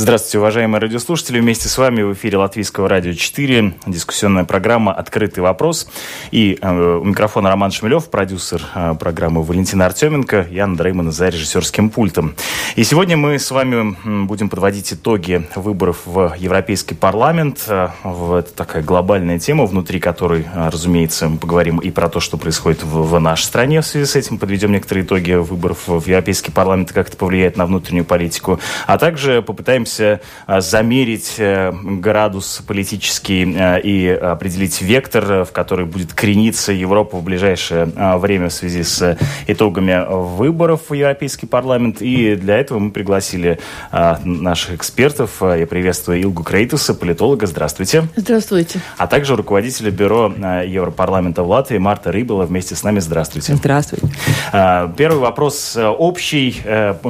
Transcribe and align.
Здравствуйте, 0.00 0.38
уважаемые 0.38 0.80
радиослушатели. 0.80 1.40
Вместе 1.40 1.68
с 1.68 1.76
вами 1.76 2.02
в 2.02 2.12
эфире 2.12 2.38
Латвийского 2.38 2.88
радио 2.88 3.14
4, 3.14 3.74
дискуссионная 3.86 4.44
программа 4.44 4.92
«Открытый 4.92 5.42
вопрос». 5.42 5.90
И 6.30 6.56
э, 6.62 6.98
у 7.02 7.02
микрофона 7.02 7.50
Роман 7.50 7.72
Шмелев, 7.72 8.08
продюсер 8.08 8.64
э, 8.76 8.94
программы 8.94 9.42
Валентина 9.42 9.86
Артеменко, 9.86 10.46
Яна 10.52 10.76
Дреймана 10.76 11.10
за 11.10 11.30
режиссерским 11.30 11.90
пультом. 11.90 12.36
И 12.76 12.84
сегодня 12.84 13.16
мы 13.16 13.40
с 13.40 13.50
вами 13.50 13.96
будем 14.26 14.48
подводить 14.48 14.92
итоги 14.92 15.44
выборов 15.56 16.02
в 16.04 16.32
Европейский 16.38 16.94
парламент. 16.94 17.64
Э, 17.66 17.88
это 18.04 18.52
такая 18.54 18.84
глобальная 18.84 19.40
тема, 19.40 19.66
внутри 19.66 19.98
которой, 19.98 20.42
э, 20.42 20.68
разумеется, 20.68 21.28
мы 21.28 21.38
поговорим 21.38 21.78
и 21.78 21.90
про 21.90 22.08
то, 22.08 22.20
что 22.20 22.36
происходит 22.36 22.84
в, 22.84 23.02
в 23.02 23.18
нашей 23.18 23.46
стране 23.46 23.80
в 23.80 23.84
связи 23.84 24.06
с 24.06 24.14
этим. 24.14 24.38
Подведем 24.38 24.70
некоторые 24.70 25.04
итоги 25.04 25.32
выборов 25.32 25.88
в 25.88 26.06
Европейский 26.06 26.52
парламент, 26.52 26.92
как 26.92 27.08
это 27.08 27.16
повлияет 27.16 27.56
на 27.56 27.66
внутреннюю 27.66 28.04
политику. 28.04 28.60
А 28.86 28.96
также 28.96 29.42
попытаемся 29.42 29.87
пытаемся 29.88 30.20
а, 30.46 30.60
замерить 30.60 31.34
э, 31.38 31.72
градус 31.72 32.62
политический 32.66 33.44
э, 33.44 33.80
и 33.80 34.08
определить 34.08 34.80
вектор, 34.82 35.44
в 35.44 35.52
который 35.52 35.86
будет 35.86 36.12
крениться 36.12 36.72
Европа 36.72 37.16
в 37.16 37.22
ближайшее 37.22 37.86
время 38.18 38.48
в 38.48 38.52
связи 38.52 38.82
с 38.82 39.18
итогами 39.46 40.04
выборов 40.08 40.90
в 40.90 40.94
Европейский 40.94 41.46
парламент. 41.46 42.02
И 42.02 42.34
для 42.36 42.58
этого 42.58 42.78
мы 42.78 42.90
пригласили 42.90 43.58
наших 43.92 44.74
экспертов. 44.74 45.40
Я 45.40 45.66
приветствую 45.66 46.20
Илгу 46.22 46.42
Крейтуса, 46.42 46.94
политолога. 46.94 47.46
Здравствуйте. 47.46 48.04
Здравствуйте. 48.16 48.80
А 48.96 49.06
также 49.06 49.36
руководителя 49.36 49.90
бюро 49.90 50.32
Европарламента 50.64 51.42
в 51.42 51.48
Латвии 51.48 51.78
Марта 51.78 52.12
Рыбала 52.12 52.44
вместе 52.44 52.74
с 52.74 52.82
нами. 52.82 53.00
Здравствуйте. 53.00 53.54
Здравствуйте. 53.54 54.08
Первый 54.52 55.18
вопрос 55.18 55.76
э, 55.76 55.86
общий, 55.86 56.60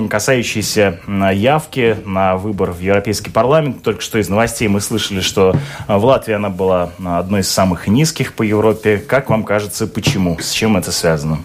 касающийся 0.09 1.01
явки 1.33 1.97
на 2.05 2.37
выборы 2.37 2.68
выборов 2.69 2.77
в 2.77 2.81
Европейский 2.81 3.31
парламент. 3.31 3.83
Только 3.83 4.01
что 4.01 4.19
из 4.19 4.29
новостей 4.29 4.69
мы 4.69 4.81
слышали, 4.81 5.21
что 5.21 5.55
а, 5.87 5.99
в 5.99 6.05
Латвии 6.05 6.35
она 6.35 6.51
была 6.51 6.91
а, 7.05 7.19
одной 7.19 7.41
из 7.41 7.51
самых 7.51 7.89
низких 7.89 8.35
по 8.35 8.43
Европе. 8.43 8.99
Как 8.99 9.31
вам 9.31 9.45
кажется, 9.45 9.87
почему? 9.87 10.39
С 10.39 10.51
чем 10.53 10.77
это 10.77 10.93
связано? 10.93 11.39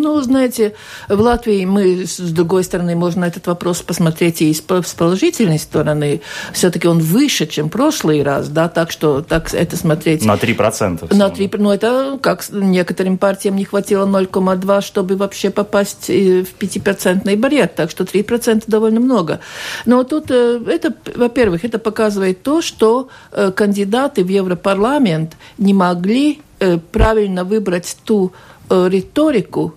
Ну, 0.00 0.20
знаете, 0.20 0.74
в 1.08 1.20
Латвии 1.20 1.64
мы, 1.64 2.06
с 2.06 2.18
другой 2.18 2.64
стороны, 2.64 2.96
можно 2.96 3.24
этот 3.24 3.46
вопрос 3.46 3.82
посмотреть 3.82 4.42
и 4.42 4.52
с 4.52 4.60
положительной 4.60 5.58
стороны. 5.58 6.20
Все-таки 6.52 6.88
он 6.88 6.98
выше, 6.98 7.46
чем 7.46 7.68
прошлый 7.68 8.22
раз, 8.22 8.48
да, 8.48 8.68
так 8.68 8.90
что 8.90 9.22
так 9.22 9.52
это 9.54 9.76
смотреть... 9.76 10.24
На 10.24 10.34
3%. 10.34 11.14
На 11.14 11.28
3%. 11.28 11.56
Ну, 11.58 11.70
это 11.70 12.18
как 12.20 12.44
некоторым 12.50 13.18
партиям 13.18 13.56
не 13.56 13.64
хватило 13.64 14.06
0,2, 14.06 14.80
чтобы 14.80 15.16
вообще 15.16 15.50
попасть 15.50 16.08
в 16.08 16.48
5% 16.58 17.36
барьер, 17.36 17.68
так 17.68 17.90
что 17.90 18.04
3% 18.04 18.64
довольно 18.66 19.00
много. 19.00 19.40
Но 19.86 20.04
тут 20.04 20.30
э, 20.30 20.60
это, 20.66 20.94
во-первых, 21.16 21.64
это 21.64 21.78
показывает 21.78 22.42
то, 22.42 22.62
что 22.62 23.08
э, 23.32 23.50
кандидаты 23.52 24.24
в 24.24 24.28
Европарламент 24.28 25.36
не 25.58 25.74
могли 25.74 26.40
э, 26.58 26.78
правильно 26.92 27.44
выбрать 27.44 27.96
ту 28.04 28.32
риторику, 28.70 29.74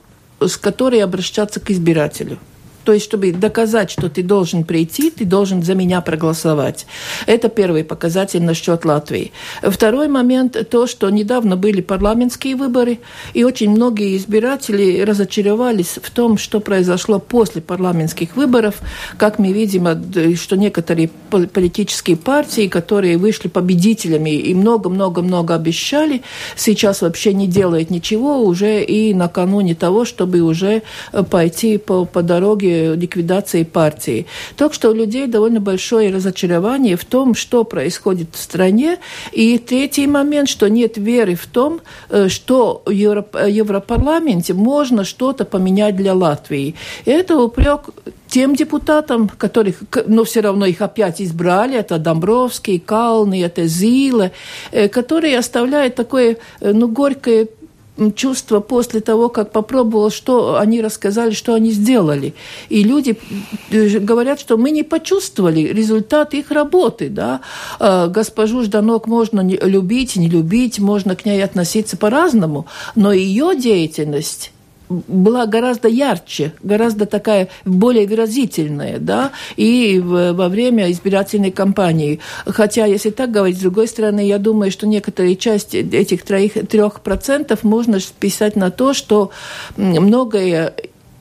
с 0.47 0.57
которой 0.57 1.01
обращаться 1.01 1.59
к 1.59 1.71
избирателю. 1.71 2.37
То 2.83 2.93
есть, 2.93 3.05
чтобы 3.05 3.31
доказать, 3.31 3.91
что 3.91 4.09
ты 4.09 4.23
должен 4.23 4.63
прийти, 4.63 5.09
ты 5.09 5.25
должен 5.25 5.63
за 5.63 5.75
меня 5.75 6.01
проголосовать. 6.01 6.85
Это 7.25 7.49
первый 7.49 7.83
показатель 7.83 8.43
насчет 8.43 8.85
Латвии. 8.85 9.31
Второй 9.61 10.07
момент– 10.07 10.57
то, 10.69 10.87
что 10.87 11.09
недавно 11.09 11.55
были 11.55 11.81
парламентские 11.81 12.55
выборы, 12.55 12.99
и 13.33 13.43
очень 13.43 13.69
многие 13.69 14.17
избиратели 14.17 15.01
разочаровались 15.01 15.99
в 16.01 16.09
том, 16.11 16.37
что 16.37 16.59
произошло 16.59 17.19
после 17.19 17.61
парламентских 17.61 18.35
выборов. 18.35 18.81
Как 19.17 19.39
мы 19.39 19.53
видим, 19.53 19.87
что 20.35 20.57
некоторые 20.57 21.09
политические 21.29 22.17
партии, 22.17 22.67
которые 22.67 23.17
вышли 23.17 23.47
победителями 23.47 24.31
и 24.31 24.53
много-много-много 24.53 25.55
обещали, 25.55 26.21
сейчас 26.55 27.01
вообще 27.01 27.33
не 27.33 27.47
делают 27.47 27.89
ничего 27.89 28.41
уже 28.43 28.83
и 28.83 29.13
накануне 29.13 29.75
того, 29.75 30.05
чтобы 30.05 30.41
уже 30.41 30.81
пойти 31.29 31.77
по, 31.77 32.05
по 32.05 32.21
дороге 32.21 32.72
ликвидации 32.95 33.63
партии. 33.63 34.25
Так 34.57 34.73
что 34.73 34.89
у 34.89 34.93
людей 34.93 35.27
довольно 35.27 35.59
большое 35.59 36.13
разочарование 36.13 36.95
в 36.95 37.05
том, 37.05 37.35
что 37.35 37.63
происходит 37.63 38.29
в 38.33 38.41
стране. 38.41 38.97
И 39.31 39.57
третий 39.57 40.07
момент, 40.07 40.49
что 40.49 40.69
нет 40.69 40.97
веры 40.97 41.35
в 41.35 41.45
том, 41.45 41.81
э, 42.09 42.29
что 42.29 42.81
в 42.85 42.91
Европарламенте 42.91 44.53
можно 44.53 45.03
что-то 45.03 45.45
поменять 45.45 45.95
для 45.95 46.13
Латвии. 46.13 46.75
И 47.05 47.11
это 47.11 47.37
упрек 47.37 47.81
тем 48.33 48.55
депутатам, 48.55 49.29
которых, 49.29 49.75
но 50.07 50.23
все 50.23 50.41
равно 50.41 50.65
их 50.65 50.81
опять 50.81 51.21
избрали, 51.21 51.77
это 51.77 51.99
Домбровский, 51.99 52.79
Калны, 52.79 53.43
это 53.43 53.67
Зиле, 53.67 54.31
э, 54.71 54.87
которые 54.89 55.37
оставляют 55.37 55.95
такое, 55.95 56.37
э, 56.59 56.71
ну, 56.73 56.87
горькое 56.87 57.47
чувство 58.15 58.59
после 58.59 59.01
того, 59.01 59.29
как 59.29 59.51
попробовал, 59.51 60.09
что 60.09 60.57
они 60.57 60.81
рассказали, 60.81 61.33
что 61.33 61.53
они 61.53 61.71
сделали. 61.71 62.33
И 62.69 62.83
люди 62.83 63.17
э, 63.69 63.99
говорят, 63.99 64.39
что 64.39 64.57
мы 64.57 64.71
не 64.71 64.83
почувствовали 64.83 65.61
результат 65.61 66.33
их 66.33 66.51
работы. 66.51 67.09
Да? 67.09 67.41
А, 67.79 68.07
госпожу 68.07 68.63
Жданок 68.63 69.07
можно 69.07 69.41
любить, 69.41 70.15
не 70.15 70.29
любить, 70.29 70.79
можно 70.79 71.15
к 71.15 71.25
ней 71.25 71.43
относиться 71.43 71.97
по-разному, 71.97 72.65
но 72.95 73.13
ее 73.13 73.55
деятельность 73.55 74.52
была 74.89 75.45
гораздо 75.45 75.87
ярче, 75.87 76.53
гораздо 76.61 77.05
такая 77.05 77.49
более 77.65 78.07
выразительная, 78.07 78.99
да, 78.99 79.31
и 79.55 79.99
во 79.99 80.49
время 80.49 80.91
избирательной 80.91 81.51
кампании. 81.51 82.19
Хотя, 82.45 82.85
если 82.85 83.09
так 83.09 83.31
говорить, 83.31 83.57
с 83.57 83.61
другой 83.61 83.87
стороны, 83.87 84.25
я 84.25 84.37
думаю, 84.37 84.71
что 84.71 84.85
некоторые 84.87 85.35
части 85.35 85.77
этих 85.77 86.23
трех 86.23 87.01
процентов 87.01 87.63
можно 87.63 87.99
списать 87.99 88.55
на 88.55 88.71
то, 88.71 88.93
что 88.93 89.31
многое 89.77 90.73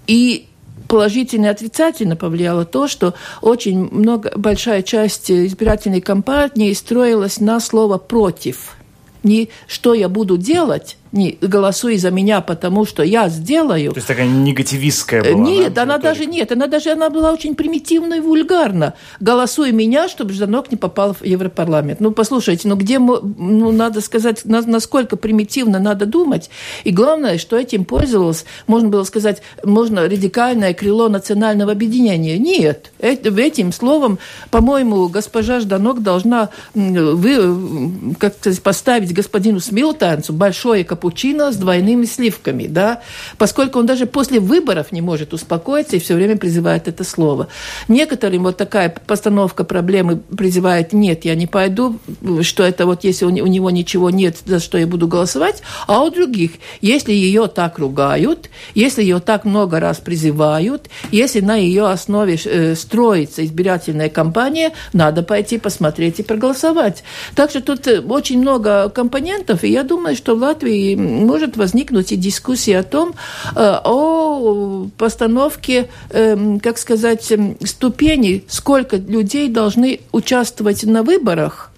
и 0.07 0.47
положительно 0.89 1.47
и 1.47 1.49
отрицательно 1.49 2.17
повлияло 2.17 2.67
то, 2.67 2.87
что 2.87 3.15
очень 3.41 3.89
много, 3.91 4.33
большая 4.37 4.83
часть 4.83 5.31
избирательной 5.31 6.03
кампании 6.03 6.73
строилась 6.75 7.41
на 7.41 7.61
слово 7.61 7.97
«против». 7.97 8.77
Не 9.23 9.49
«что 9.67 9.95
я 9.95 10.11
буду 10.11 10.37
делать», 10.37 10.99
не 11.13 11.39
голосуй 11.41 11.99
за 11.99 12.11
меня, 12.11 12.41
потому 12.41 12.87
что 12.87 13.03
я 13.03 13.29
сделаю. 13.29 13.93
То 13.93 13.99
есть 13.99 14.09
такая 14.09 14.27
негативистская 14.27 15.23
была? 15.23 15.45
Нет, 15.45 15.79
она, 15.79 15.95
она 15.95 15.99
даже 15.99 16.27
нет, 16.27 16.51
она 16.53 16.67
даже 16.67 16.91
она 16.91 17.11
была 17.11 17.33
очень 17.33 17.55
примитивна 17.55 18.15
и 18.15 18.21
вульгарна. 18.21 18.95
Голосуй 19.21 19.73
меня, 19.73 20.09
чтобы 20.09 20.33
Жданок 20.33 20.71
не 20.71 20.77
попал 20.77 21.15
в 21.15 21.23
Европарламент. 21.23 22.01
Ну, 22.01 22.13
послушайте, 22.13 22.69
ну 22.69 22.77
где, 22.77 22.99
ну, 22.99 23.71
надо 23.73 24.01
сказать, 24.01 24.45
насколько 24.45 25.17
примитивно 25.17 25.79
надо 25.79 26.07
думать. 26.07 26.51
И 26.85 26.91
главное, 26.91 27.39
что 27.39 27.57
этим 27.57 27.85
пользовалось, 27.85 28.45
можно 28.67 28.89
было 28.89 29.05
сказать, 29.05 29.43
можно 29.65 30.03
радикальное 30.03 30.73
крыло 30.73 31.09
национального 31.09 31.73
объединения. 31.73 32.39
Нет, 32.39 32.91
этим 32.99 33.73
словом, 33.73 34.19
по-моему, 34.51 35.09
госпожа 35.09 35.61
Жданок 35.61 36.03
должна 36.03 36.49
вы, 36.75 38.15
как 38.19 38.35
сказать, 38.39 38.63
поставить 38.63 39.13
господину 39.13 39.61
Смилтанцу 39.61 40.33
большое 40.33 40.85
капучино 41.03 41.51
с 41.51 41.57
двойными 41.57 42.05
сливками, 42.05 42.67
да, 42.69 43.01
поскольку 43.37 43.81
он 43.81 43.87
даже 43.87 44.07
после 44.07 44.39
выборов 44.39 44.93
не 44.93 45.01
может 45.01 45.35
успокоиться 45.35 45.97
и 45.97 45.99
все 45.99 46.15
время 46.15 46.37
призывает 46.37 46.87
это 46.87 47.03
слово. 47.03 47.49
Некоторым 47.89 48.45
вот 48.45 48.57
такая 48.57 48.95
постановка 49.07 49.65
проблемы 49.65 50.19
призывает, 50.37 50.93
нет, 50.93 51.25
я 51.25 51.35
не 51.35 51.49
пойду, 51.49 51.99
что 52.43 52.63
это 52.63 52.87
вот 52.87 53.03
если 53.03 53.25
у 53.25 53.31
него 53.31 53.71
ничего 53.71 54.11
нет, 54.11 54.37
за 54.47 54.61
что 54.61 54.79
я 54.79 54.87
буду 54.87 55.09
голосовать, 55.09 55.63
а 55.89 56.05
у 56.05 56.11
других, 56.11 56.53
если 56.81 57.13
ее 57.13 57.49
так 57.49 57.79
ругают, 57.79 58.49
если 58.75 59.03
ее 59.03 59.19
так 59.19 59.45
много 59.45 59.81
раз 59.81 59.99
призывают, 59.99 60.89
если 61.11 61.41
на 61.41 61.57
ее 61.57 61.89
основе 61.89 62.39
э, 62.45 62.77
строится 62.77 63.45
избирательная 63.45 64.09
кампания, 64.09 64.73
надо 64.93 65.25
пойти 65.25 65.59
посмотреть 65.59 66.21
и 66.21 66.23
проголосовать. 66.23 67.03
Так 67.35 67.51
что 67.51 67.61
тут 67.61 67.89
э, 67.89 68.01
очень 68.01 68.39
много 68.39 68.89
компонентов, 68.89 69.65
и 69.65 69.69
я 69.69 69.83
думаю, 69.83 70.15
что 70.15 70.37
в 70.37 70.39
Латвии 70.39 70.92
может 70.97 71.57
возникнуть 71.57 72.13
и 72.13 72.17
дискуссия 72.17 72.79
о 72.79 72.83
том, 72.83 73.15
э, 73.55 73.81
о 73.85 74.89
постановке, 74.99 75.89
эм, 76.11 76.61
как 76.61 76.79
сказать, 76.79 77.31
эм, 77.33 77.57
ступени, 77.65 78.45
сколько 78.49 78.97
людей 78.97 79.49
должны 79.49 80.01
участвовать 80.13 80.85
на 80.85 81.03
выборах, 81.03 81.71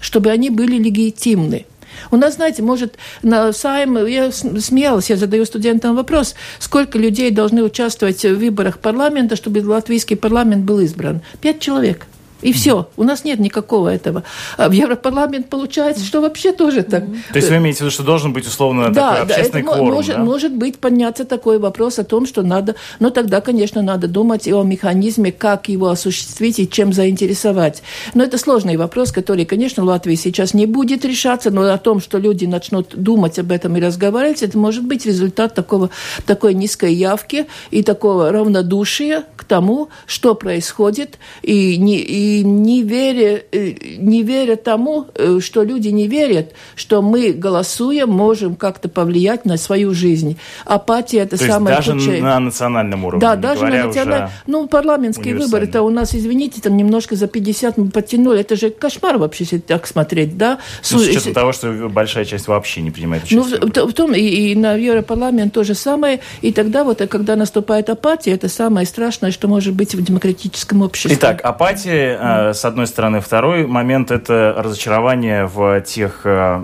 чтобы 0.00 0.30
они 0.30 0.50
были 0.50 0.76
легитимны. 0.76 1.66
У 2.10 2.16
нас, 2.16 2.34
знаете, 2.34 2.62
может, 2.62 2.96
на 3.22 3.52
Сайм, 3.52 4.06
я 4.06 4.32
смеялась, 4.32 5.10
я 5.10 5.16
задаю 5.16 5.44
студентам 5.44 5.96
вопрос, 5.96 6.34
сколько 6.58 6.98
людей 6.98 7.30
должны 7.30 7.62
участвовать 7.62 8.24
в 8.24 8.34
выборах 8.36 8.78
парламента, 8.78 9.36
чтобы 9.36 9.58
латвийский 9.58 10.16
парламент 10.16 10.64
был 10.64 10.80
избран? 10.80 11.20
Пять 11.40 11.60
человек. 11.60 12.06
И 12.42 12.52
все. 12.52 12.88
У 12.96 13.04
нас 13.04 13.24
нет 13.24 13.38
никакого 13.38 13.88
этого. 13.88 14.24
А 14.56 14.68
в 14.68 14.72
Европарламент 14.72 15.48
получается, 15.48 16.04
что 16.04 16.20
вообще 16.20 16.52
тоже 16.52 16.82
так. 16.82 17.04
То 17.32 17.36
есть 17.36 17.48
вы 17.48 17.56
имеете 17.56 17.78
в 17.78 17.80
виду, 17.82 17.90
что 17.90 18.02
должен 18.02 18.32
быть 18.32 18.46
условно 18.46 18.92
да, 18.92 19.10
такой 19.10 19.22
общественный 19.22 19.62
да, 19.62 19.72
кворум, 19.72 19.94
может, 19.94 20.16
да? 20.16 20.22
может 20.22 20.52
быть 20.52 20.78
подняться 20.78 21.24
такой 21.24 21.58
вопрос 21.58 21.98
о 21.98 22.04
том, 22.04 22.26
что 22.26 22.42
надо, 22.42 22.74
но 22.98 23.10
тогда, 23.10 23.40
конечно, 23.40 23.80
надо 23.82 24.08
думать 24.08 24.46
и 24.46 24.52
о 24.52 24.62
механизме, 24.62 25.30
как 25.32 25.68
его 25.68 25.88
осуществить 25.88 26.58
и 26.58 26.68
чем 26.68 26.92
заинтересовать. 26.92 27.82
Но 28.14 28.24
это 28.24 28.38
сложный 28.38 28.76
вопрос, 28.76 29.12
который, 29.12 29.44
конечно, 29.44 29.84
в 29.84 29.86
Латвии 29.86 30.16
сейчас 30.16 30.52
не 30.52 30.66
будет 30.66 31.04
решаться, 31.04 31.50
но 31.50 31.72
о 31.72 31.78
том, 31.78 32.00
что 32.00 32.18
люди 32.18 32.44
начнут 32.46 32.94
думать 32.94 33.38
об 33.38 33.52
этом 33.52 33.76
и 33.76 33.80
разговаривать, 33.80 34.42
это 34.42 34.58
может 34.58 34.84
быть 34.84 35.06
результат 35.06 35.54
такого, 35.54 35.90
такой 36.26 36.54
низкой 36.54 36.94
явки 36.94 37.46
и 37.70 37.82
такого 37.82 38.32
равнодушия 38.32 39.24
к 39.36 39.44
тому, 39.44 39.88
что 40.06 40.34
происходит, 40.34 41.18
и, 41.42 41.76
не, 41.76 41.98
и 41.98 42.31
не 42.40 42.82
веря, 42.82 43.42
э, 43.52 43.74
не 43.98 44.22
веря 44.22 44.56
тому, 44.56 45.06
э, 45.14 45.40
что 45.40 45.62
люди 45.62 45.88
не 45.88 46.08
верят, 46.08 46.52
что 46.74 47.02
мы, 47.02 47.32
голосуя, 47.32 48.06
можем 48.06 48.56
как-то 48.56 48.88
повлиять 48.88 49.44
на 49.44 49.56
свою 49.56 49.94
жизнь. 49.94 50.38
Апатия– 50.64 51.18
это 51.22 51.38
То 51.38 51.46
самое 51.46 51.76
есть 51.76 51.86
даже 51.86 51.98
худшее. 51.98 52.22
на 52.22 52.40
национальном 52.40 53.04
уровне, 53.04 53.20
Да, 53.20 53.36
даже 53.36 53.66
на 53.66 53.86
национальном. 53.86 54.30
Ну, 54.46 54.66
парламентские 54.66 55.36
выборы-то 55.36 55.82
у 55.82 55.90
нас, 55.90 56.14
извините, 56.14 56.60
там 56.60 56.76
немножко 56.76 57.16
за 57.16 57.26
50 57.26 57.76
мы 57.78 57.90
подтянули. 57.90 58.40
Это 58.40 58.56
же 58.56 58.70
кошмар 58.70 59.18
вообще, 59.18 59.44
если 59.44 59.58
так 59.58 59.86
смотреть, 59.86 60.36
да? 60.36 60.58
Ну, 60.90 60.98
с 60.98 61.08
учетом 61.08 61.34
того, 61.34 61.52
что 61.52 61.88
большая 61.88 62.24
часть 62.24 62.48
вообще 62.48 62.80
не 62.80 62.90
принимает 62.90 63.24
участие. 63.24 63.60
Ну, 63.60 63.86
в 63.86 63.92
том, 63.92 64.14
и, 64.14 64.20
и 64.20 64.54
на 64.54 64.74
Европарламент 64.74 65.52
то 65.52 65.64
же 65.64 65.74
самое. 65.74 66.20
И 66.40 66.52
тогда 66.52 66.84
вот, 66.84 66.98
когда 67.08 67.36
наступает 67.36 67.90
апатия, 67.90 68.32
это 68.32 68.48
самое 68.48 68.86
страшное, 68.86 69.30
что 69.30 69.48
может 69.48 69.74
быть 69.74 69.94
в 69.94 70.02
демократическом 70.02 70.82
обществе. 70.82 71.16
Итак, 71.16 71.40
апатия 71.42 72.18
Э, 72.22 72.54
с 72.54 72.64
одной 72.64 72.86
стороны. 72.86 73.20
Второй 73.20 73.66
момент– 73.66 74.10
это 74.12 74.54
разочарование 74.56 75.46
в 75.46 75.80
тех 75.80 76.20
э, 76.24 76.60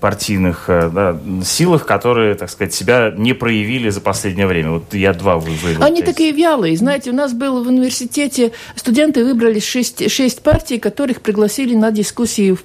партийных 0.00 0.64
э, 0.66 0.90
да, 0.92 1.16
силах, 1.44 1.86
которые, 1.86 2.34
так 2.34 2.50
сказать, 2.50 2.74
себя 2.74 3.12
не 3.16 3.32
проявили 3.32 3.90
за 3.90 4.00
последнее 4.00 4.48
время. 4.48 4.70
Вот 4.72 4.92
я 4.92 5.12
два 5.12 5.36
выявил. 5.36 5.84
Они 5.84 6.02
такие 6.02 6.32
вялые. 6.32 6.76
Знаете, 6.76 7.10
у 7.10 7.14
нас 7.14 7.32
было 7.32 7.62
в 7.62 7.68
университете, 7.68 8.50
студенты 8.74 9.24
выбрали 9.24 9.60
шесть, 9.60 10.10
шесть 10.10 10.42
партий, 10.42 10.78
которых 10.78 11.20
пригласили 11.20 11.76
на 11.76 11.92
дискуссии 11.92 12.56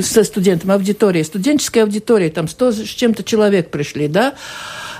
со 0.00 0.24
студентами, 0.24 0.72
аудитория, 0.72 1.24
студенческая 1.24 1.82
аудитория, 1.82 2.30
там 2.30 2.48
сто 2.48 2.72
с 2.72 2.80
чем-то 2.82 3.22
человек 3.22 3.70
пришли, 3.70 4.08
да, 4.08 4.32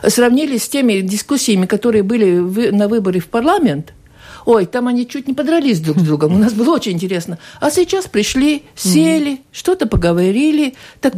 сравнили 0.06 0.58
с 0.58 0.68
теми 0.68 1.00
дискуссиями, 1.00 1.64
которые 1.64 2.02
были 2.02 2.70
на 2.70 2.88
выборе 2.88 3.20
в 3.20 3.28
парламент– 3.28 3.94
Ой, 4.44 4.66
там 4.66 4.88
они 4.88 5.06
чуть 5.06 5.28
не 5.28 5.34
подрались 5.34 5.80
друг 5.80 5.98
с 5.98 6.02
другом. 6.02 6.34
У 6.34 6.38
нас 6.38 6.52
было 6.52 6.74
очень 6.74 6.92
интересно. 6.92 7.38
А 7.60 7.70
сейчас 7.70 8.06
пришли, 8.06 8.62
сели, 8.74 9.40
что-то 9.52 9.86
поговорили, 9.86 10.74
так 11.00 11.14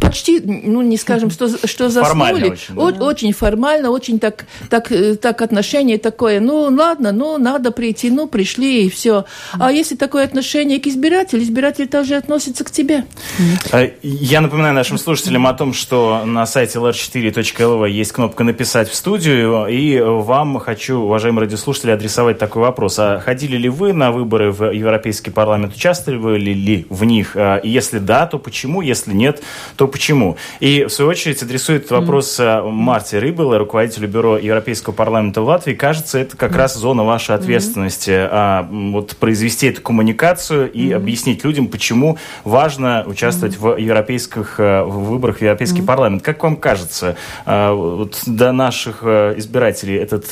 почти, 0.00 0.40
ну, 0.40 0.82
не 0.82 0.96
скажем, 0.96 1.30
что, 1.30 1.48
что 1.66 1.88
заснули. 1.88 2.08
Формально 2.08 2.46
очень, 2.46 2.74
да? 2.74 2.82
О- 2.82 3.04
очень 3.04 3.32
формально, 3.32 3.90
очень 3.90 4.18
так, 4.18 4.46
так, 4.70 4.90
э, 4.90 5.16
так 5.16 5.42
отношение 5.42 5.98
такое. 5.98 6.40
Ну, 6.40 6.62
ладно, 6.62 7.12
ну, 7.12 7.38
надо 7.38 7.70
прийти, 7.70 8.10
ну, 8.10 8.26
пришли, 8.26 8.86
и 8.86 8.90
все. 8.90 9.24
А 9.58 9.70
если 9.70 9.94
такое 9.96 10.24
отношение 10.24 10.80
к 10.80 10.86
избирателю, 10.86 11.42
избиратель 11.42 11.86
также 11.86 12.16
относится 12.16 12.64
к 12.64 12.70
тебе. 12.70 13.04
Mm-hmm. 13.38 13.92
Я 14.02 14.40
напоминаю 14.40 14.74
нашим 14.74 14.98
слушателям 14.98 15.46
о 15.46 15.54
том, 15.54 15.72
что 15.72 16.24
на 16.24 16.46
сайте 16.46 16.78
lr4.lv 16.78 17.90
есть 17.90 18.12
кнопка 18.12 18.44
«Написать 18.44 18.88
в 18.88 18.94
студию», 18.94 19.66
и 19.66 20.00
вам 20.00 20.58
хочу, 20.58 20.98
уважаемые 20.98 21.44
радиослушатели, 21.44 21.90
адрес 21.90 22.15
адресовать 22.16 22.38
такой 22.38 22.62
вопрос. 22.62 22.98
А 22.98 23.20
ходили 23.20 23.56
ли 23.56 23.68
вы 23.68 23.92
на 23.92 24.10
выборы 24.10 24.50
в 24.50 24.70
Европейский 24.72 25.30
парламент? 25.30 25.74
Участвовали 25.74 26.52
ли 26.52 26.86
в 26.88 27.04
них? 27.04 27.32
А, 27.34 27.56
и 27.58 27.68
если 27.68 27.98
да, 27.98 28.26
то 28.26 28.38
почему? 28.38 28.80
Если 28.80 29.12
нет, 29.12 29.42
то 29.76 29.86
почему? 29.86 30.36
И 30.60 30.84
в 30.84 30.90
свою 30.90 31.10
очередь 31.10 31.42
адресует 31.42 31.84
этот 31.84 31.90
вопрос 31.92 32.40
mm-hmm. 32.40 32.70
Марте 32.70 33.18
Рыбелла, 33.18 33.58
руководителю 33.58 34.08
бюро 34.08 34.38
Европейского 34.38 34.94
парламента 34.94 35.42
в 35.42 35.44
Латвии. 35.44 35.74
Кажется, 35.74 36.18
это 36.18 36.36
как 36.36 36.52
mm-hmm. 36.52 36.56
раз 36.56 36.76
зона 36.76 37.04
вашей 37.04 37.34
ответственности. 37.34 38.10
Mm-hmm. 38.10 38.28
А, 38.32 38.68
вот 38.70 39.16
произвести 39.16 39.66
эту 39.66 39.82
коммуникацию 39.82 40.72
и 40.72 40.88
mm-hmm. 40.88 40.94
объяснить 40.94 41.44
людям, 41.44 41.68
почему 41.68 42.16
важно 42.44 43.04
участвовать 43.06 43.56
mm-hmm. 43.56 43.74
в 43.74 43.78
европейских 43.78 44.58
в 44.58 44.86
выборах 44.86 45.38
в 45.38 45.42
Европейский 45.42 45.82
mm-hmm. 45.82 45.86
парламент. 45.86 46.22
Как 46.22 46.42
вам 46.42 46.56
кажется, 46.56 47.16
вот 47.44 48.22
до 48.26 48.52
наших 48.52 49.02
избирателей 49.02 49.96
этот 49.96 50.24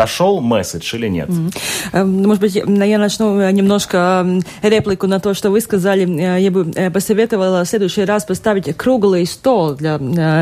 дошел 0.00 0.40
месседж 0.40 0.96
или 0.96 1.08
нет? 1.08 1.28
Mm-hmm. 1.28 2.04
Может 2.04 2.40
быть, 2.40 2.54
я 2.54 2.98
начну 2.98 3.38
э, 3.40 3.52
немножко 3.52 4.26
реплику 4.62 5.06
на 5.06 5.20
то, 5.20 5.34
что 5.34 5.50
вы 5.50 5.60
сказали. 5.60 6.04
Э, 6.06 6.40
я 6.40 6.50
бы 6.50 6.64
посоветовала 6.90 7.64
в 7.64 7.68
следующий 7.68 8.04
раз 8.04 8.24
поставить 8.24 8.76
круглый 8.76 9.26
стол 9.26 9.74
для 9.74 9.98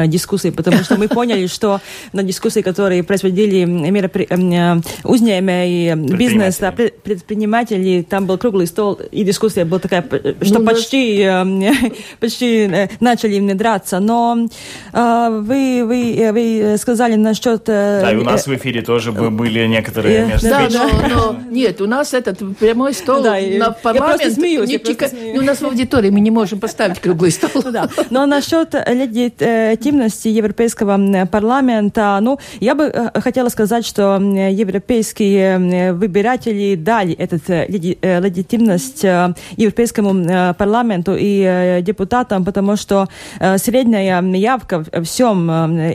дискуссии, 0.07 0.51
потому 0.51 0.79
что 0.85 0.97
мы 0.97 1.09
поняли, 1.19 1.47
что 1.47 1.81
на 2.13 2.23
дискуссии, 2.23 2.61
которые 2.61 3.03
производили 3.03 3.65
меропри... 3.65 4.29
и 5.67 5.95
бизнес, 5.95 6.61
предприниматели, 7.03 8.07
там 8.09 8.27
был 8.27 8.39
круглый 8.39 8.67
стол, 8.67 9.01
и 9.11 9.25
дискуссия 9.25 9.65
была 9.65 9.81
такая, 9.81 10.03
что 10.43 10.59
ну, 10.59 10.67
почти, 10.67 11.29
почти 12.21 12.89
начали 13.01 13.53
драться. 13.55 13.99
Но 13.99 14.47
вы, 14.93 15.85
вы, 15.85 16.31
вы 16.33 16.77
сказали 16.79 17.17
насчет... 17.17 17.63
Да, 17.65 18.13
и 18.13 18.17
у 18.17 18.25
нас 18.25 18.47
в 18.47 18.55
эфире 18.55 18.83
тоже 18.83 19.13
был 19.13 19.48
были 19.49 19.67
некоторые 19.67 20.27
между 20.27 20.49
Да, 20.49 20.69
но, 20.71 21.09
но 21.09 21.37
нет, 21.51 21.81
у 21.81 21.87
нас 21.87 22.15
этот 22.15 22.39
прямой 22.59 22.95
стол 22.95 23.23
да, 23.23 23.39
на 23.41 23.71
парламент. 23.71 24.23
Я 24.23 24.31
смеюсь, 24.31 24.69
не 24.69 24.79
чика... 24.79 25.09
смеюсь. 25.09 25.39
У 25.39 25.43
нас 25.43 25.61
в 25.61 25.65
аудитории 25.65 26.11
мы 26.11 26.21
не 26.21 26.31
можем 26.31 26.61
поставить 26.61 27.01
круглый 27.01 27.31
стол. 27.31 27.63
Да. 27.73 27.89
Но 28.11 28.27
насчет 28.27 28.75
легитимности 28.75 30.29
Европейского 30.29 31.27
парламента, 31.27 32.19
ну, 32.21 32.39
я 32.61 32.75
бы 32.75 32.85
э, 32.85 33.21
хотела 33.21 33.49
сказать, 33.49 33.87
что 33.87 34.17
европейские 34.17 35.93
выбиратели 35.93 36.75
дали 36.77 37.15
эту 37.15 37.39
э, 37.49 37.67
легитимность 38.21 39.05
э, 39.05 39.35
Европейскому 39.57 40.55
парламенту 40.55 41.17
и 41.19 41.81
депутатам, 41.83 42.45
потому 42.45 42.77
что 42.77 43.09
средняя 43.57 44.23
явка 44.23 44.85
в 44.93 45.05
всем 45.05 45.49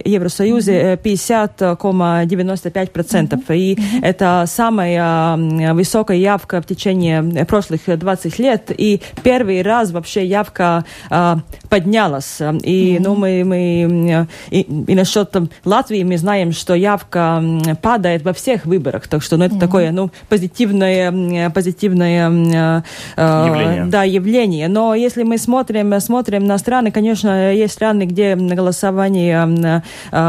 Евросоюзе 0.05 0.99
50,95% 1.03 3.42
процентов. 3.43 3.55
И 3.55 3.75
mm-hmm. 3.75 3.99
это 4.01 4.45
самая 4.47 5.73
высокая 5.73 6.17
явка 6.17 6.61
в 6.61 6.65
течение 6.65 7.45
прошлых 7.45 7.81
20 7.87 8.39
лет. 8.39 8.71
И 8.75 9.01
первый 9.23 9.61
раз 9.61 9.91
вообще 9.91 10.25
явка 10.25 10.85
а, 11.09 11.39
поднялась. 11.69 12.39
И, 12.63 12.95
mm-hmm. 12.95 13.01
ну, 13.01 13.15
мы, 13.15 13.43
мы 13.45 14.27
и, 14.49 14.61
и 14.61 14.95
насчет 14.95 15.31
там, 15.31 15.49
Латвии 15.65 16.03
мы 16.03 16.17
знаем, 16.17 16.51
что 16.51 16.73
явка 16.73 17.43
падает 17.81 18.23
во 18.23 18.33
всех 18.33 18.65
выборах. 18.65 19.07
Так 19.07 19.23
что, 19.23 19.37
ну, 19.37 19.45
это 19.45 19.55
mm-hmm. 19.55 19.59
такое, 19.59 19.91
ну, 19.91 20.11
позитивное, 20.29 21.49
позитивное 21.49 22.83
а, 23.17 23.47
явление. 23.47 23.85
Да, 23.85 24.03
явление. 24.03 24.67
Но 24.67 24.95
если 24.95 25.23
мы 25.23 25.37
смотрим, 25.37 25.99
смотрим 25.99 26.45
на 26.45 26.57
страны, 26.57 26.91
конечно, 26.91 27.53
есть 27.53 27.73
страны, 27.73 28.03
где 28.03 28.35
голосование 28.35 29.81
э, 30.11 30.21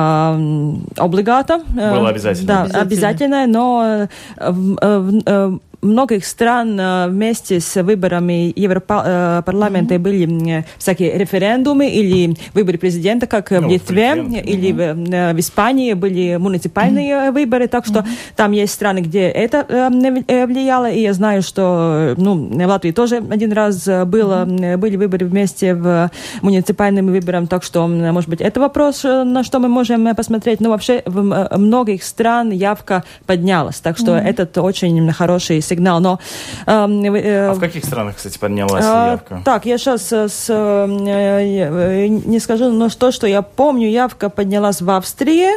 облигато. 0.96 1.60
Было 1.74 2.08
обязательно. 2.08 2.68
Да, 2.70 2.80
обязательно 2.80 3.03
обязательное, 3.08 3.46
но 3.46 3.82
э, 3.84 4.06
э, 4.38 5.20
э, 5.26 5.58
многих 5.84 6.24
стран 6.24 6.78
э, 6.80 7.08
вместе 7.08 7.60
с 7.60 7.80
выборами 7.82 8.52
Европарламента 8.56 9.94
mm-hmm. 9.94 9.98
были 9.98 10.64
всякие 10.78 11.16
референдумы 11.18 11.88
или 11.88 12.34
выборы 12.54 12.78
президента, 12.78 13.26
как 13.26 13.50
ну, 13.50 13.68
в 13.68 13.70
Литве 13.70 14.12
президент. 14.14 14.46
или 14.46 14.70
mm-hmm. 14.72 15.32
в, 15.32 15.36
в 15.36 15.40
Испании 15.40 15.92
были 15.92 16.36
муниципальные 16.36 17.12
mm-hmm. 17.12 17.32
выборы, 17.32 17.68
так 17.68 17.86
что 17.86 18.00
mm-hmm. 18.00 18.34
там 18.36 18.52
есть 18.52 18.72
страны, 18.72 18.98
где 19.00 19.28
это 19.28 19.64
э, 19.68 20.46
влияло, 20.46 20.90
и 20.90 21.00
я 21.00 21.12
знаю, 21.12 21.42
что 21.42 22.14
ну, 22.16 22.34
в 22.34 22.66
Латвии 22.66 22.90
тоже 22.90 23.16
один 23.16 23.52
раз 23.52 23.84
было, 23.86 24.46
mm-hmm. 24.46 24.76
были 24.78 24.96
выборы 24.96 25.26
вместе 25.26 25.74
в 25.74 26.10
муниципальным 26.42 27.06
выборам, 27.06 27.46
так 27.46 27.62
что, 27.62 27.86
может 27.86 28.30
быть, 28.30 28.40
это 28.40 28.60
вопрос, 28.60 29.04
на 29.04 29.44
что 29.44 29.58
мы 29.58 29.68
можем 29.68 30.14
посмотреть, 30.14 30.60
но 30.60 30.70
вообще 30.70 31.02
в 31.04 31.48
многих 31.56 32.02
стран 32.02 32.50
явка 32.50 33.04
поднялась, 33.26 33.76
так 33.76 33.98
что 33.98 34.12
mm-hmm. 34.12 34.28
этот 34.28 34.58
очень 34.58 35.12
хороший 35.12 35.60
сигнал 35.60 35.73
сигнал. 35.74 36.00
Но, 36.00 36.18
эм, 36.66 37.14
э, 37.14 37.48
а 37.48 37.54
в 37.54 37.60
каких 37.60 37.84
странах, 37.84 38.16
кстати, 38.16 38.38
поднялась 38.38 38.84
э, 38.84 39.10
явка? 39.12 39.42
Так, 39.44 39.66
я 39.66 39.78
сейчас 39.78 40.12
э, 40.12 40.28
с, 40.28 40.46
э, 40.48 42.06
не 42.08 42.38
скажу, 42.38 42.70
но 42.70 42.88
то, 42.88 43.10
что 43.12 43.26
я 43.26 43.42
помню, 43.42 43.88
явка 43.88 44.30
поднялась 44.30 44.80
в 44.80 44.90
Австрии, 44.90 45.50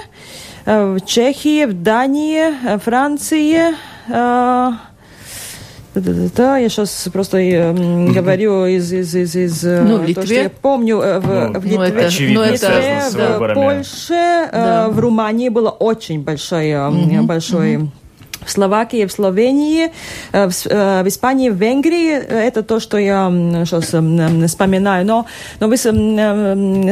э, 0.66 0.96
в 0.96 1.06
Чехии, 1.06 1.66
в 1.66 1.82
Дании, 1.82 2.78
Франции. 2.80 3.76
Э, 4.10 4.72
Да, 6.36 6.58
я 6.58 6.70
сейчас 6.70 7.10
просто 7.12 7.38
э, 7.38 7.74
говорю 8.14 8.66
из, 8.66 8.92
из, 8.94 9.16
из, 9.16 9.36
из 9.36 9.66
э, 9.66 9.82
ну, 9.82 10.14
то, 10.14 10.26
что 10.26 10.34
я 10.34 10.50
помню 10.50 11.00
э, 11.00 11.20
в, 11.20 11.26
ну, 11.26 11.60
в 11.60 11.66
Литве, 11.66 11.78
ну, 11.78 11.84
это, 11.84 12.08
очевидно, 12.08 12.42
в, 12.44 12.52
Литве, 12.52 13.02
в 13.12 13.54
Польше, 13.54 14.50
да. 14.52 14.90
в 14.90 15.00
Румынии 15.00 15.50
было 15.50 15.70
очень 15.70 16.22
большое, 16.24 16.76
mm-hmm. 16.76 17.22
большой 17.24 17.76
mm-hmm 17.76 17.88
в 18.48 18.52
Словакии, 18.52 19.06
в 19.06 19.12
Словении, 19.12 19.92
э, 20.32 20.48
в, 20.48 20.66
э, 20.66 21.04
в 21.04 21.08
Испании, 21.08 21.50
в 21.50 21.56
Венгрии. 21.56 22.14
Это 22.14 22.64
то, 22.64 22.80
что 22.80 22.98
я 22.98 23.30
сейчас 23.66 23.88
вспоминаю. 24.50 25.06
Но, 25.06 25.26
но 25.60 25.68
вы 25.68 25.78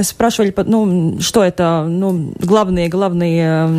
спрашивали, 0.03 0.53
ну, 0.65 1.17
что 1.19 1.43
это, 1.43 1.85
ну, 1.87 2.33
главные, 2.39 2.89
главные... 2.89 3.69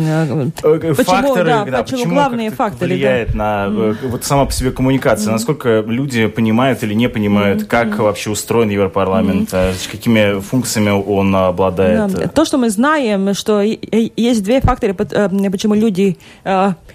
Э, 0.63 0.93
почему, 0.93 1.03
факторы, 1.03 1.45
да, 1.45 1.65
да, 1.65 1.83
почему, 1.83 1.99
почему 1.99 2.13
главные 2.13 2.49
факторы 2.49 2.93
влияет 2.93 3.31
да. 3.31 3.37
на 3.37 3.95
вот 4.03 4.23
сама 4.23 4.45
по 4.45 4.51
себе 4.51 4.71
коммуникация, 4.71 5.29
mm. 5.29 5.33
насколько 5.33 5.83
люди 5.85 6.27
понимают 6.27 6.83
или 6.83 6.93
не 6.93 7.09
понимают, 7.09 7.61
mm. 7.61 7.65
как 7.65 7.87
mm. 7.87 8.01
вообще 8.01 8.29
устроен 8.31 8.69
Европарламент, 8.69 9.53
mm. 9.53 9.91
какими 9.91 10.39
функциями 10.39 10.89
он 10.89 11.35
обладает. 11.35 12.11
Да. 12.11 12.27
То, 12.27 12.45
что 12.45 12.57
мы 12.57 12.69
знаем, 12.69 13.33
что 13.33 13.61
есть 13.61 14.43
две 14.43 14.61
факторы, 14.61 14.93
почему 14.93 15.75
люди 15.75 16.17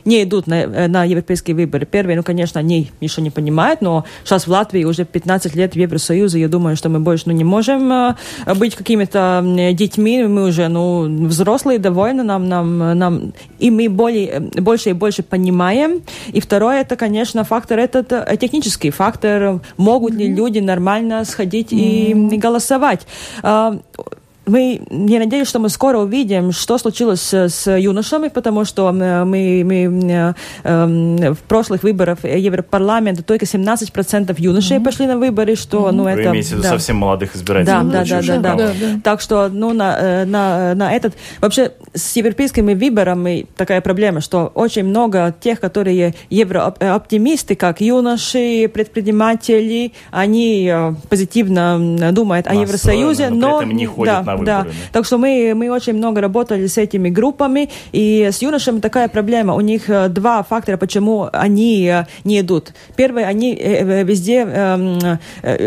не 0.05 0.23
идут 0.25 0.47
на 0.47 0.72
Э, 0.72 0.72
на 0.89 1.05
европейские 1.05 1.57
выборы. 1.57 1.87
Первые, 1.87 2.17
ну, 2.17 2.23
конечно, 2.23 2.61
они 2.61 2.91
еще 3.01 3.23
не 3.23 3.31
понимают, 3.31 3.81
но 3.81 4.05
сейчас 4.25 4.47
в 4.47 4.51
Латвии 4.51 4.85
уже 4.85 5.05
15 5.05 5.55
лет 5.55 5.75
в 5.75 5.77
Евросоюзе, 5.77 6.41
я 6.41 6.49
думаю, 6.49 6.77
что 6.77 6.89
мы 6.89 7.01
больше 7.01 7.25
ну, 7.27 7.33
не 7.33 7.45
можем 7.45 7.93
э, 7.93 8.15
быть 8.57 8.75
какими-то 8.75 9.43
детьми, 9.73 10.25
мы 10.25 10.49
уже 10.49 10.69
ну, 10.69 11.27
взрослые, 11.27 11.79
довольны, 11.79 12.23
нам, 12.23 12.49
нам, 12.49 12.99
нам, 12.99 13.33
и 13.59 13.71
мы 13.71 13.89
более, 13.89 14.41
больше 14.41 14.91
и 14.91 14.93
больше 14.93 15.23
понимаем. 15.23 16.03
И 16.33 16.41
второе, 16.41 16.81
это, 16.81 16.97
конечно, 16.97 17.45
фактор, 17.45 17.79
этот 17.79 18.13
э, 18.13 18.37
технический 18.41 18.91
фактор, 18.91 19.61
могут 19.77 20.15
ли 20.15 20.29
люди 20.29 20.59
нормально 20.59 21.25
сходить 21.25 21.73
mm-hmm. 21.73 22.35
и 22.35 22.37
голосовать 22.37 23.07
а, 23.43 23.79
мы, 24.47 24.83
я 24.91 25.19
надеюсь, 25.19 25.49
что 25.49 25.59
мы 25.59 25.69
скоро 25.69 25.99
увидим, 25.99 26.53
что 26.53 26.79
случилось 26.79 27.33
с 27.33 27.71
юношами, 27.71 28.29
потому 28.29 28.65
что 28.65 28.93
мы, 28.93 29.63
мы 29.65 30.35
э, 30.65 31.33
в 31.33 31.39
прошлых 31.49 31.83
выборах 31.83 32.25
Европарламента 32.25 33.23
только 33.23 33.45
17% 33.45 34.35
юношей 34.39 34.79
mm-hmm. 34.79 34.85
пошли 34.85 35.07
на 35.07 35.17
выборы, 35.17 35.55
что, 35.55 35.89
mm-hmm. 35.89 35.93
ну, 35.93 36.07
это... 36.09 36.23
Вы 36.23 36.27
имеете 36.29 36.49
в 36.49 36.53
виду 36.53 36.63
да. 36.63 36.69
совсем 36.71 36.97
молодых 36.97 37.37
избирателей? 37.37 37.67
Да, 37.67 37.83
да, 37.83 38.05
да, 38.05 38.23
да, 38.23 38.39
да, 38.39 38.57
да. 38.57 38.73
Так 39.05 39.21
что, 39.21 39.49
ну, 39.49 39.73
на, 39.73 39.97
э, 39.99 40.25
на, 40.25 40.75
на 40.75 40.93
этот... 40.93 41.15
Вообще, 41.41 41.73
с 41.95 42.17
европейскими 42.17 42.75
выборами 42.75 43.47
такая 43.57 43.81
проблема, 43.81 44.21
что 44.21 44.51
очень 44.55 44.85
много 44.85 45.35
тех, 45.39 45.61
которые 45.61 46.15
еврооптимисты, 46.31 47.55
как 47.55 47.81
юноши, 47.81 48.69
предприниматели, 48.73 49.93
они 50.11 50.69
э, 50.73 50.95
позитивно 51.09 52.11
думают 52.13 52.47
о 52.49 52.55
Евросоюзе, 52.55 53.31
но... 53.31 53.61
но 53.61 53.63
не 53.63 53.87
ходят 53.87 54.25
да, 54.25 54.32
на 54.32 54.32
выборы. 54.37 54.47
Да. 54.47 54.67
Так 54.93 55.07
что 55.07 55.19
мы, 55.19 55.53
мы 55.55 55.71
очень 55.71 55.95
много 55.95 56.21
работали 56.21 56.67
с 56.67 56.79
этими 56.79 57.09
группами, 57.09 57.69
и 57.93 58.29
с 58.33 58.43
юношами 58.43 58.81
такая 58.81 59.09
проблема. 59.09 59.55
У 59.55 59.61
них 59.61 59.89
э, 59.89 60.09
два 60.09 60.43
фактора, 60.43 60.77
почему 60.77 61.29
они 61.33 61.87
э, 61.87 62.05
не 62.25 62.41
идут. 62.41 62.73
Первый, 62.97 63.25
они 63.25 63.55
э, 63.55 64.05
везде 64.05 64.41
эм, 64.41 64.99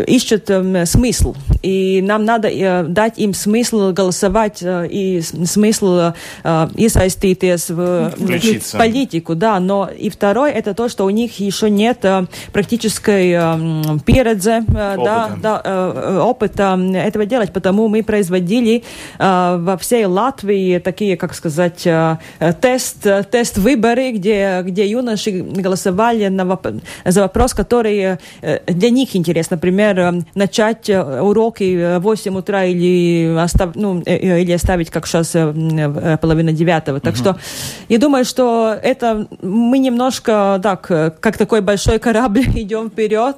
ищут 0.06 0.50
эм, 0.50 0.86
смысл, 0.86 1.34
и 1.62 2.02
нам 2.02 2.24
надо 2.24 2.84
дать 2.88 3.18
им 3.18 3.34
смысл 3.34 3.92
голосовать 3.92 4.62
и 4.62 5.20
смысл 5.22 6.12
iesaistīties 6.44 7.72
в, 7.72 8.14
в 8.16 8.78
политику, 8.78 9.34
да, 9.34 9.60
но 9.60 9.88
и 9.88 10.10
второй, 10.10 10.52
это 10.52 10.74
то, 10.74 10.88
что 10.88 11.04
у 11.04 11.10
них 11.10 11.38
еще 11.40 11.70
нет 11.70 12.04
практической 12.52 13.32
передзе, 14.04 14.64
да, 14.68 15.30
да, 15.40 16.22
опыта 16.24 16.78
этого 16.94 17.26
делать, 17.26 17.52
потому 17.52 17.88
мы 17.88 18.02
производили 18.02 18.55
проводили 18.56 18.82
э, 19.18 19.56
во 19.58 19.76
всей 19.76 20.04
Латвии 20.06 20.78
такие, 20.78 21.16
как 21.16 21.34
сказать, 21.34 21.86
э, 21.86 22.16
тест, 22.60 23.06
тест 23.30 23.58
выборы, 23.58 24.12
где, 24.12 24.62
где 24.62 24.86
юноши 24.86 25.30
голосовали 25.30 26.28
на 26.28 26.44
воп 26.44 26.66
за 27.04 27.20
вопрос, 27.22 27.54
который 27.54 28.18
э, 28.42 28.58
для 28.66 28.90
них 28.90 29.16
интересен. 29.16 29.48
Например, 29.50 29.98
э, 29.98 30.12
начать 30.34 30.90
уроки 30.90 31.98
в 31.98 32.00
8 32.00 32.36
утра 32.36 32.64
или, 32.64 33.36
остав, 33.38 33.74
ну, 33.74 34.02
э, 34.06 34.42
или 34.42 34.52
оставить, 34.52 34.90
как 34.90 35.06
сейчас, 35.06 35.34
э, 35.34 36.18
половина 36.20 36.52
девятого. 36.52 37.00
Так 37.00 37.14
угу. 37.14 37.20
что 37.20 37.36
я 37.88 37.98
думаю, 37.98 38.24
что 38.24 38.76
это 38.82 39.26
мы 39.42 39.78
немножко 39.78 40.60
так, 40.62 40.80
как 41.20 41.38
такой 41.38 41.60
большой 41.60 41.98
корабль 41.98 42.40
идем 42.54 42.88
вперед. 42.90 43.36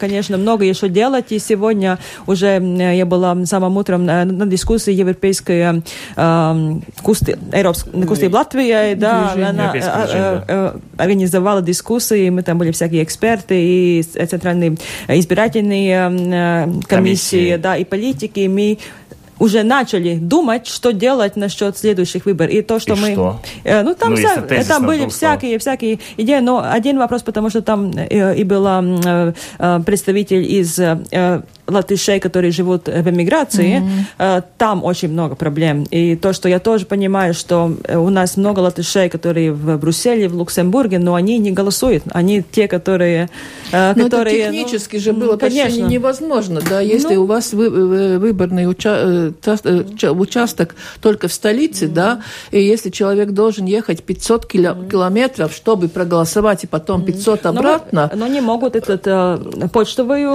Конечно, 0.00 0.38
много 0.38 0.64
еще 0.64 0.88
делать. 0.88 1.32
И 1.32 1.38
сегодня 1.38 1.98
уже 2.26 2.60
я 2.96 3.06
была 3.06 3.36
самым 3.46 3.76
утром 3.76 4.06
на 4.30 4.46
diskusiju 4.46 4.94
Европейская 4.96 5.82
э, 6.16 6.80
кусти, 7.02 7.36
Eiropas 7.52 7.84
kustība 7.84 8.40
Латвijai, 8.40 8.94
да, 8.96 9.32
она 9.34 9.72
э, 9.74 10.42
э, 10.48 10.72
организовала 10.96 11.62
дискуссии, 11.62 12.30
мы 12.30 12.42
там 12.42 12.58
были 12.58 12.70
всякие 12.70 13.02
эксперты 13.02 13.54
и 13.54 14.02
центральные 14.02 14.76
избирательные 15.08 16.82
комиссии, 16.88 17.56
да, 17.56 17.76
и 17.76 17.84
политики, 17.84 18.46
мы 18.48 18.78
уже 19.40 19.62
начали 19.62 20.16
думать, 20.16 20.66
что 20.66 20.92
делать 20.92 21.34
насчет 21.34 21.76
следующих 21.76 22.26
выборов. 22.26 22.52
И 22.52 22.62
то, 22.62 22.78
что 22.78 22.94
и 22.94 23.00
мы... 23.00 23.12
Что? 23.12 23.40
Э, 23.64 23.82
ну, 23.82 23.94
там, 23.94 24.10
ну, 24.10 24.16
вся, 24.16 24.42
там 24.68 24.86
были 24.86 25.08
всякие, 25.08 25.58
всякие 25.58 25.98
идеи, 26.18 26.40
но 26.40 26.62
один 26.62 26.98
вопрос, 26.98 27.22
потому 27.22 27.48
что 27.48 27.62
там 27.62 27.90
э, 27.96 28.36
и 28.36 28.44
была 28.44 28.82
э, 28.84 29.32
э 29.58 29.80
представитель 29.86 30.42
из 30.42 30.78
э, 30.78 31.42
латышей, 31.70 32.20
которые 32.20 32.50
живут 32.50 32.86
в 32.86 33.08
эмиграции, 33.08 33.82
mm-hmm. 34.18 34.44
там 34.58 34.84
очень 34.84 35.08
много 35.08 35.34
проблем. 35.34 35.84
И 35.90 36.16
то, 36.16 36.32
что 36.32 36.48
я 36.48 36.58
тоже 36.58 36.86
понимаю, 36.86 37.34
что 37.34 37.72
э, 37.84 37.96
у 37.96 38.10
нас 38.10 38.36
много 38.36 38.60
латышей, 38.60 39.08
которые 39.08 39.52
в 39.52 39.76
Брюсселе, 39.78 40.28
в 40.28 40.36
Люксембурге, 40.36 40.98
но 40.98 41.14
они 41.14 41.38
не 41.38 41.52
голосуют. 41.52 42.04
Они 42.10 42.42
те, 42.42 42.68
которые... 42.68 43.30
Э, 43.72 43.92
но 43.94 44.04
которые 44.04 44.40
это 44.40 44.52
технически 44.52 44.96
ну, 44.96 45.02
же 45.02 45.12
было 45.12 45.36
конечно. 45.36 45.64
почти 45.64 45.82
невозможно, 45.82 46.60
да, 46.68 46.80
если 46.80 47.14
ну, 47.14 47.22
у 47.22 47.26
вас 47.26 47.52
вы, 47.52 48.18
выборный 48.18 48.66
уча 48.66 49.32
участок 50.10 50.74
только 51.00 51.28
в 51.28 51.32
столице, 51.32 51.86
mm-hmm. 51.86 51.92
да, 51.92 52.22
и 52.50 52.60
если 52.62 52.90
человек 52.90 53.30
должен 53.30 53.66
ехать 53.66 54.02
500 54.02 54.46
кило 54.46 54.64
mm-hmm. 54.68 54.90
километров, 54.90 55.52
чтобы 55.52 55.88
проголосовать, 55.88 56.64
и 56.64 56.66
потом 56.66 57.04
500 57.04 57.46
обратно... 57.46 58.10
Но, 58.12 58.26
но 58.26 58.26
не 58.26 58.40
могут 58.40 58.76
этот 58.76 59.02
почтовую 59.72 60.30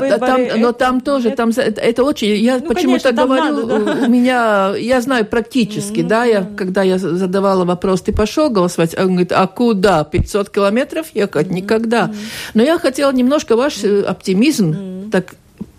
выборы... 0.00 0.18
Там, 0.18 0.60
но 0.60 0.72
там 0.78 1.00
тоже, 1.00 1.30
там 1.30 1.50
это 1.50 2.04
очень, 2.04 2.36
я 2.36 2.58
ну, 2.58 2.66
почему-то 2.66 3.12
говорю, 3.12 3.66
надо, 3.66 3.84
да. 3.84 4.06
у 4.06 4.08
меня, 4.08 4.74
я 4.76 5.00
знаю 5.00 5.26
практически, 5.26 6.00
mm-hmm. 6.00 6.06
да, 6.08 6.24
я, 6.24 6.42
когда 6.56 6.82
я 6.82 6.98
задавала 6.98 7.64
вопрос, 7.64 8.02
ты 8.02 8.12
пошел 8.12 8.50
голосовать, 8.50 8.96
он 8.98 9.08
говорит, 9.08 9.32
а 9.32 9.46
куда, 9.46 10.04
500 10.04 10.50
километров 10.50 11.06
ехать? 11.14 11.48
Mm-hmm. 11.48 11.52
Никогда. 11.52 12.10
Но 12.54 12.62
я 12.62 12.78
хотела 12.78 13.12
немножко 13.12 13.56
ваш 13.56 13.84
э, 13.84 14.02
оптимизм 14.02 14.70
mm-hmm. 14.70 15.10
так 15.10 15.34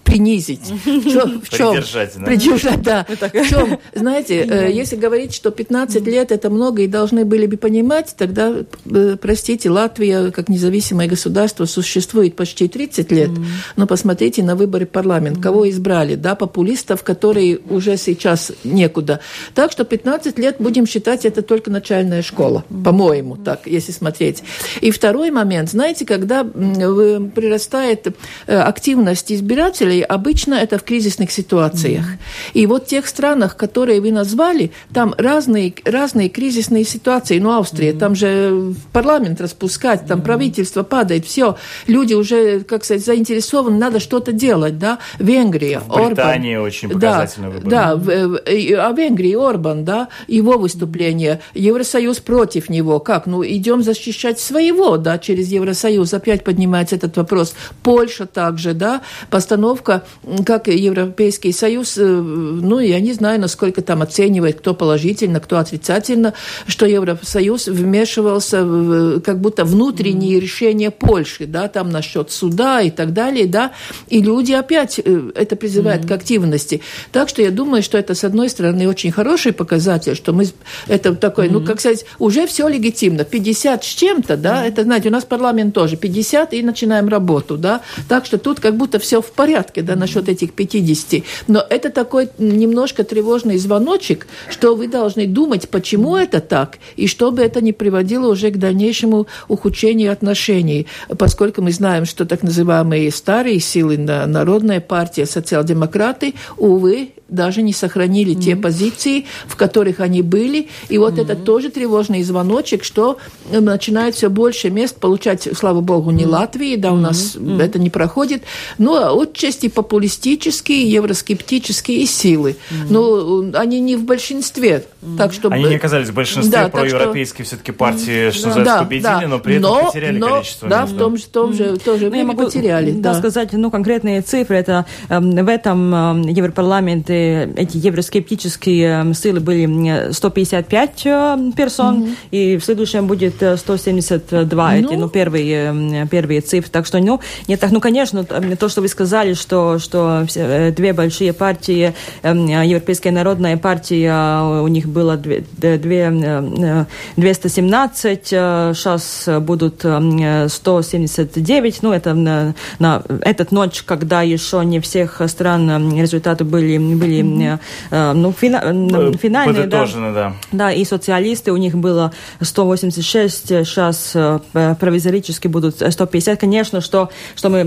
принизить. 0.08 0.72
В 0.86 1.10
чем? 1.10 1.42
В 1.42 1.50
чем? 1.50 1.72
Придержать, 1.74 2.14
да. 2.18 2.26
Придержать, 2.26 2.82
да. 2.82 3.06
В 3.08 3.50
чем? 3.50 3.80
Знаете, 3.94 4.48
э, 4.50 4.72
если 4.72 4.96
говорить, 4.96 5.34
что 5.34 5.52
15 5.52 6.06
лет 6.08 6.32
это 6.32 6.50
много 6.50 6.82
и 6.84 6.88
должны 6.88 7.26
были 7.26 7.46
бы 7.46 7.58
понимать, 7.58 8.16
тогда, 8.18 8.54
э, 8.86 9.18
простите, 9.22 9.70
Латвия 9.70 10.32
как 10.32 10.50
независимое 10.50 11.08
государство 11.08 11.66
существует 11.66 12.36
почти 12.36 12.68
30 12.68 13.12
лет, 13.12 13.30
но 13.76 13.88
посмотрите 13.88 14.44
на 14.44 14.56
выборы 14.56 14.86
парламент. 14.86 15.40
Кого 15.42 15.70
избрали? 15.70 16.16
Да, 16.16 16.36
популистов, 16.36 17.04
которые 17.04 17.60
уже 17.70 17.98
сейчас 17.98 18.52
некуда. 18.64 19.20
Так 19.54 19.72
что 19.72 19.84
15 19.84 20.40
лет, 20.40 20.56
будем 20.60 20.88
считать, 20.88 21.26
это 21.26 21.42
только 21.42 21.70
начальная 21.70 22.22
школа, 22.22 22.64
по-моему, 22.84 23.36
так, 23.36 23.62
если 23.66 23.92
смотреть. 23.92 24.44
И 24.82 24.92
второй 24.92 25.32
момент, 25.32 25.70
знаете, 25.70 26.06
когда 26.06 26.44
прирастает 26.44 28.08
э, 28.48 28.58
активность 28.58 29.32
избирателей, 29.32 29.97
истории 29.98 30.02
обычно 30.02 30.56
это 30.56 30.78
в 30.78 30.84
кризисных 30.84 31.32
ситуациях. 31.32 32.06
Mm-hmm. 32.06 32.52
И 32.54 32.66
вот 32.68 32.84
в 32.84 32.88
тех 32.88 33.08
странах, 33.08 33.56
которые 33.56 34.02
вы 34.02 34.12
назвали, 34.12 34.72
там 34.94 35.14
разные, 35.18 35.74
разные 35.86 36.30
кризисные 36.30 36.84
ситуации. 36.84 37.40
Ну, 37.40 37.52
Австрия, 37.52 37.92
mm-hmm. 37.92 38.00
там 38.00 38.16
же 38.16 38.74
парламент 38.94 39.42
распускать, 39.42 40.06
там 40.06 40.20
mm-hmm. 40.20 40.24
правительство 40.24 40.84
падает, 40.84 41.26
все. 41.26 41.58
Люди 41.88 42.14
уже, 42.14 42.62
как 42.62 42.84
сказать, 42.84 43.06
заинтересованы, 43.06 43.78
надо 43.78 44.00
что-то 44.00 44.32
делать, 44.32 44.78
да. 44.78 45.00
Венгрия, 45.20 45.80
в 45.80 45.92
Орбан. 45.92 46.46
очень 46.58 46.90
показательный 46.90 47.50
да, 47.50 47.56
выбор. 47.56 47.70
Да, 47.70 47.96
в, 47.96 48.42
а 48.48 48.92
Венгрии 48.94 49.36
Орбан, 49.36 49.86
да, 49.86 50.08
его 50.28 50.58
выступление, 50.58 51.40
Евросоюз 51.54 52.20
против 52.20 52.70
него. 52.70 53.00
Как? 53.00 53.26
Ну, 53.26 53.44
идем 53.46 53.84
защищать 53.84 54.40
своего, 54.40 54.98
да, 54.98 55.18
через 55.18 55.48
Евросоюз. 55.50 56.14
Опять 56.14 56.44
поднимается 56.44 56.96
этот 56.96 57.18
вопрос. 57.18 57.56
Польша 57.84 58.26
также, 58.26 58.74
да, 58.74 59.02
постановка 59.30 59.87
формулировка, 59.88 60.04
как 60.46 60.68
Европейский 60.68 61.52
Союз, 61.52 61.96
ну, 61.98 62.80
я 62.80 63.00
не 63.00 63.14
знаю, 63.14 63.40
насколько 63.40 63.82
там 63.82 64.02
оценивает, 64.02 64.60
кто 64.60 64.74
положительно, 64.74 65.40
кто 65.40 65.58
отрицательно, 65.58 66.34
что 66.68 66.86
Евросоюз 66.86 67.68
вмешивался 67.68 68.64
в, 68.64 69.22
как 69.22 69.40
будто 69.40 69.66
внутренние 69.66 70.40
решения 70.40 70.92
Польши, 70.92 71.46
да, 71.46 71.68
там 71.68 71.90
насчет 71.90 72.32
суда 72.32 72.82
и 72.82 72.92
так 72.92 73.14
далее, 73.14 73.48
да, 73.48 73.72
и 74.10 74.22
люди 74.22 74.54
опять 74.54 75.00
это 75.00 75.56
призывают 75.56 76.04
mm. 76.04 76.08
к 76.08 76.12
активности. 76.12 76.82
Так 77.12 77.30
что 77.30 77.42
я 77.42 77.52
думаю, 77.52 77.84
что 77.84 77.98
это, 77.98 78.16
с 78.16 78.24
одной 78.24 78.50
стороны, 78.50 78.88
очень 78.88 79.12
хороший 79.12 79.54
показатель, 79.54 80.16
что 80.16 80.34
мы, 80.34 80.46
это 80.88 81.16
такой, 81.16 81.48
mm. 81.48 81.52
ну, 81.52 81.66
как 81.66 81.80
сказать, 81.80 82.06
уже 82.20 82.48
все 82.48 82.68
легитимно, 82.68 83.24
50 83.24 83.84
с 83.84 83.88
чем-то, 83.88 84.38
да, 84.38 84.66
mm. 84.66 84.70
это, 84.70 84.84
знаете, 84.84 85.10
у 85.10 85.12
нас 85.12 85.26
парламент 85.26 85.74
тоже 85.74 85.98
50, 85.98 86.54
и 86.54 86.64
начинаем 86.64 87.08
работу, 87.08 87.58
да, 87.58 87.82
так 88.08 88.26
что 88.26 88.38
тут 88.38 88.60
как 88.60 88.76
будто 88.76 89.00
все 89.00 89.22
в 89.22 89.32
порядке, 89.32 89.77
да, 89.82 89.96
насчет 89.96 90.30
этих 90.30 90.54
50. 90.54 91.24
Но 91.48 91.64
это 91.70 91.90
такой 91.90 92.30
немножко 92.38 93.04
тревожный 93.04 93.58
звоночек, 93.58 94.28
что 94.50 94.76
вы 94.76 94.88
должны 94.88 95.28
думать, 95.28 95.70
почему 95.70 96.16
это 96.16 96.40
так, 96.40 96.78
и 96.96 97.08
чтобы 97.08 97.42
это 97.42 97.62
не 97.62 97.74
приводило 97.74 98.32
уже 98.32 98.52
к 98.52 98.58
дальнейшему 98.58 99.28
ухудшению 99.48 100.12
отношений, 100.12 100.88
поскольку 101.18 101.62
мы 101.62 101.72
знаем, 101.72 102.06
что 102.06 102.26
так 102.26 102.44
называемые 102.44 103.12
старые 103.12 103.60
силы, 103.60 103.98
Народная 103.98 104.82
партия, 104.82 105.26
социал-демократы, 105.26 106.34
увы, 106.58 107.10
даже 107.30 107.62
не 107.62 107.74
сохранили 107.74 108.36
mm-hmm. 108.36 108.42
те 108.42 108.56
позиции, 108.56 109.26
в 109.48 109.56
которых 109.56 110.00
они 110.00 110.22
были. 110.22 110.70
И 110.90 110.98
вот 110.98 111.14
mm-hmm. 111.14 111.22
это 111.22 111.36
тоже 111.36 111.70
тревожный 111.70 112.24
звоночек, 112.24 112.84
что 112.84 113.18
э, 113.52 113.60
начинает 113.60 114.16
все 114.16 114.30
больше 114.30 114.70
мест 114.70 114.98
получать, 114.98 115.48
слава 115.54 115.82
богу, 115.82 116.12
не 116.12 116.24
mm-hmm. 116.24 116.28
Латвии, 116.28 116.76
да, 116.76 116.94
у 116.94 116.98
нас 116.98 117.36
mm-hmm. 117.36 117.62
это 117.62 117.80
не 117.80 117.90
проходит, 117.90 118.44
но 118.78 119.20
отчасти 119.20 119.67
популистические, 119.68 120.90
евроскептические 120.92 122.06
силы. 122.06 122.58
Mm-hmm. 122.70 122.88
Но 122.90 123.60
они 123.60 123.80
не 123.80 123.96
в 123.96 124.04
большинстве. 124.04 124.86
Mm-hmm. 125.02 125.18
Так, 125.18 125.34
чтобы... 125.34 125.56
Они 125.56 125.66
не 125.66 125.76
оказались 125.76 126.10
в 126.10 126.14
большинстве 126.14 126.52
да, 126.52 126.70
проевропейские 126.70 127.46
что... 127.46 127.56
все-таки 127.56 127.72
партии, 127.72 128.32
что 128.32 128.48
называется, 128.48 128.76
да, 128.76 128.84
победили, 128.84 129.04
да. 129.04 129.28
но 129.28 129.40
при 129.40 129.56
этом 129.56 129.72
но, 129.72 129.86
потеряли 129.86 130.18
но, 130.18 130.30
количество 130.30 130.70
Да, 130.70 130.86
в 130.86 130.98
том 130.98 131.18
же, 131.18 131.26
том 131.28 131.54
же 131.54 131.64
mm-hmm. 131.64 131.84
тоже 131.84 132.10
ну, 132.10 132.24
могу, 132.26 132.46
потеряли. 132.46 132.92
Да, 132.92 133.14
да, 133.14 133.20
сказать, 133.20 133.54
ну, 133.54 133.72
конкретные 133.72 134.22
цифры, 134.22 134.58
это 134.58 134.86
э, 135.10 135.20
в 135.20 135.48
этом 135.48 136.28
э, 136.28 136.32
Европарламенте 136.32 137.54
эти 137.56 137.78
евроскептические 137.78 139.14
силы 139.14 139.40
были 139.40 140.12
155 140.12 141.06
э, 141.06 141.38
персон, 141.56 142.04
mm-hmm. 142.04 142.16
и 142.32 142.58
в 142.58 142.64
следующем 142.64 143.08
будет 143.08 143.36
172 143.36 144.72
ну... 144.72 144.78
эти, 144.78 144.94
ну, 144.96 145.10
первые, 145.10 146.08
первые 146.10 146.42
цифры. 146.42 146.70
Так 146.72 146.86
что, 146.86 147.00
ну, 147.00 147.20
не 147.48 147.58
так, 147.58 147.72
ну, 147.72 147.80
конечно, 147.80 148.24
то, 148.24 148.70
что 148.70 148.82
вы 148.82 148.88
сказали, 148.88 149.34
что, 149.34 149.47
что 149.48 150.26
э, 150.36 150.72
две 150.72 150.94
большие 150.94 151.34
партии, 151.34 151.94
Европейская 152.24 153.12
народная 153.12 153.58
партия, 153.58 154.62
у 154.62 154.68
них 154.68 154.88
было 154.88 155.18
две, 155.18 155.44
две, 155.58 156.86
217, 157.16 158.28
сейчас 158.28 159.30
будут 159.42 159.80
179, 159.80 161.84
ну, 161.84 161.94
это 161.94 162.14
на, 162.14 162.54
на 162.80 163.02
этот 163.22 163.52
ночь, 163.52 163.84
когда 163.84 164.22
еще 164.22 164.64
не 164.64 164.80
всех 164.80 165.22
стран 165.28 166.00
результаты 166.00 166.44
были, 166.44 166.78
были 166.78 167.58
ну, 167.92 168.32
фина, 168.32 169.14
финальные. 169.18 169.68
Да, 169.68 169.86
да. 170.14 170.34
Да, 170.52 170.72
и 170.72 170.86
социалисты, 170.86 171.52
у 171.52 171.58
них 171.58 171.76
было 171.76 172.12
186, 172.42 173.48
сейчас 173.48 174.16
провизорически 174.52 175.48
будут 175.48 175.78
150. 175.78 176.40
Конечно, 176.40 176.82
что, 176.82 177.10
что 177.36 177.50
мы 177.50 177.64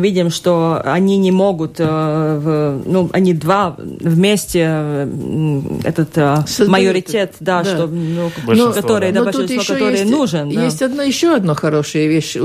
видим, 0.00 0.30
что 0.30 0.80
они 0.84 1.18
не 1.24 1.32
могут, 1.32 1.78
ну, 1.78 3.10
они 3.12 3.34
два 3.34 3.76
вместе, 3.78 5.08
этот 5.84 6.14
Создают. 6.48 6.70
майоритет, 6.70 7.34
да, 7.40 7.62
да. 7.62 7.70
Что, 7.70 7.86
ну, 7.86 8.30
который, 8.72 9.12
да, 9.12 9.24
большинство, 9.24 9.74
который 9.74 9.98
есть, 9.98 10.10
нужен. 10.10 10.50
Да. 10.50 10.64
Есть 10.64 10.82
одна, 10.82 11.02
еще 11.02 11.34
одна 11.34 11.54
хорошая 11.54 12.06
вещь, 12.06 12.36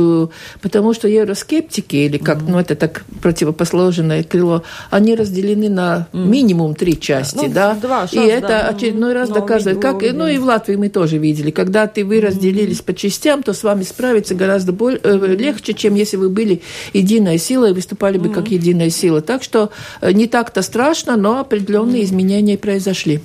потому 0.62 0.94
что 0.94 1.08
евроскептики, 1.08 1.96
или 1.96 2.18
как, 2.18 2.40
mm-hmm. 2.40 2.52
ну, 2.52 2.60
это 2.60 2.76
так 2.76 3.04
противоположное 3.22 4.24
крыло, 4.24 4.64
они 4.90 5.16
разделены 5.16 5.70
на 5.70 6.08
минимум 6.14 6.76
три 6.76 7.00
части, 7.00 7.36
ну, 7.36 7.50
да. 7.50 7.74
Два, 7.74 8.08
шанс, 8.08 8.14
и 8.14 8.20
это 8.20 8.48
да. 8.48 8.68
очередной 8.70 9.14
раз 9.14 9.30
Но 9.30 9.36
доказывает, 9.36 9.80
как, 9.82 10.02
ну 10.14 10.28
и 10.28 10.38
в 10.38 10.46
Латвии 10.46 10.76
мы 10.76 10.90
тоже 10.90 11.18
видели, 11.18 11.52
когда 11.52 11.88
ты 11.88 12.06
вы 12.06 12.22
разделились 12.22 12.80
mm-hmm. 12.80 12.86
по 12.86 12.94
частям, 12.94 13.44
то 13.44 13.54
с 13.54 13.64
вами 13.64 13.84
справиться 13.84 14.36
гораздо 14.36 14.72
более, 14.72 15.00
э, 15.04 15.36
легче, 15.36 15.74
чем 15.74 15.96
если 15.96 16.18
вы 16.18 16.30
были 16.30 16.62
единая 16.94 17.38
сила 17.38 17.70
и 17.70 17.74
выступали 17.74 18.18
бы 18.18 18.30
mm-hmm. 18.30 18.34
как 18.34 18.48
единая 18.50 18.69
сила. 18.90 19.22
Так 19.22 19.44
что 19.44 19.72
э, 20.02 20.12
не 20.12 20.28
так-то 20.28 20.62
страшно, 20.62 21.18
но 21.18 21.40
определенные 21.40 22.04
изменения 22.04 22.58
произошли. 22.58 23.22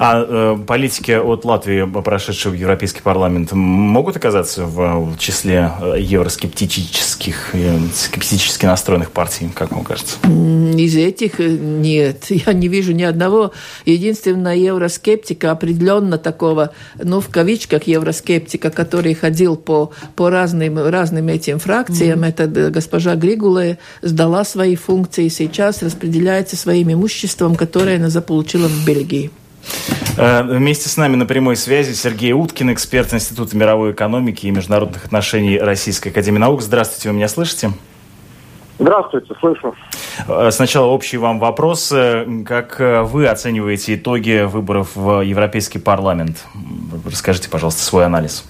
А 0.00 0.24
э, 0.26 0.58
политики 0.66 1.12
от 1.12 1.44
Латвии, 1.44 1.84
прошедшие 2.02 2.52
в 2.52 2.54
Европейский 2.54 3.00
парламент, 3.00 3.52
могут 3.52 4.16
оказаться 4.16 4.64
в 4.64 5.16
числе 5.18 5.70
э, 5.80 5.96
евроскептических, 6.00 7.54
э, 7.54 7.78
скептически 7.94 8.66
настроенных 8.66 9.10
партий, 9.10 9.48
как 9.54 9.72
вам 9.72 9.84
кажется? 9.84 10.16
Из 10.24 10.96
этих 10.96 11.40
э, 11.40 11.48
нет. 11.48 12.26
Я 12.28 12.52
не 12.52 12.68
вижу 12.68 12.92
ни 12.92 13.02
одного. 13.02 13.52
Единственное, 13.84 14.56
евроскептика 14.56 15.52
определенно 15.52 16.18
такого, 16.18 16.70
ну, 17.02 17.20
в 17.20 17.28
кавичках 17.28 17.84
евроскептика, 17.84 18.70
который 18.70 19.14
ходил 19.14 19.56
по, 19.56 19.92
по 20.16 20.30
разным, 20.30 20.78
разным 20.78 21.28
этим 21.28 21.58
фракциям, 21.58 22.24
mm-hmm. 22.24 22.28
это 22.28 22.70
госпожа 22.70 23.14
Григуле 23.14 23.78
сдала 24.02 24.44
свои 24.44 24.76
функции, 24.76 25.28
сейчас 25.28 25.82
распределяется 25.82 26.56
своим 26.56 26.92
имуществом, 26.92 27.54
которое 27.54 27.96
она 27.96 28.08
заполучила 28.10 28.68
в 28.68 28.84
Бельгии. 28.86 29.30
Э, 30.16 30.42
вместе 30.42 30.88
с 30.88 30.96
нами 30.96 31.16
на 31.16 31.26
прямой 31.26 31.56
связи 31.56 31.92
Сергей 31.92 32.32
Уткин, 32.32 32.72
эксперт 32.72 33.12
Института 33.12 33.56
мировой 33.56 33.92
экономики 33.92 34.46
и 34.46 34.50
международных 34.50 35.04
отношений 35.04 35.58
Российской 35.58 36.08
Академии 36.08 36.38
Наук. 36.38 36.62
Здравствуйте, 36.62 37.08
вы 37.08 37.16
меня 37.16 37.28
слышите? 37.28 37.72
Здравствуйте, 38.78 39.34
слышу. 39.40 39.74
Э, 40.28 40.50
сначала 40.52 40.86
общий 40.86 41.16
вам 41.16 41.38
вопрос. 41.40 41.90
Э, 41.92 42.26
как 42.46 42.78
вы 42.78 43.26
оцениваете 43.26 43.96
итоги 43.96 44.44
выборов 44.44 44.94
в 44.94 45.20
Европейский 45.22 45.78
парламент? 45.78 46.44
Расскажите, 47.04 47.50
пожалуйста, 47.50 47.82
свой 47.82 48.04
анализ. 48.04 48.44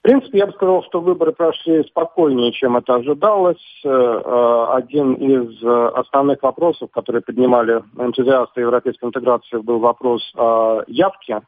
В 0.00 0.02
принципе, 0.02 0.38
я 0.38 0.46
бы 0.46 0.52
сказал, 0.52 0.82
что 0.84 1.02
выборы 1.02 1.32
прошли 1.32 1.84
спокойнее, 1.84 2.52
чем 2.52 2.74
это 2.78 2.94
ожидалось. 2.94 3.60
Э, 3.84 3.88
э, 3.88 4.66
один 4.72 5.12
из 5.12 5.62
э, 5.62 5.88
основных 5.94 6.42
вопросов, 6.42 6.90
которые 6.90 7.20
поднимали 7.20 7.82
энтузиасты 7.98 8.62
европейской 8.62 9.04
интеграции, 9.04 9.58
был 9.58 9.78
вопрос 9.78 10.22
о 10.36 10.84
явке. 10.86 11.42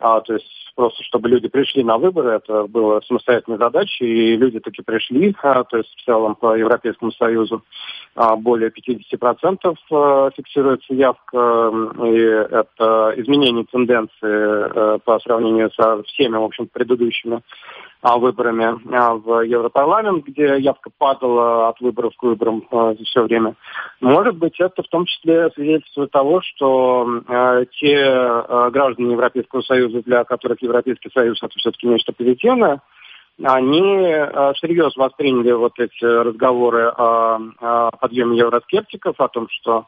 А, 0.00 0.20
то 0.22 0.34
есть 0.34 0.63
просто 0.74 1.02
чтобы 1.04 1.28
люди 1.28 1.48
пришли 1.48 1.84
на 1.84 1.98
выборы, 1.98 2.30
это 2.36 2.66
была 2.66 3.00
самостоятельная 3.02 3.58
задача, 3.58 4.04
и 4.04 4.36
люди 4.36 4.60
таки 4.60 4.82
пришли, 4.82 5.34
а, 5.42 5.64
то 5.64 5.78
есть 5.78 5.90
в 5.96 6.04
целом 6.04 6.34
по 6.34 6.56
Европейскому 6.56 7.12
Союзу 7.12 7.62
а, 8.14 8.36
более 8.36 8.70
50% 8.70 9.74
а, 9.90 10.30
фиксируется 10.30 10.94
явка, 10.94 11.72
и 12.04 12.18
это 12.18 13.14
изменение 13.16 13.64
тенденции 13.64 14.10
а, 14.22 14.98
по 14.98 15.18
сравнению 15.20 15.70
со 15.72 16.02
всеми, 16.04 16.36
в 16.36 16.44
общем 16.44 16.68
предыдущими 16.72 17.40
выборами 18.18 18.78
а, 18.94 19.14
в 19.14 19.40
Европарламент, 19.40 20.24
где 20.24 20.58
явка 20.58 20.90
падала 20.96 21.68
от 21.70 21.80
выборов 21.80 22.12
к 22.16 22.22
выборам 22.22 22.62
а, 22.70 22.94
все 23.04 23.22
время. 23.22 23.54
Может 24.00 24.36
быть, 24.36 24.60
это 24.60 24.82
в 24.82 24.88
том 24.88 25.06
числе 25.06 25.50
свидетельствует 25.54 26.10
того, 26.10 26.42
что 26.42 27.22
те 27.80 28.44
граждане 28.70 29.12
Европейского 29.12 29.62
Союза, 29.62 30.02
для 30.02 30.24
которых 30.24 30.60
Европейский 30.62 31.10
Союз 31.12 31.42
это 31.42 31.58
все-таки 31.58 31.86
нечто 31.86 32.12
позитивное, 32.12 32.80
они 33.42 34.08
всерьез 34.54 34.96
восприняли 34.96 35.52
вот 35.52 35.78
эти 35.78 36.04
разговоры 36.04 36.86
о, 36.96 37.90
подъеме 38.00 38.38
евроскептиков, 38.38 39.18
о 39.18 39.28
том, 39.28 39.48
что 39.50 39.86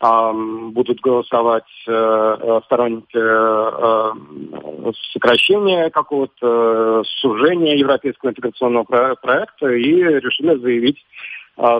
будут 0.00 1.00
голосовать 1.00 1.64
э, 1.86 1.92
э, 1.92 2.60
сторонники 2.66 3.16
э, 3.16 4.92
сокращения 5.12 5.88
какого-то, 5.90 7.02
сужения 7.20 7.76
европейского 7.76 8.30
интеграционного 8.30 9.14
проекта 9.14 9.68
и 9.70 9.94
решили 9.94 10.60
заявить 10.60 10.98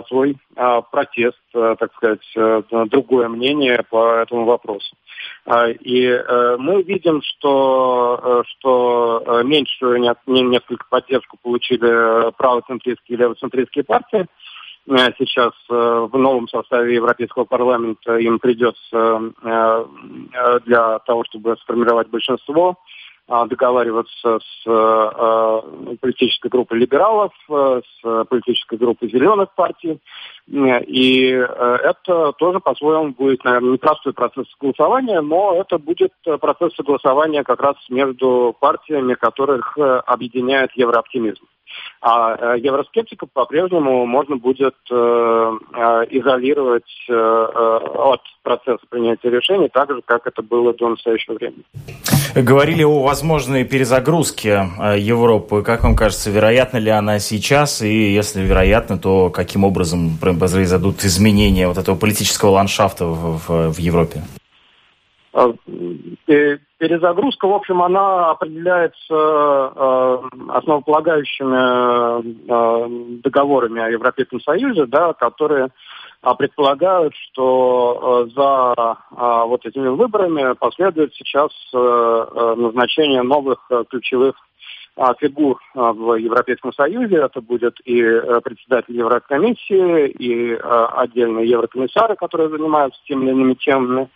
свой 0.07 0.37
протест, 0.91 1.37
так 1.51 1.93
сказать, 1.95 2.21
другое 2.89 3.27
мнение 3.27 3.83
по 3.89 4.15
этому 4.15 4.45
вопросу. 4.45 4.95
И 5.81 6.23
мы 6.59 6.81
видим, 6.83 7.21
что, 7.21 8.43
что 8.47 9.41
меньшую 9.43 9.99
несколько 10.27 10.85
поддержку 10.89 11.37
получили 11.41 12.31
правоцентристские 12.37 13.17
и 13.17 13.21
левоцентристские 13.21 13.83
партии, 13.83 14.27
Э, 14.87 15.11
сейчас 15.17 15.53
э, 15.69 16.07
в 16.11 16.17
новом 16.17 16.47
составе 16.47 16.95
Европейского 16.95 17.45
парламента 17.45 18.17
им 18.17 18.39
придется 18.39 19.33
э, 19.41 19.85
для 20.65 20.99
того, 20.99 21.23
чтобы 21.25 21.57
сформировать 21.61 22.09
большинство, 22.09 22.77
договариваться 23.27 24.39
с 24.39 24.63
политической 25.99 26.49
группой 26.49 26.77
либералов, 26.79 27.31
с 27.49 28.25
политической 28.25 28.77
группой 28.77 29.09
зеленых 29.09 29.53
партий. 29.55 29.99
И 30.47 31.27
это 31.29 32.33
тоже 32.33 32.59
по-своему 32.59 33.13
будет, 33.13 33.43
наверное, 33.43 33.73
непростой 33.73 34.13
процесс 34.13 34.45
согласования, 34.51 35.21
но 35.21 35.55
это 35.59 35.79
будет 35.79 36.13
процесс 36.39 36.75
согласования 36.75 37.43
как 37.43 37.61
раз 37.61 37.75
между 37.89 38.55
партиями, 38.59 39.15
которых 39.15 39.75
объединяет 39.77 40.71
еврооптимизм. 40.75 41.45
А 42.01 42.55
евроскептиков 42.55 43.29
по-прежнему 43.31 44.05
можно 44.05 44.35
будет 44.37 44.75
изолировать 46.11 46.83
от 47.09 48.21
процесса 48.43 48.85
принятия 48.89 49.29
решений, 49.29 49.69
так 49.73 49.91
же, 49.91 50.01
как 50.05 50.27
это 50.27 50.41
было 50.43 50.73
до 50.73 50.89
настоящего 50.89 51.33
времени. 51.33 51.63
Говорили 52.35 52.83
о 52.83 53.01
возможной 53.01 53.63
перезагрузке 53.63 54.67
э, 54.79 54.99
Европы. 54.99 55.63
Как 55.63 55.83
вам 55.83 55.95
кажется, 55.95 56.29
вероятно 56.29 56.77
ли 56.77 56.89
она 56.89 57.19
сейчас? 57.19 57.81
И 57.81 58.13
если 58.13 58.41
вероятно, 58.41 58.97
то 58.97 59.29
каким 59.29 59.63
образом 59.63 60.17
произойдут 60.19 61.03
изменения 61.05 61.67
вот 61.67 61.77
этого 61.77 61.95
политического 61.95 62.49
ландшафта 62.49 63.05
в, 63.05 63.37
в, 63.47 63.73
в 63.73 63.79
Европе? 63.79 64.21
Перезагрузка, 66.85 67.47
в 67.47 67.53
общем, 67.53 67.81
она 67.81 68.29
определяется 68.29 68.93
э, 69.09 70.17
основополагающими 70.49 72.21
э, 72.21 73.21
договорами 73.23 73.81
о 73.81 73.89
Европейском 73.89 74.39
Союзе, 74.41 74.85
да, 74.85 75.13
которые 75.13 75.69
а 76.21 76.35
предполагают, 76.35 77.15
что 77.15 78.27
э, 78.27 78.35
за 78.35 78.73
а, 78.77 79.45
вот 79.45 79.65
этими 79.65 79.87
выборами 79.87 80.53
последует 80.53 81.11
сейчас 81.15 81.49
назначение 81.73 83.23
новых 83.23 83.67
ключевых 83.89 84.35
а, 84.95 85.15
фигур 85.15 85.59
в 85.73 86.13
Европейском 86.19 86.71
Союзе. 86.71 87.15
Это 87.15 87.41
будет 87.41 87.79
и 87.83 87.99
председатель 88.43 88.95
Еврокомиссии, 88.95 90.07
и 90.09 90.53
отдельные 90.53 91.49
еврокомиссары, 91.49 92.15
которые 92.15 92.49
занимаются 92.49 93.01
теми 93.07 93.23
или 93.25 93.31
иными 93.31 93.55
темами. 93.55 94.07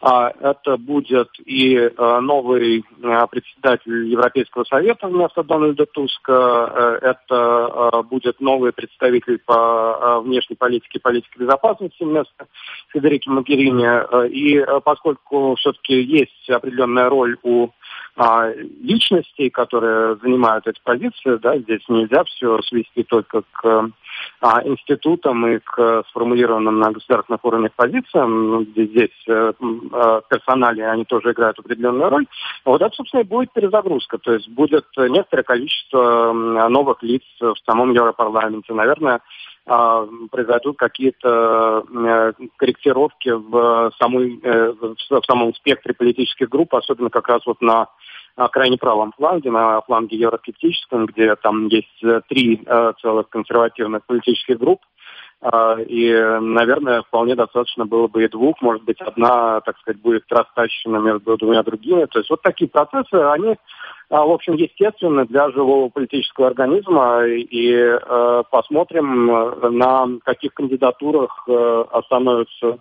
А, 0.00 0.30
это 0.40 0.76
будет 0.76 1.28
и 1.44 1.90
а, 1.96 2.20
новый 2.20 2.84
а, 3.02 3.26
председатель 3.26 4.08
Европейского 4.08 4.64
совета 4.64 5.08
вместо 5.08 5.42
Дональда 5.42 5.86
Туска. 5.86 7.00
Э, 7.02 7.14
это 7.14 8.02
будет 8.08 8.40
новый 8.40 8.72
представитель 8.72 9.38
по 9.38 10.20
внешней 10.20 10.56
политике 10.56 10.98
и 10.98 11.02
политике 11.02 11.38
безопасности 11.38 12.02
вместо 12.02 12.46
Федерики 12.88 13.28
Магерини. 13.28 14.28
И 14.28 14.64
поскольку 14.84 15.54
все-таки 15.56 16.00
есть 16.02 16.50
определенная 16.50 17.08
роль 17.08 17.36
у 17.42 17.68
личностей, 18.80 19.50
которые 19.50 20.16
занимают 20.16 20.66
эти 20.66 20.80
позиции, 20.82 21.36
да, 21.36 21.58
здесь 21.58 21.82
нельзя 21.88 22.24
все 22.24 22.60
свести 22.62 23.02
только 23.02 23.42
к 23.52 23.90
а, 24.40 24.62
институтам 24.64 25.46
и 25.46 25.58
к 25.58 26.04
сформулированным 26.08 26.78
на 26.78 26.92
государственных 26.92 27.44
уровнях 27.44 27.72
позициям, 27.76 28.50
ну, 28.50 28.60
где 28.62 28.86
здесь 28.86 29.24
э, 29.28 29.52
э, 29.52 30.20
персонали, 30.30 30.80
они 30.80 31.04
тоже 31.04 31.32
играют 31.32 31.58
определенную 31.58 32.08
роль, 32.08 32.26
вот 32.64 32.80
это, 32.80 32.94
собственно, 32.94 33.20
и 33.20 33.24
будет 33.24 33.52
перезагрузка. 33.52 34.16
То 34.18 34.32
есть 34.32 34.48
будет 34.48 34.86
некоторое 34.96 35.42
количество 35.42 36.32
новых 36.32 37.02
лиц 37.02 37.22
в 37.40 37.56
самом 37.66 37.92
Европарламенте. 37.92 38.72
Наверное, 38.72 39.16
а, 39.16 39.20
произойдут 39.66 40.78
какие-то 40.78 41.84
э, 41.88 42.32
корректировки 42.56 43.30
в, 43.30 43.92
самой, 43.98 44.40
в 44.40 45.24
самом 45.26 45.54
спектре 45.54 45.92
политических 45.92 46.48
групп, 46.48 46.74
особенно 46.74 47.10
как 47.10 47.26
раз 47.26 47.44
вот 47.46 47.60
на 47.60 47.88
крайне 48.52 48.76
правом 48.76 49.12
фланге, 49.16 49.50
на 49.50 49.80
фланге 49.82 50.18
евроскептическом, 50.18 51.06
где 51.06 51.34
там 51.36 51.66
есть 51.68 52.02
э, 52.04 52.20
три 52.28 52.62
э, 52.64 52.92
целых 53.00 53.28
консервативных 53.28 54.04
политических 54.06 54.58
групп. 54.58 54.80
Э, 55.42 55.82
и, 55.82 56.12
наверное, 56.40 57.02
вполне 57.02 57.34
достаточно 57.34 57.84
было 57.86 58.08
бы 58.08 58.24
и 58.24 58.28
двух, 58.28 58.60
может 58.62 58.82
быть, 58.84 59.00
одна, 59.00 59.60
так 59.60 59.78
сказать, 59.78 60.00
будет 60.00 60.24
растащена 60.30 60.98
между 60.98 61.36
двумя 61.36 61.62
другими. 61.62 62.06
То 62.06 62.20
есть 62.20 62.30
вот 62.30 62.42
такие 62.42 62.68
процессы, 62.68 63.14
они, 63.14 63.50
э, 63.50 63.56
в 64.10 64.30
общем, 64.30 64.54
естественны 64.54 65.26
для 65.26 65.50
живого 65.50 65.88
политического 65.88 66.48
организма. 66.48 67.24
И 67.26 67.72
э, 67.72 68.42
посмотрим, 68.50 69.30
э, 69.30 69.68
на 69.70 70.06
каких 70.24 70.54
кандидатурах 70.54 71.44
э, 71.48 71.84
остановятся 71.92 72.78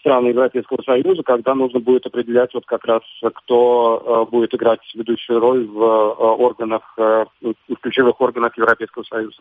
страны 0.00 0.28
Европейского 0.28 0.82
Союза, 0.82 1.22
когда 1.22 1.54
нужно 1.54 1.80
будет 1.80 2.06
определять 2.06 2.52
вот 2.54 2.64
как 2.66 2.84
раз, 2.84 3.02
кто 3.34 4.26
э, 4.28 4.30
будет 4.30 4.54
играть 4.54 4.80
ведущую 4.94 5.40
роль 5.40 5.66
в 5.66 5.82
э, 5.82 6.14
органах, 6.38 6.82
э, 6.98 7.24
в 7.42 7.76
ключевых 7.80 8.20
органах 8.20 8.56
Европейского 8.56 9.04
Союза. 9.04 9.36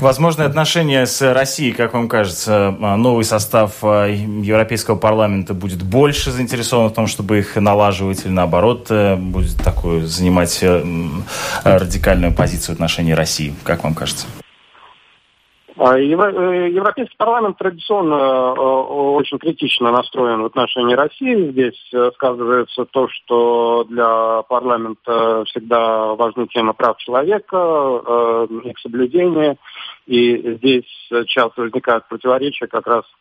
Возможные 0.00 0.46
отношения 0.46 1.06
с 1.06 1.22
Россией, 1.32 1.72
как 1.72 1.94
вам 1.94 2.08
кажется, 2.08 2.74
новый 2.96 3.24
состав 3.24 3.82
Европейского 3.82 4.98
парламента 4.98 5.54
будет 5.54 5.82
больше 5.82 6.30
заинтересован 6.30 6.90
в 6.90 6.94
том, 6.94 7.06
чтобы 7.06 7.38
их 7.38 7.56
налаживать, 7.56 8.24
или 8.24 8.32
наоборот, 8.32 8.90
будет 9.18 9.56
такую 9.62 10.02
занимать 10.02 10.64
радикальную 11.64 12.34
позицию 12.34 12.74
в 12.74 12.76
отношении 12.76 13.12
России, 13.12 13.54
как 13.64 13.84
вам 13.84 13.94
кажется? 13.94 14.26
А, 15.76 15.98
э, 15.98 16.04
Европейский 16.04 17.16
парламент 17.16 17.56
традиционно 17.56 18.14
э, 18.14 18.60
очень 18.60 19.38
критично 19.38 19.90
настроен 19.90 20.42
в 20.42 20.46
отношении 20.46 20.94
России. 20.94 21.50
Здесь 21.50 21.90
э, 21.94 22.10
сказывается 22.14 22.84
то, 22.84 23.08
что 23.08 23.84
для 23.88 24.42
парламента 24.42 25.44
всегда 25.46 26.14
важны 26.14 26.46
темы 26.48 26.74
прав 26.74 26.98
человека, 26.98 28.46
их 28.64 28.78
соблюдение. 28.80 29.56
И 30.06 30.56
здесь 30.56 31.08
часто 31.26 31.62
возникают 31.62 32.06
противоречия 32.08 32.66
как 32.66 32.86
раз 32.86 33.04
а, 33.04 33.16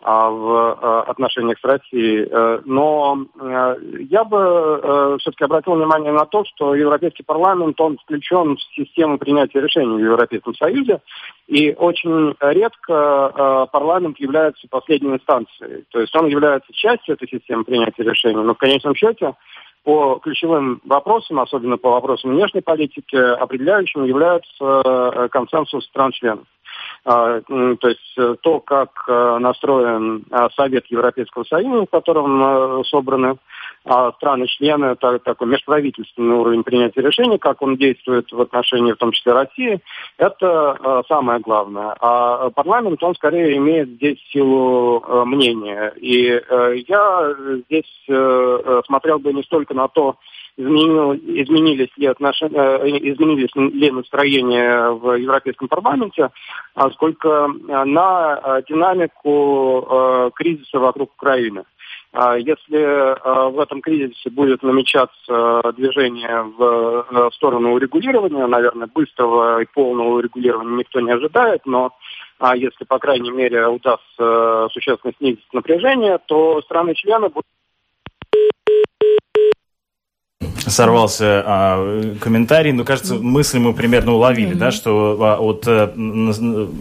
в 0.00 0.08
а, 0.08 1.02
отношениях 1.02 1.58
с 1.58 1.64
Россией. 1.64 2.28
Э, 2.30 2.60
но 2.64 3.26
э, 3.40 3.76
я 4.08 4.24
бы 4.24 4.38
э, 4.38 5.16
все-таки 5.20 5.44
обратил 5.44 5.74
внимание 5.74 6.12
на 6.12 6.26
то, 6.26 6.44
что 6.44 6.74
Европейский 6.74 7.22
парламент, 7.22 7.80
он 7.80 7.96
включен 7.98 8.56
в 8.56 8.62
систему 8.74 9.18
принятия 9.18 9.60
решений 9.60 9.96
в 9.96 10.04
Европейском 10.04 10.54
Союзе, 10.54 11.00
и 11.48 11.74
очень 11.76 12.34
редко 12.40 13.68
парламент 13.72 14.18
является 14.18 14.66
последней 14.68 15.14
инстанцией. 15.14 15.84
То 15.90 16.00
есть 16.00 16.14
он 16.14 16.26
является 16.26 16.72
частью 16.72 17.14
этой 17.14 17.28
системы 17.28 17.64
принятия 17.64 18.02
решений, 18.02 18.42
но 18.42 18.54
в 18.54 18.58
конечном 18.58 18.94
счете 18.94 19.34
по 19.84 20.18
ключевым 20.20 20.80
вопросам, 20.84 21.38
особенно 21.38 21.78
по 21.78 21.90
вопросам 21.90 22.32
внешней 22.32 22.60
политики, 22.60 23.14
определяющим 23.14 24.04
является 24.04 25.28
консенсус 25.30 25.84
стран-членов. 25.86 26.44
А, 27.08 27.40
то 27.40 27.88
есть 27.88 28.18
э, 28.18 28.34
то, 28.42 28.58
как 28.58 28.90
э, 29.06 29.38
настроен 29.38 30.24
а, 30.32 30.50
Совет 30.50 30.86
Европейского 30.88 31.44
Союза, 31.44 31.86
в 31.86 31.90
котором 31.90 32.42
э, 32.42 32.82
собраны 32.86 33.36
а, 33.84 34.10
страны-члены, 34.10 34.96
такой 34.96 35.46
межправительственный 35.46 36.34
уровень 36.34 36.64
принятия 36.64 37.02
решений, 37.02 37.38
как 37.38 37.62
он 37.62 37.76
действует 37.76 38.32
в 38.32 38.40
отношении, 38.40 38.90
в 38.90 38.96
том 38.96 39.12
числе 39.12 39.34
России, 39.34 39.78
это 40.18 41.04
самое 41.06 41.38
главное. 41.38 41.94
А 42.00 42.50
парламент, 42.50 43.00
он 43.04 43.14
скорее 43.14 43.56
имеет 43.56 43.88
здесь 43.90 44.18
силу 44.32 45.24
мнения. 45.24 45.92
И 45.96 46.42
я 46.88 47.34
здесь 47.66 48.84
смотрел 48.86 49.20
бы 49.20 49.32
не 49.32 49.44
столько 49.44 49.74
на 49.74 49.86
то, 49.86 50.16
изменил, 50.56 51.14
изменились 51.14 51.90
ли 51.96 52.06
отношения, 52.06 52.58
э, 52.58 52.88
изменились 53.12 53.54
ли 53.54 53.90
настроения 53.90 54.90
в 54.90 55.12
Европейском 55.18 55.68
парламенте, 55.68 56.30
а 56.74 56.90
сколько 56.90 57.28
э, 57.28 57.84
на 57.84 58.40
э, 58.42 58.62
динамику 58.68 60.32
кризиса 60.34 60.78
вокруг 60.78 61.12
Украины. 61.14 61.64
А 62.12 62.36
если 62.38 63.50
в 63.50 63.60
этом 63.60 63.82
кризисе 63.82 64.30
будет 64.30 64.62
намечаться 64.62 65.72
движение 65.76 66.42
в 66.56 67.30
сторону 67.34 67.74
урегулирования, 67.74 68.46
наверное, 68.46 68.88
быстрого 68.92 69.60
и 69.60 69.66
полного 69.66 70.16
урегулирования 70.16 70.76
никто 70.78 71.00
не 71.00 71.12
ожидает, 71.12 71.66
но 71.66 71.92
а 72.38 72.56
если, 72.56 72.84
по 72.84 72.98
крайней 72.98 73.30
мере, 73.30 73.66
удастся 73.66 74.68
существенно 74.72 75.12
снизить 75.18 75.46
напряжение, 75.52 76.18
то 76.26 76.62
страны-члены 76.62 77.28
будут 77.28 77.46
сорвался 80.70 81.42
а, 81.46 82.14
комментарий, 82.20 82.72
но 82.72 82.84
кажется, 82.84 83.14
мысль 83.14 83.58
мы 83.58 83.72
примерно 83.72 84.12
уловили, 84.12 84.54
mm-hmm. 84.54 84.58
да, 84.58 84.70
что 84.70 85.18
а, 85.20 85.36
от, 85.38 85.64
а, 85.66 85.92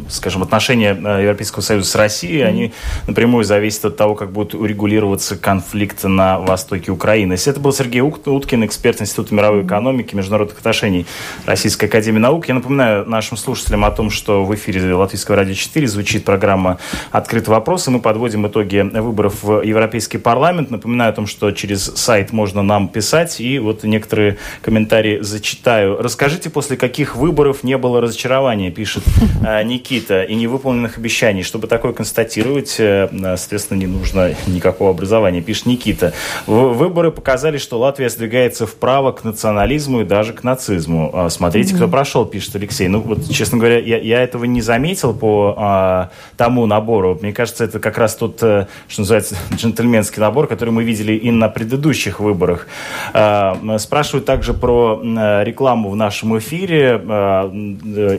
скажем, 0.09 0.43
отношения 0.43 0.93
э, 0.93 1.23
Европейского 1.23 1.61
Союза 1.61 1.89
с 1.89 1.95
Россией, 1.95 2.41
mm-hmm. 2.41 2.47
они 2.47 2.73
напрямую 3.07 3.43
зависят 3.43 3.85
от 3.85 3.97
того, 3.97 4.15
как 4.15 4.31
будет 4.31 4.53
урегулироваться 4.53 5.35
конфликт 5.37 6.03
на 6.03 6.39
востоке 6.39 6.91
Украины. 6.91 7.35
Это 7.45 7.59
был 7.59 7.73
Сергей 7.73 8.01
Уткин, 8.01 8.65
эксперт 8.65 9.01
Института 9.01 9.33
мировой 9.33 9.63
экономики, 9.63 10.15
международных 10.15 10.57
отношений 10.57 11.05
Российской 11.45 11.85
Академии 11.85 12.19
Наук. 12.19 12.47
Я 12.47 12.55
напоминаю 12.55 13.05
нашим 13.07 13.37
слушателям 13.37 13.85
о 13.85 13.91
том, 13.91 14.09
что 14.09 14.45
в 14.45 14.55
эфире 14.55 14.93
Латвийского 14.93 15.37
радио 15.37 15.53
4 15.53 15.87
звучит 15.87 16.25
программа 16.25 16.79
«Открытый 17.11 17.53
вопрос», 17.53 17.87
и 17.87 17.91
мы 17.91 17.99
подводим 17.99 18.47
итоги 18.47 18.79
выборов 18.79 19.43
в 19.43 19.61
Европейский 19.61 20.17
парламент. 20.17 20.71
Напоминаю 20.71 21.11
о 21.11 21.13
том, 21.13 21.27
что 21.27 21.51
через 21.51 21.83
сайт 21.83 22.31
можно 22.33 22.63
нам 22.63 22.87
писать, 22.87 23.39
и 23.39 23.59
вот 23.59 23.74
вот 23.75 23.83
некоторые 23.83 24.38
комментарии 24.61 25.19
зачитаю. 25.21 25.97
Расскажите, 26.01 26.49
после 26.49 26.77
каких 26.77 27.15
выборов 27.15 27.63
не 27.63 27.77
было 27.77 28.01
разочарования, 28.01 28.71
пишет 28.71 29.03
э, 29.45 29.63
Никита, 29.63 30.23
и 30.23 30.35
невыполненных 30.35 30.97
обещаний. 30.97 31.43
Чтобы 31.43 31.67
такое 31.67 31.93
констатировать, 31.93 32.75
э, 32.79 33.09
соответственно, 33.38 33.79
не 33.79 33.88
нужно 33.88 34.35
никакого 34.47 34.91
образования, 34.91 35.41
пишет 35.41 35.65
Никита. 35.65 36.13
Выборы 36.47 37.11
показали, 37.11 37.57
что 37.57 37.79
Латвия 37.79 38.09
сдвигается 38.09 38.65
вправо 38.65 39.11
к 39.11 39.23
национализму 39.23 40.01
и 40.01 40.03
даже 40.03 40.33
к 40.33 40.43
нацизму. 40.43 41.11
А, 41.13 41.29
смотрите, 41.29 41.75
кто 41.75 41.88
прошел, 41.88 42.25
пишет 42.25 42.55
Алексей. 42.55 42.88
Ну, 42.88 43.01
вот, 43.01 43.29
честно 43.29 43.57
говоря, 43.57 43.79
я, 43.79 43.97
я 43.97 44.21
этого 44.21 44.45
не 44.45 44.61
заметил 44.61 45.13
по 45.13 45.55
а, 45.57 46.09
тому 46.38 46.65
набору. 46.65 47.17
Мне 47.21 47.33
кажется, 47.33 47.63
это 47.63 47.79
как 47.79 47.97
раз 47.97 48.15
тот, 48.15 48.41
э, 48.41 48.67
что 48.88 49.01
называется, 49.01 49.35
джентльменский 49.55 50.21
набор, 50.21 50.47
который 50.47 50.69
мы 50.69 50.83
видели 50.83 51.13
и 51.13 51.31
на 51.31 51.49
предыдущих 51.49 52.19
выборах. 52.19 52.67
А, 53.13 53.57
спрашивают 53.78 54.25
также 54.25 54.54
про 54.54 54.99
рекламу 55.43 55.89
в 55.89 55.95
нашем 55.95 56.38
эфире. 56.38 57.01
А, 57.08 57.51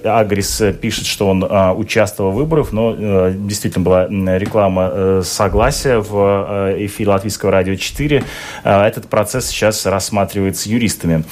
Агрис 0.05 0.63
пишет, 0.81 1.07
что 1.07 1.29
он 1.29 1.45
участвовал 1.79 2.33
в 2.33 2.35
выборах, 2.35 2.73
но 2.73 3.31
действительно 3.31 3.85
была 3.85 4.07
реклама 4.39 5.23
согласия 5.23 5.99
в 5.99 6.75
эфире 6.79 7.11
Латвийского 7.11 7.51
радио 7.53 7.75
4. 7.75 8.25
А, 8.65 8.87
этот 8.87 9.09
процесс 9.09 9.47
сейчас 9.47 9.87
рассматривается 9.87 10.69
юристами. 10.69 11.25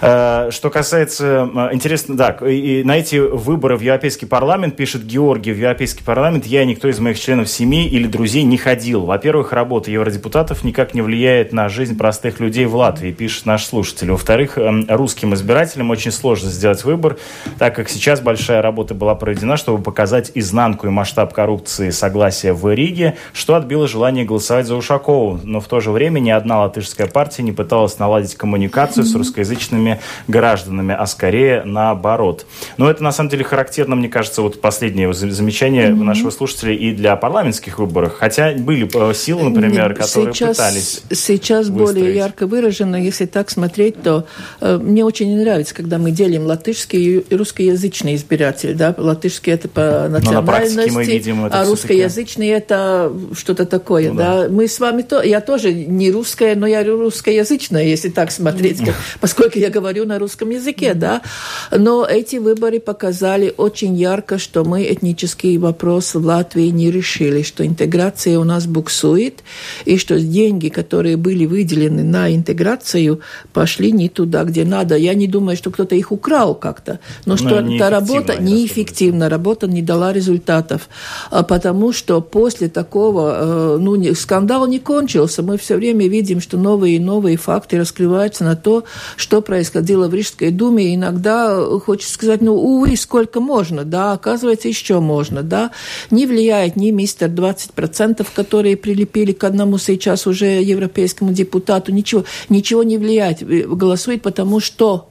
А, 0.00 0.50
что 0.50 0.70
касается, 0.70 1.48
а, 1.54 1.70
интересно, 1.72 2.16
да, 2.16 2.36
и, 2.42 2.80
и 2.80 2.84
на 2.84 2.98
эти 2.98 3.16
выборы 3.16 3.76
в 3.76 3.80
Европейский 3.80 4.26
парламент, 4.26 4.76
пишет 4.76 5.04
Георгий, 5.04 5.52
в 5.52 5.58
Европейский 5.58 6.02
парламент 6.02 6.46
я 6.46 6.64
никто 6.64 6.88
из 6.88 6.98
моих 6.98 7.18
членов 7.18 7.48
семьи 7.48 7.86
или 7.86 8.06
друзей 8.06 8.42
не 8.44 8.56
ходил. 8.56 9.04
Во-первых, 9.04 9.52
работа 9.52 9.90
евродепутатов 9.90 10.64
никак 10.64 10.94
не 10.94 11.02
влияет 11.02 11.52
на 11.52 11.68
жизнь 11.68 11.96
простых 11.96 12.40
людей 12.40 12.66
в 12.66 12.76
Латвии, 12.76 13.12
пишет 13.12 13.46
наш 13.46 13.64
слушатель. 13.64 14.10
Во-вторых, 14.10 14.58
русским 14.88 15.34
избирателям 15.34 15.90
очень 15.90 16.12
сложно 16.12 16.50
сделать 16.50 16.84
выбор, 16.84 17.18
так 17.58 17.74
как 17.74 17.88
сейчас 17.88 18.20
большая 18.20 18.62
работа 18.62 18.94
была 18.94 19.14
проведена, 19.14 19.56
чтобы 19.56 19.82
показать 19.82 20.30
изнанку 20.34 20.86
и 20.86 20.90
масштаб 20.90 21.32
коррупции 21.34 21.90
согласия 21.90 22.52
в 22.52 22.72
Риге, 22.72 23.16
что 23.32 23.54
отбило 23.54 23.86
желание 23.86 24.24
голосовать 24.24 24.66
за 24.66 24.76
Ушакову. 24.76 25.40
Но 25.42 25.60
в 25.60 25.66
то 25.66 25.80
же 25.80 25.90
время 25.90 26.20
ни 26.20 26.30
одна 26.30 26.60
латышская 26.60 27.06
партия 27.06 27.42
не 27.42 27.52
пыталась 27.52 27.98
наладить 27.98 28.34
коммуникацию 28.34 29.04
с 29.04 29.14
русскоязычными 29.14 29.81
гражданами, 30.28 30.94
а 30.98 31.06
скорее 31.06 31.62
наоборот. 31.64 32.46
Но 32.76 32.90
это 32.90 33.02
на 33.02 33.12
самом 33.12 33.30
деле 33.30 33.44
характерно, 33.44 33.96
мне 33.96 34.08
кажется, 34.08 34.42
вот 34.42 34.60
последнее 34.60 35.12
замечание 35.12 35.88
mm-hmm. 35.88 36.02
нашего 36.02 36.30
слушателя 36.30 36.74
и 36.74 36.92
для 36.92 37.16
парламентских 37.16 37.78
выборов. 37.78 38.14
Хотя 38.18 38.52
были 38.52 38.88
э, 38.92 39.14
силы, 39.14 39.50
например, 39.50 39.94
которые 39.94 40.34
сейчас, 40.34 40.56
пытались 40.56 41.02
Сейчас 41.10 41.68
выстроить. 41.68 41.96
более 41.96 42.14
ярко 42.14 42.46
выражено, 42.46 42.96
если 42.96 43.26
так 43.26 43.50
смотреть, 43.50 44.02
то 44.02 44.26
э, 44.60 44.78
мне 44.78 45.04
очень 45.04 45.36
нравится, 45.36 45.74
когда 45.74 45.98
мы 45.98 46.10
делим 46.10 46.46
латышский 46.46 47.18
и 47.18 47.34
русскоязычный 47.34 48.14
избиратель. 48.14 48.74
Да? 48.74 48.94
Латышский 48.96 49.52
это 49.52 49.68
по 49.68 50.08
национальности, 50.08 50.90
мы 50.90 51.04
видим 51.04 51.44
это 51.44 51.60
а 51.60 51.64
русскоязычный 51.64 52.48
это 52.48 53.12
что-то 53.34 53.66
такое. 53.66 54.10
Ну, 54.10 54.18
да. 54.18 54.42
да. 54.42 54.48
Мы 54.48 54.68
с 54.68 54.78
вами 54.80 55.02
то, 55.02 55.22
я 55.22 55.40
тоже 55.40 55.72
не 55.72 56.10
русская, 56.10 56.54
но 56.54 56.66
я 56.66 56.84
русскоязычная, 56.84 57.84
если 57.84 58.08
так 58.08 58.30
смотреть, 58.30 58.84
как, 58.84 58.94
поскольку 59.20 59.58
я 59.58 59.70
говорю 59.72 60.06
на 60.06 60.18
русском 60.18 60.50
языке, 60.50 60.94
да. 60.94 61.22
Но 61.70 62.06
эти 62.06 62.36
выборы 62.36 62.78
показали 62.78 63.52
очень 63.56 63.96
ярко, 63.96 64.38
что 64.38 64.64
мы 64.64 64.84
этнический 64.84 65.56
вопрос 65.58 66.14
в 66.14 66.24
Латвии 66.24 66.68
не 66.68 66.90
решили, 66.90 67.42
что 67.42 67.66
интеграция 67.66 68.38
у 68.38 68.44
нас 68.44 68.66
буксует, 68.66 69.42
и 69.84 69.96
что 69.96 70.20
деньги, 70.20 70.68
которые 70.68 71.16
были 71.16 71.46
выделены 71.46 72.04
на 72.04 72.34
интеграцию, 72.34 73.20
пошли 73.52 73.92
не 73.92 74.08
туда, 74.08 74.44
где 74.44 74.64
надо. 74.64 74.96
Я 74.96 75.14
не 75.14 75.26
думаю, 75.26 75.56
что 75.56 75.70
кто-то 75.70 75.94
их 75.94 76.12
украл 76.12 76.54
как-то, 76.54 77.00
но, 77.26 77.32
но 77.32 77.36
что 77.36 77.56
эта 77.56 77.90
работа 77.90 78.40
неэффективна, 78.40 79.28
работа 79.28 79.66
не 79.66 79.82
дала 79.82 80.12
результатов, 80.12 80.88
а 81.30 81.42
потому 81.42 81.92
что 81.92 82.20
после 82.20 82.68
такого, 82.68 83.76
э, 83.76 83.78
ну, 83.80 84.14
скандал 84.14 84.66
не 84.66 84.78
кончился, 84.78 85.42
мы 85.42 85.56
все 85.56 85.76
время 85.76 86.08
видим, 86.08 86.40
что 86.40 86.58
новые 86.58 86.96
и 86.96 86.98
новые 86.98 87.36
факты 87.36 87.78
раскрываются 87.78 88.44
на 88.44 88.56
то, 88.56 88.84
что 89.16 89.40
происходило 89.62 90.08
в 90.08 90.14
Рижской 90.14 90.50
думе, 90.50 90.92
иногда 90.92 91.64
хочется 91.78 92.14
сказать, 92.14 92.40
ну, 92.40 92.54
увы, 92.54 92.96
сколько 92.96 93.38
можно, 93.38 93.84
да, 93.84 94.12
оказывается, 94.12 94.66
еще 94.66 94.98
можно, 94.98 95.44
да, 95.44 95.70
не 96.10 96.26
влияет 96.26 96.74
ни 96.74 96.90
мистер 96.90 97.28
20%, 97.28 98.26
которые 98.34 98.76
прилепили 98.76 99.30
к 99.30 99.44
одному 99.44 99.78
сейчас 99.78 100.26
уже 100.26 100.46
европейскому 100.46 101.32
депутату, 101.32 101.92
ничего, 101.92 102.24
ничего 102.48 102.82
не 102.82 102.98
влияет, 102.98 103.46
голосует 103.46 104.22
потому 104.22 104.58
что 104.58 105.10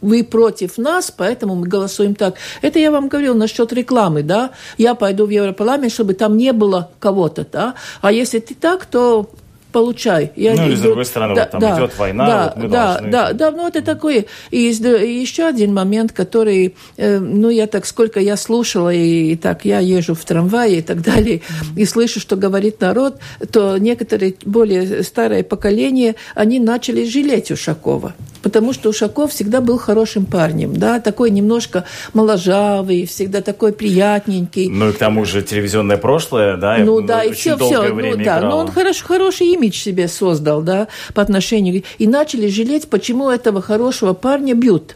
вы 0.00 0.24
против 0.24 0.78
нас, 0.78 1.12
поэтому 1.16 1.54
мы 1.54 1.68
голосуем 1.68 2.16
так. 2.16 2.34
Это 2.62 2.80
я 2.80 2.90
вам 2.90 3.08
говорил 3.08 3.36
насчет 3.36 3.72
рекламы, 3.72 4.24
да. 4.24 4.50
Я 4.78 4.96
пойду 4.96 5.26
в 5.26 5.30
Европарламент, 5.30 5.92
чтобы 5.92 6.14
там 6.14 6.36
не 6.36 6.52
было 6.52 6.90
кого-то, 6.98 7.46
да. 7.50 7.74
А 8.02 8.10
если 8.10 8.40
ты 8.40 8.54
так, 8.54 8.84
то 8.86 9.30
получай. 9.76 10.32
Я 10.36 10.54
ну, 10.54 10.70
и 10.70 10.74
с 10.74 10.80
другой 10.80 11.04
стороны, 11.04 11.34
да, 11.34 11.42
вот 11.42 11.50
там 11.50 11.60
да, 11.60 11.76
идет 11.76 11.98
война, 11.98 12.26
да, 12.26 12.44
вот 12.44 12.62
мы 12.62 12.68
да, 12.70 12.92
должны... 12.94 13.10
Да, 13.10 13.32
да, 13.34 13.50
ну 13.50 13.68
это 13.68 13.82
такой... 13.82 14.26
И, 14.50 14.58
еще 14.58 15.44
один 15.44 15.74
момент, 15.74 16.12
который, 16.12 16.74
э, 16.96 17.18
ну 17.18 17.50
я 17.50 17.66
так, 17.66 17.84
сколько 17.84 18.18
я 18.18 18.38
слушала, 18.38 18.90
и, 18.90 19.32
и 19.32 19.36
так 19.36 19.66
я 19.66 19.80
езжу 19.80 20.14
в 20.14 20.24
трамвае 20.24 20.78
и 20.78 20.82
так 20.82 21.02
далее, 21.02 21.42
и 21.76 21.84
слышу, 21.84 22.20
что 22.20 22.36
говорит 22.36 22.80
народ, 22.80 23.18
то 23.52 23.76
некоторые 23.76 24.36
более 24.46 25.02
старое 25.02 25.42
поколение, 25.42 26.14
они 26.34 26.58
начали 26.58 27.04
жалеть 27.04 27.50
Ушакова 27.50 28.14
потому 28.46 28.72
что 28.72 28.90
Ушаков 28.90 29.32
всегда 29.32 29.60
был 29.60 29.76
хорошим 29.76 30.24
парнем, 30.24 30.76
да, 30.76 31.00
такой 31.00 31.32
немножко 31.32 31.84
моложавый, 32.14 33.04
всегда 33.04 33.40
такой 33.40 33.72
приятненький. 33.72 34.68
Ну 34.68 34.90
и 34.90 34.92
к 34.92 34.98
тому 34.98 35.24
же 35.24 35.42
телевизионное 35.42 35.96
прошлое, 35.96 36.56
да, 36.56 36.76
ну 36.78 37.00
да, 37.00 37.24
и 37.24 37.32
все, 37.32 37.56
все, 37.56 37.82
ну 37.92 38.16
да, 38.24 38.40
но 38.42 38.58
он 38.58 38.68
хорош, 38.68 39.02
хороший 39.02 39.48
имидж 39.48 39.74
себе 39.74 40.06
создал, 40.06 40.62
да, 40.62 40.86
по 41.12 41.22
отношению, 41.22 41.82
и 41.98 42.06
начали 42.06 42.46
жалеть, 42.46 42.88
почему 42.88 43.30
этого 43.30 43.60
хорошего 43.60 44.12
парня 44.12 44.54
бьют. 44.54 44.94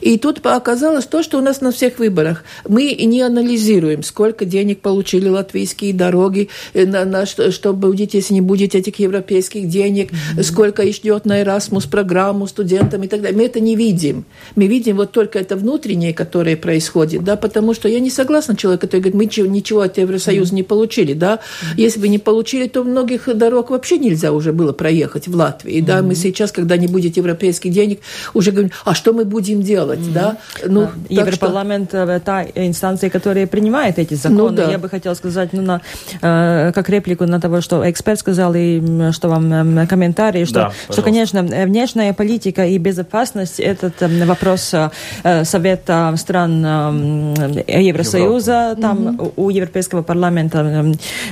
И 0.00 0.18
тут 0.18 0.44
оказалось 0.44 1.06
то, 1.06 1.22
что 1.22 1.38
у 1.38 1.40
нас 1.40 1.60
на 1.60 1.70
всех 1.72 1.98
выборах 1.98 2.44
мы 2.68 2.92
не 2.94 3.22
анализируем, 3.22 4.02
сколько 4.02 4.44
денег 4.44 4.80
получили 4.80 5.28
латвийские 5.28 5.92
дороги, 5.92 6.48
э, 6.74 6.86
на, 6.86 7.04
на, 7.04 7.26
что 7.26 7.72
будет, 7.72 8.14
если 8.14 8.34
не 8.34 8.40
будет 8.40 8.74
этих 8.74 8.98
европейских 8.98 9.68
денег, 9.68 10.12
mm-hmm. 10.12 10.42
сколько 10.42 10.88
идет 10.90 11.24
на 11.24 11.42
Erasmus 11.42 11.88
программу 11.88 12.46
студентам 12.46 13.02
и 13.02 13.08
так 13.08 13.22
далее. 13.22 13.36
Мы 13.36 13.44
это 13.46 13.60
не 13.60 13.76
видим. 13.76 14.24
Мы 14.56 14.66
видим 14.66 14.96
вот 14.96 15.12
только 15.12 15.38
это 15.38 15.56
внутреннее, 15.56 16.14
которое 16.14 16.56
происходит, 16.56 17.24
да, 17.24 17.36
потому 17.36 17.74
что 17.74 17.88
я 17.88 18.00
не 18.00 18.10
согласна 18.10 18.56
человеку, 18.56 18.82
который 18.82 19.00
говорит, 19.00 19.16
мы 19.16 19.24
ничего, 19.24 19.46
ничего 19.46 19.80
от 19.80 19.98
Евросоюза 19.98 20.52
mm-hmm. 20.52 20.56
не 20.56 20.62
получили, 20.62 21.12
да. 21.14 21.34
Mm-hmm. 21.34 21.74
Если 21.76 22.00
бы 22.00 22.08
не 22.08 22.18
получили, 22.18 22.68
то 22.68 22.84
многих 22.84 23.28
дорог 23.36 23.70
вообще 23.70 23.98
нельзя 23.98 24.32
уже 24.32 24.52
было 24.52 24.72
проехать 24.72 25.28
в 25.28 25.34
Латвии, 25.34 25.78
mm-hmm. 25.78 25.84
да. 25.86 26.02
Мы 26.02 26.14
сейчас, 26.14 26.52
когда 26.52 26.76
не 26.76 26.86
будет 26.86 27.16
европейских 27.16 27.72
денег, 27.72 28.00
уже 28.34 28.50
говорим, 28.50 28.70
а 28.84 28.94
что 28.94 29.12
мы 29.12 29.24
будем 29.24 29.62
делать? 29.62 29.79
Делать, 29.80 30.00
mm-hmm. 30.00 30.12
да. 30.12 30.36
Ну, 30.66 30.88
да. 31.08 31.22
Европарламент 31.22 31.90
что... 31.90 32.20
та 32.20 32.44
инстанция, 32.54 33.10
которая 33.10 33.46
принимает 33.46 33.98
эти 33.98 34.14
законы. 34.14 34.42
Ну, 34.42 34.50
да. 34.50 34.70
Я 34.70 34.78
бы 34.78 34.88
хотела 34.88 35.14
сказать, 35.14 35.52
ну, 35.52 35.62
на, 35.62 35.80
э, 36.22 36.72
как 36.74 36.88
реплику 36.88 37.26
на 37.26 37.40
того, 37.40 37.60
что 37.60 37.88
эксперт 37.90 38.18
сказал, 38.18 38.54
и 38.54 39.12
что 39.12 39.28
вам 39.28 39.78
э, 39.78 39.86
комментарий, 39.86 40.44
что, 40.44 40.54
да, 40.54 40.72
что, 40.92 41.02
конечно, 41.02 41.42
внешняя 41.42 42.12
политика 42.12 42.64
и 42.64 42.78
безопасность– 42.78 43.60
этот 43.60 44.02
э, 44.02 44.24
вопрос 44.24 44.74
э, 44.74 45.44
Совета 45.44 46.14
стран 46.16 46.64
э, 46.64 47.82
Евросоюза, 47.82 48.52
Европа. 48.52 48.82
там 48.82 48.98
mm-hmm. 48.98 49.32
у 49.36 49.50
Европейского 49.50 50.02
парламента 50.02 50.84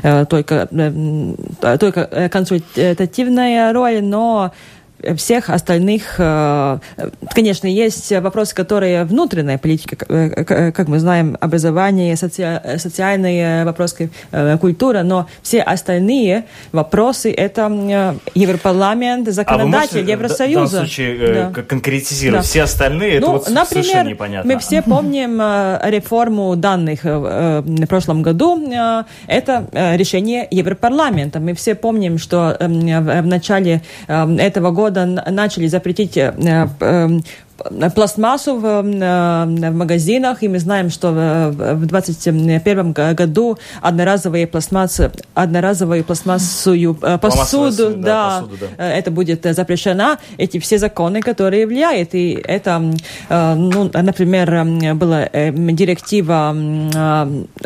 э, 0.02 0.24
только, 0.26 0.68
э, 0.70 1.78
только 1.78 2.28
консультативная 2.32 3.72
роль, 3.72 4.02
но 4.02 4.52
всех 5.16 5.50
остальных, 5.50 6.16
э, 6.18 6.78
конечно, 7.34 7.68
есть 7.68 8.10
вопросы, 8.12 8.54
которые 8.54 9.04
внутренняя 9.04 9.58
политика, 9.58 10.04
э, 10.08 10.72
как 10.72 10.88
мы 10.88 10.98
знаем, 10.98 11.36
образование, 11.40 12.16
соци... 12.16 12.60
социальные 12.78 13.64
вопросы, 13.64 14.10
э, 14.32 14.58
культура, 14.58 15.02
но 15.02 15.28
все 15.42 15.62
остальные 15.62 16.44
вопросы 16.72 17.32
это 17.32 18.16
Европарламент, 18.34 19.28
законодатель 19.28 20.04
а 20.04 20.10
Евросоюза. 20.10 20.66
В 20.66 20.70
данном 20.70 20.86
случае 20.86 21.50
да. 21.54 21.62
конкретизировать. 21.62 22.42
Да. 22.42 22.48
Все 22.48 22.62
остальные, 22.62 23.20
ну, 23.20 23.26
это 23.26 23.26
вот 23.26 23.50
например, 23.50 23.66
совершенно 23.66 24.08
непонятно. 24.08 24.52
Мы 24.52 24.58
все 24.58 24.82
помним 24.82 25.40
реформу 25.90 26.56
данных 26.56 27.04
в 27.04 27.86
прошлом 27.88 28.22
году. 28.22 28.68
Это 29.26 29.66
решение 29.72 30.46
Европарламента. 30.50 31.38
Мы 31.40 31.54
все 31.54 31.74
помним, 31.74 32.18
что 32.18 32.56
в 32.58 33.26
начале 33.26 33.82
этого 34.08 34.70
года 34.70 34.87
года 34.88 35.06
начали 35.30 35.66
запретить 35.66 36.16
э, 36.16 36.34
э, 36.80 37.08
пластмассу 37.94 38.56
в, 38.56 38.82
в 38.82 39.70
магазинах, 39.72 40.42
и 40.42 40.48
мы 40.48 40.58
знаем, 40.58 40.90
что 40.90 41.10
в 41.10 41.86
2021 41.86 42.92
году 42.92 43.58
одноразовые 43.82 44.46
пластмассы, 44.46 45.10
одноразовую 45.34 46.04
пластмассовую 46.04 46.94
посуду, 46.94 47.94
да, 47.96 48.40
посуду, 48.40 48.66
да, 48.76 48.94
это 48.94 49.10
будет 49.10 49.44
запрещено. 49.44 50.18
Эти 50.36 50.58
все 50.58 50.78
законы, 50.78 51.20
которые 51.20 51.66
влияют, 51.66 52.14
и 52.14 52.38
это, 52.44 52.80
ну, 53.28 53.90
например, 53.92 54.94
была 54.94 55.28
директива, 55.28 56.56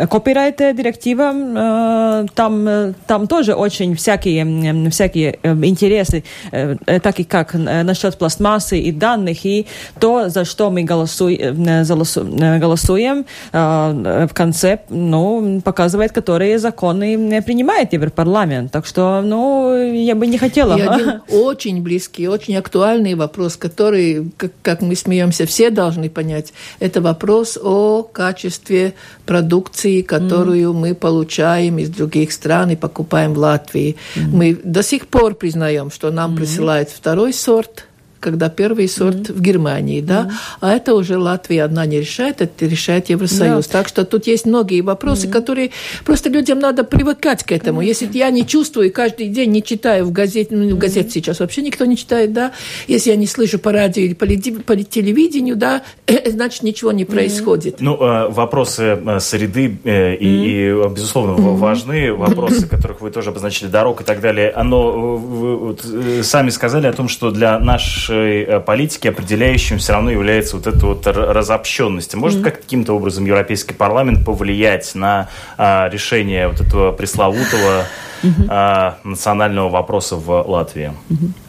копирайт 0.08 0.56
директива, 0.56 2.26
там, 2.34 2.94
там 3.06 3.26
тоже 3.26 3.54
очень 3.54 3.94
всякие, 3.94 4.90
всякие 4.90 5.38
интересы, 5.44 6.24
так 6.50 7.20
и 7.20 7.24
как 7.24 7.54
насчет 7.54 8.16
пластмассы 8.16 8.78
и 8.78 8.92
данных, 8.92 9.44
и 9.44 9.66
то, 9.98 10.28
за 10.28 10.44
что 10.44 10.70
мы 10.70 10.82
голосуем, 10.82 12.60
голосуем 12.60 13.26
в 13.52 14.30
конце, 14.32 14.80
ну, 14.88 15.60
показывает, 15.64 16.12
которые 16.12 16.58
законы 16.58 17.42
принимает 17.42 17.92
Европарламент. 17.92 18.72
Так 18.72 18.86
что, 18.86 19.22
ну, 19.22 19.74
я 19.92 20.14
бы 20.14 20.26
не 20.26 20.38
хотела. 20.38 20.76
И 20.76 20.80
один 20.80 21.22
очень 21.28 21.82
близкий, 21.82 22.28
очень 22.28 22.56
актуальный 22.56 23.14
вопрос, 23.14 23.56
который, 23.56 24.30
как, 24.36 24.52
как 24.62 24.82
мы 24.82 24.96
смеемся, 24.96 25.46
все 25.46 25.70
должны 25.70 26.08
понять, 26.10 26.52
это 26.80 27.00
вопрос 27.00 27.58
о 27.62 28.02
качестве 28.02 28.94
продукции, 29.26 30.02
которую 30.02 30.72
mm. 30.72 30.76
мы 30.76 30.94
получаем 30.94 31.78
из 31.78 31.88
других 31.90 32.32
стран 32.32 32.70
и 32.70 32.76
покупаем 32.76 33.34
в 33.34 33.38
Латвии. 33.38 33.96
Mm. 34.16 34.28
Мы 34.32 34.58
до 34.62 34.82
сих 34.82 35.06
пор 35.08 35.34
признаем, 35.34 35.90
что 35.90 36.10
нам 36.10 36.32
mm. 36.32 36.36
присылают 36.36 36.90
второй 36.90 37.32
сорт 37.32 37.86
когда 38.22 38.48
первый 38.48 38.88
сорт 38.88 39.16
mm-hmm. 39.16 39.32
в 39.32 39.40
Германии, 39.40 40.00
да, 40.00 40.22
mm-hmm. 40.22 40.58
а 40.60 40.72
это 40.72 40.94
уже 40.94 41.18
Латвия 41.18 41.64
одна 41.64 41.84
не 41.86 42.00
решает, 42.00 42.40
это 42.40 42.66
решает 42.66 43.10
Евросоюз. 43.10 43.66
Да. 43.66 43.72
Так 43.72 43.88
что 43.88 44.04
тут 44.04 44.26
есть 44.26 44.46
многие 44.46 44.80
вопросы, 44.80 45.26
mm-hmm. 45.26 45.32
которые 45.32 45.70
просто 46.04 46.30
людям 46.30 46.60
надо 46.60 46.84
привыкать 46.84 47.42
к 47.42 47.52
этому. 47.52 47.80
Конечно. 47.80 48.04
Если 48.04 48.18
я 48.18 48.30
не 48.30 48.46
чувствую, 48.46 48.92
каждый 48.92 49.28
день 49.28 49.50
не 49.50 49.62
читаю 49.62 50.06
в 50.06 50.12
газете, 50.12 50.54
ну, 50.54 50.76
в 50.76 50.78
газете 50.78 51.08
mm-hmm. 51.08 51.12
сейчас 51.12 51.40
вообще 51.40 51.62
никто 51.62 51.84
не 51.84 51.96
читает, 51.96 52.32
да, 52.32 52.52
если 52.86 53.10
я 53.10 53.16
не 53.16 53.26
слышу 53.26 53.58
по 53.58 53.72
радио 53.72 54.02
или 54.02 54.14
по, 54.14 54.26
по 54.62 54.76
телевидению, 54.76 55.56
да, 55.56 55.82
значит, 56.26 56.62
ничего 56.62 56.92
не 56.92 57.04
происходит. 57.04 57.74
Mm-hmm. 57.74 57.84
Ну, 57.84 57.96
э, 57.96 58.28
вопросы 58.28 58.98
э, 59.04 59.20
среды 59.20 59.78
э, 59.84 60.14
и, 60.14 60.26
mm-hmm. 60.26 60.90
и, 60.90 60.94
безусловно, 60.94 61.32
mm-hmm. 61.32 61.56
важны, 61.56 62.14
вопросы, 62.14 62.66
которых 62.68 63.00
вы 63.00 63.10
тоже 63.10 63.30
обозначили, 63.30 63.68
дорог 63.68 64.00
и 64.00 64.04
так 64.04 64.20
далее. 64.20 64.50
Оно, 64.50 65.16
вы 65.16 66.22
сами 66.22 66.50
сказали 66.50 66.86
о 66.86 66.92
том, 66.92 67.08
что 67.08 67.32
для 67.32 67.58
нашей 67.58 68.11
нашей 68.12 68.42
э, 68.42 68.60
политики 68.60 69.08
определяющим 69.08 69.78
все 69.78 69.92
равно 69.92 70.10
является 70.10 70.56
вот 70.56 70.66
эта 70.66 70.86
вот 70.86 71.06
разобщенность. 71.06 72.14
Может 72.14 72.40
mm-hmm. 72.40 72.44
как 72.44 72.60
каким-то 72.60 72.94
образом 72.94 73.24
Европейский 73.24 73.74
парламент 73.74 74.24
повлиять 74.24 74.94
на 74.94 75.28
а, 75.56 75.88
решение 75.88 76.48
вот 76.48 76.60
этого 76.60 76.92
пресловутого 76.92 77.84
mm-hmm. 78.22 78.46
а, 78.48 78.98
национального 79.04 79.68
вопроса 79.68 80.16
в 80.16 80.30
Латвии? 80.48 80.92
Mm-hmm. 81.08 81.41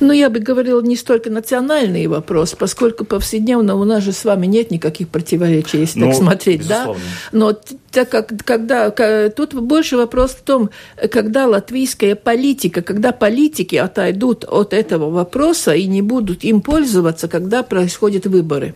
Ну, 0.00 0.12
я 0.12 0.30
бы 0.30 0.40
говорила 0.40 0.80
не 0.80 0.96
столько 0.96 1.30
национальный 1.30 2.06
вопрос, 2.06 2.54
поскольку 2.58 3.04
повседневно 3.04 3.76
у 3.76 3.84
нас 3.84 4.02
же 4.02 4.12
с 4.12 4.24
вами 4.24 4.46
нет 4.46 4.70
никаких 4.70 5.08
противоречий, 5.08 5.78
если 5.78 6.00
ну, 6.00 6.06
так 6.06 6.16
смотреть, 6.16 6.60
безусловно. 6.60 7.02
да? 7.32 7.38
Но 7.38 7.52
так 7.90 8.08
как 8.08 8.32
когда 8.44 8.90
тут 9.30 9.54
больше 9.54 9.96
вопрос 9.96 10.32
в 10.32 10.42
том, 10.42 10.70
когда 11.10 11.46
латвийская 11.46 12.14
политика, 12.14 12.82
когда 12.82 13.12
политики 13.12 13.76
отойдут 13.76 14.44
от 14.44 14.72
этого 14.72 15.10
вопроса 15.10 15.74
и 15.74 15.86
не 15.86 16.02
будут 16.02 16.44
им 16.44 16.60
пользоваться, 16.60 17.28
когда 17.28 17.62
происходят 17.62 18.26
выборы. 18.26 18.74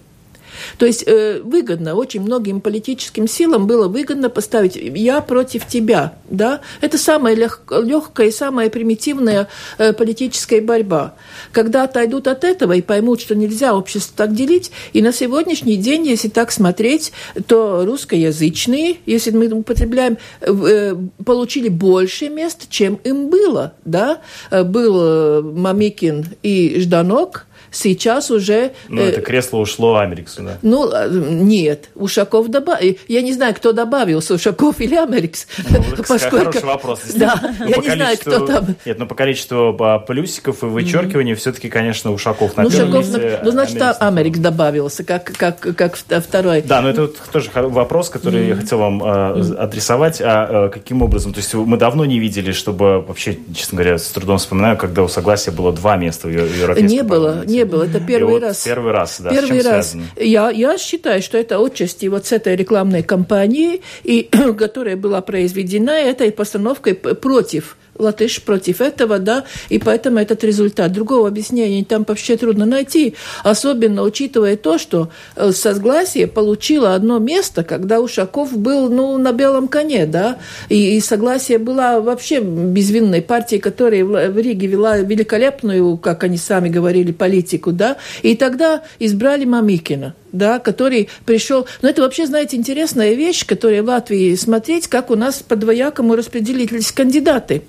То 0.78 0.86
есть 0.86 1.04
э, 1.06 1.40
выгодно, 1.42 1.94
очень 1.94 2.20
многим 2.20 2.60
политическим 2.60 3.28
силам 3.28 3.66
было 3.66 3.88
выгодно 3.88 4.30
поставить 4.30 4.76
«я 4.76 5.20
против 5.20 5.66
тебя». 5.66 6.14
Да? 6.28 6.60
Это 6.80 6.98
самая 6.98 7.34
лег, 7.34 7.62
легкая 7.70 8.28
и 8.28 8.32
самая 8.32 8.70
примитивная 8.70 9.48
э, 9.78 9.92
политическая 9.92 10.60
борьба. 10.60 11.14
Когда 11.52 11.84
отойдут 11.84 12.28
от 12.28 12.44
этого 12.44 12.72
и 12.72 12.82
поймут, 12.82 13.20
что 13.20 13.34
нельзя 13.34 13.74
общество 13.74 14.14
так 14.16 14.34
делить, 14.34 14.70
и 14.92 15.02
на 15.02 15.12
сегодняшний 15.12 15.76
день, 15.76 16.06
если 16.06 16.28
так 16.28 16.50
смотреть, 16.50 17.12
то 17.46 17.84
русскоязычные, 17.84 18.96
если 19.06 19.30
мы 19.30 19.48
употребляем, 19.48 20.18
э, 20.40 20.94
получили 21.24 21.68
больше 21.68 22.28
мест, 22.28 22.68
чем 22.68 22.94
им 23.04 23.28
было. 23.28 23.74
Да? 23.84 24.20
Э, 24.50 24.64
был 24.64 24.96
э, 25.00 25.42
Мамикин 25.42 26.26
и 26.42 26.80
Жданок– 26.80 27.46
Сейчас 27.74 28.30
уже... 28.30 28.72
Ну, 28.88 29.02
это 29.02 29.20
э, 29.20 29.22
кресло 29.22 29.58
ушло 29.58 29.96
Америксу, 29.96 30.42
да? 30.42 30.58
Ну, 30.62 30.90
а, 30.92 31.08
нет. 31.08 31.88
Ушаков 31.94 32.48
добавил. 32.48 32.96
Я 33.08 33.22
не 33.22 33.32
знаю, 33.32 33.54
кто 33.54 33.72
добавил, 33.72 34.18
Ушаков 34.18 34.80
или 34.80 34.94
Америкс. 34.94 35.46
Ну, 35.68 35.84
поскольку... 36.08 36.38
Хороший 36.38 36.64
вопрос. 36.64 37.00
Да, 37.14 37.40
ну, 37.60 37.68
я 37.68 37.76
не 37.76 37.90
знаю, 37.90 38.18
кто 38.18 38.46
там... 38.46 38.76
Нет, 38.84 38.98
ну, 38.98 39.06
по 39.06 39.14
количеству 39.14 39.78
плюсиков 40.06 40.62
и 40.62 40.66
вычеркиваний 40.66 41.34
все-таки, 41.34 41.68
конечно, 41.68 42.12
Ушаков 42.12 42.56
на 42.56 42.64
ну, 42.64 42.68
Ушаков, 42.68 43.06
Ну, 43.42 43.50
значит, 43.50 43.80
Америкс 44.00 44.38
добавился, 44.38 45.04
как, 45.04 45.32
как, 45.32 45.60
как 45.60 45.96
второй. 45.96 46.62
Да, 46.62 46.80
но 46.80 46.90
это 46.90 47.02
вот 47.02 47.18
тоже 47.32 47.50
вопрос, 47.54 48.10
который 48.10 48.48
я 48.48 48.56
хотел 48.56 48.78
вам 48.78 49.02
э, 49.02 49.54
адресовать. 49.56 50.20
А 50.20 50.66
э, 50.66 50.70
каким 50.70 51.02
образом? 51.02 51.32
То 51.32 51.40
есть 51.40 51.54
мы 51.54 51.76
давно 51.76 52.04
не 52.04 52.18
видели, 52.18 52.52
чтобы 52.52 53.00
вообще, 53.00 53.38
честно 53.54 53.76
говоря, 53.76 53.98
с 53.98 54.06
трудом 54.08 54.38
вспоминаю, 54.38 54.76
когда 54.76 55.02
у 55.02 55.08
согласия 55.08 55.50
было 55.50 55.72
два 55.72 55.96
места 55.96 56.28
в 56.28 56.30
Европейском 56.30 56.86
Не 56.86 57.02
было, 57.02 57.44
не 57.44 57.63
был. 57.64 57.82
Это 57.82 58.00
первый 58.00 58.40
раз. 58.40 58.64
Первый 58.64 58.92
раз, 58.92 59.20
да. 59.20 59.30
Первый 59.30 59.62
раз. 59.62 59.96
Я, 60.16 60.50
я 60.50 60.78
считаю, 60.78 61.22
что 61.22 61.38
это 61.38 61.58
отчасти 61.58 62.06
вот 62.06 62.26
с 62.26 62.32
этой 62.32 62.56
рекламной 62.56 63.02
кампанией, 63.02 63.82
и, 64.02 64.22
которая 64.58 64.96
была 64.96 65.20
произведена 65.20 65.90
этой 65.90 66.30
постановкой 66.32 66.94
против 66.94 67.76
латыш 67.98 68.42
против 68.42 68.80
этого, 68.80 69.18
да, 69.18 69.44
и 69.68 69.78
поэтому 69.78 70.18
этот 70.18 70.44
результат. 70.44 70.92
Другого 70.92 71.28
объяснения 71.28 71.84
там 71.84 72.04
вообще 72.06 72.36
трудно 72.36 72.66
найти, 72.66 73.14
особенно 73.42 74.02
учитывая 74.02 74.56
то, 74.56 74.78
что 74.78 75.10
э, 75.36 75.52
согласие 75.52 76.26
получило 76.26 76.94
одно 76.94 77.18
место, 77.18 77.64
когда 77.64 78.00
Ушаков 78.00 78.56
был, 78.56 78.88
ну, 78.88 79.16
на 79.18 79.32
белом 79.32 79.68
коне, 79.68 80.06
да, 80.06 80.38
и, 80.68 80.96
и 80.96 81.00
согласие 81.00 81.58
была 81.58 82.00
вообще 82.00 82.40
безвинной 82.40 83.22
партией, 83.22 83.60
которая 83.60 84.04
в 84.04 84.38
Риге 84.38 84.66
вела 84.66 84.98
великолепную, 84.98 85.96
как 85.98 86.24
они 86.24 86.36
сами 86.36 86.68
говорили, 86.68 87.12
политику, 87.12 87.72
да, 87.72 87.96
и 88.22 88.36
тогда 88.36 88.82
избрали 88.98 89.44
Мамикина 89.44 90.14
да, 90.34 90.58
который 90.58 91.08
пришел. 91.24 91.66
Но 91.80 91.88
это 91.88 92.02
вообще, 92.02 92.26
знаете, 92.26 92.56
интересная 92.56 93.14
вещь, 93.14 93.46
которая 93.46 93.82
в 93.82 93.86
Латвии 93.86 94.34
смотреть, 94.34 94.88
как 94.88 95.10
у 95.10 95.16
нас 95.16 95.42
по 95.42 95.56
двоякому 95.56 96.16
распределились 96.16 96.92
кандидаты. 96.92 97.62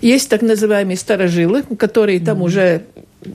Есть 0.00 0.30
так 0.30 0.42
называемые 0.42 0.96
старожилы, 0.96 1.64
которые 1.78 2.20
там 2.20 2.38
mm-hmm. 2.38 2.44
уже 2.44 2.84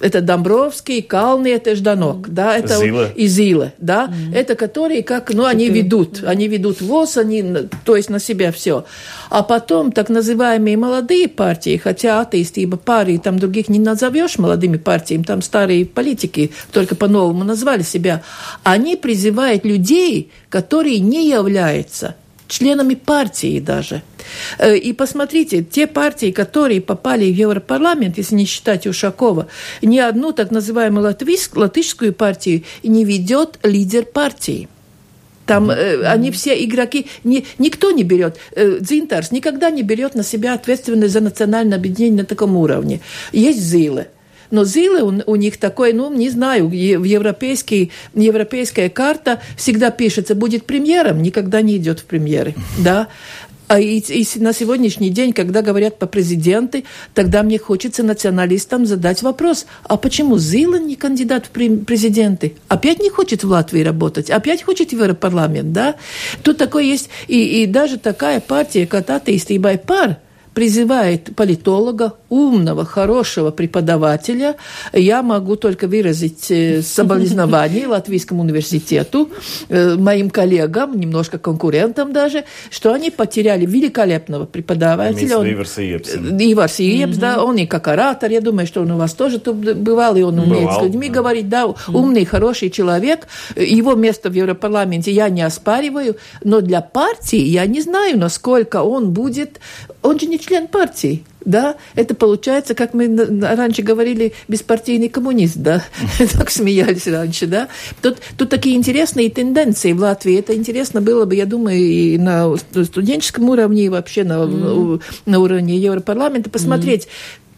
это 0.02 0.22
Домбровский, 0.22 1.02
Кални, 1.02 1.52
это 1.52 1.76
Жданок, 1.76 2.28
mm. 2.28 2.32
да, 2.32 2.58
это 2.58 2.78
Зила. 2.78 3.08
и 3.16 3.28
Зила, 3.28 3.74
да, 3.78 4.08
mm. 4.08 4.36
это 4.36 4.56
которые 4.56 5.04
как, 5.04 5.34
ну, 5.34 5.46
они 5.46 5.70
ведут, 5.70 6.24
они 6.26 6.48
ведут 6.48 6.82
ВОЗ, 6.82 7.18
они, 7.18 7.44
то 7.86 7.96
есть 7.96 8.10
на 8.10 8.20
себя 8.20 8.52
все. 8.52 8.86
А 9.30 9.44
потом 9.44 9.92
так 9.92 10.10
называемые 10.10 10.78
молодые 10.78 11.28
партии, 11.28 11.78
хотя 11.78 12.22
атеистиба 12.22 12.78
пари, 12.78 13.18
там 13.18 13.40
других 13.40 13.70
не 13.70 13.80
назовешь 13.80 14.38
молодыми 14.38 14.78
партиями, 14.78 15.24
там 15.24 15.42
старые 15.42 15.86
политики 15.86 16.52
только 16.72 16.96
по-новому 16.96 17.44
назвали 17.44 17.84
себя, 17.84 18.24
они 18.64 18.96
призывают 18.96 19.66
людей, 19.66 20.32
которые 20.50 21.00
не 21.00 21.30
являются 21.30 22.16
членами 22.50 22.96
партии 22.96 23.60
даже. 23.60 24.02
Э, 24.58 24.76
и 24.76 24.92
посмотрите, 24.94 25.64
те 25.64 25.88
партии, 25.88 26.32
которые 26.32 26.82
попали 26.82 27.32
в 27.32 27.36
Европарламент, 27.36 28.18
если 28.18 28.36
не 28.36 28.46
считать 28.46 28.88
Ушакова, 28.88 29.48
ни 29.82 30.00
одну 30.00 30.34
так 30.34 30.52
называемую 30.52 31.04
латвийскую, 31.04 31.62
латышскую 31.62 32.12
партию 32.12 32.64
не 32.84 33.06
ведет 33.06 33.60
лидер 33.64 34.06
партии. 34.06 34.68
Там 35.46 35.72
э, 35.72 36.04
они 36.04 36.32
все 36.32 36.64
игроки, 36.64 37.08
не, 37.24 37.46
никто 37.58 37.92
не 37.92 38.04
берет, 38.04 38.38
э, 38.56 38.80
Дзинтарс 38.82 39.32
никогда 39.32 39.70
не 39.70 39.84
берет 39.84 40.16
на 40.16 40.24
себя 40.24 40.54
ответственность 40.54 41.14
за 41.14 41.22
национальное 41.22 41.78
объединение 41.78 42.22
на 42.22 42.26
таком 42.26 42.58
уровне. 42.58 43.00
Есть 43.32 43.62
Зилы– 43.62 44.08
но 44.52 44.66
Зилы 44.66 45.02
у, 45.02 45.32
у 45.32 45.36
них 45.36 45.58
такой, 45.58 45.94
ну, 45.94 46.14
не 46.14 46.30
знаю, 46.30 46.68
в 46.68 46.74
европейский, 46.74 47.92
европейская 48.14 48.90
карта 48.90 49.42
всегда 49.58 49.92
пишется, 49.92 50.36
будет 50.36 50.66
премьером, 50.66 51.22
никогда 51.22 51.62
не 51.62 51.78
идет 51.78 52.00
в 52.00 52.06
премьеры, 52.06 52.56
да. 52.78 53.08
А 53.70 53.80
и, 53.80 54.00
и 54.00 54.26
на 54.40 54.52
сегодняшний 54.52 55.12
день, 55.12 55.32
когда 55.32 55.62
говорят 55.62 56.00
по 56.00 56.08
президенты, 56.08 56.86
тогда 57.14 57.44
мне 57.44 57.60
хочется 57.60 58.02
националистам 58.02 58.88
задать 58.88 59.22
вопрос, 59.22 59.68
а 59.84 59.96
почему 59.96 60.40
Зила 60.40 60.80
не 60.80 60.96
кандидат 60.96 61.46
в 61.46 61.50
президенты? 61.52 62.56
Опять 62.68 63.00
не 63.00 63.12
хочет 63.12 63.44
в 63.44 63.48
Латвии 63.48 63.82
работать? 63.82 64.32
Опять 64.32 64.64
хочет 64.64 64.90
в 64.90 64.94
Европарламент, 64.94 65.72
да? 65.72 65.98
Тут 66.42 66.58
такой 66.58 66.88
есть, 66.88 67.10
и, 67.28 67.62
и 67.62 67.68
даже 67.68 68.00
такая 68.00 68.40
партия, 68.40 68.88
как 68.88 69.12
атеисты 69.12 69.54
и 69.54 69.60
Байпар– 69.60 70.18
призывает 70.60 71.34
политолога, 71.38 72.16
умного, 72.28 72.84
хорошего 72.84 73.50
преподавателя. 73.50 74.58
Я 74.92 75.24
могу 75.24 75.56
только 75.56 75.88
выразить 75.88 76.52
э, 76.52 76.82
соболезнования 76.82 77.88
Латвийскому 77.88 78.44
университету, 78.44 79.30
э, 79.70 79.96
моим 79.96 80.30
коллегам, 80.30 81.00
немножко 81.00 81.38
конкурентам 81.38 82.12
даже, 82.12 82.44
что 82.72 82.92
они 82.92 83.10
потеряли 83.10 83.66
великолепного 83.66 84.46
преподавателя. 84.46 85.38
Он, 85.38 85.48
Иварс. 85.50 85.78
Иварс 85.80 86.80
Иепс, 86.82 87.18
да, 87.18 87.42
он 87.42 87.56
и 87.56 87.66
как 87.66 87.88
оратор, 87.88 88.30
я 88.30 88.42
думаю, 88.42 88.68
что 88.68 88.82
он 88.82 88.92
у 88.92 88.98
вас 88.98 89.14
тоже 89.14 89.40
тут 89.40 89.56
бывал, 89.56 90.18
и 90.18 90.24
он 90.24 90.36
Бывал, 90.36 90.50
умеет 90.50 90.72
с 90.74 90.82
людьми 90.84 91.08
да. 91.08 91.14
говорить, 91.14 91.48
да, 91.48 91.74
умный, 91.88 92.26
хороший 92.26 92.70
человек. 92.70 93.30
Его 93.56 93.96
место 93.96 94.30
в 94.30 94.34
Европарламенте 94.34 95.14
я 95.14 95.30
не 95.30 95.42
оспариваю, 95.42 96.18
но 96.44 96.60
для 96.60 96.82
партии 96.82 97.40
я 97.40 97.66
не 97.66 97.80
знаю, 97.80 98.20
насколько 98.20 98.84
он 98.84 99.12
будет... 99.12 99.62
Он 100.02 100.18
же 100.18 100.28
не 100.28 100.38
член 100.50 100.68
партии 100.68 101.24
да, 101.46 101.76
это 101.96 102.16
получается, 102.16 102.76
как 102.76 102.94
мы 102.94 103.08
раньше 103.42 103.82
говорили, 103.82 104.34
беспартийный 104.48 105.10
коммунист, 105.10 105.58
да, 105.58 105.84
так 106.38 106.52
смеялись 106.52 107.08
раньше, 107.08 107.48
да. 107.48 107.70
Тут, 108.02 108.18
тут 108.38 108.50
такие 108.50 108.76
интересные 108.76 109.30
тенденции 109.30 109.94
в 109.94 110.00
Латвии. 110.00 110.38
Это 110.38 110.54
интересно 110.54 111.02
было 111.02 111.26
бы, 111.26 111.36
я 111.36 111.46
думаю, 111.46 111.80
и 111.80 112.18
на 112.18 112.56
студенческом 112.58 113.50
уровне, 113.50 113.86
и 113.86 113.90
вообще 113.90 114.24
на, 114.24 114.34
mm. 114.34 115.02
на 115.26 115.40
уровне 115.40 115.78
Европарламента 115.78 116.50
посмотреть, 116.50 117.06
mm 117.06 117.10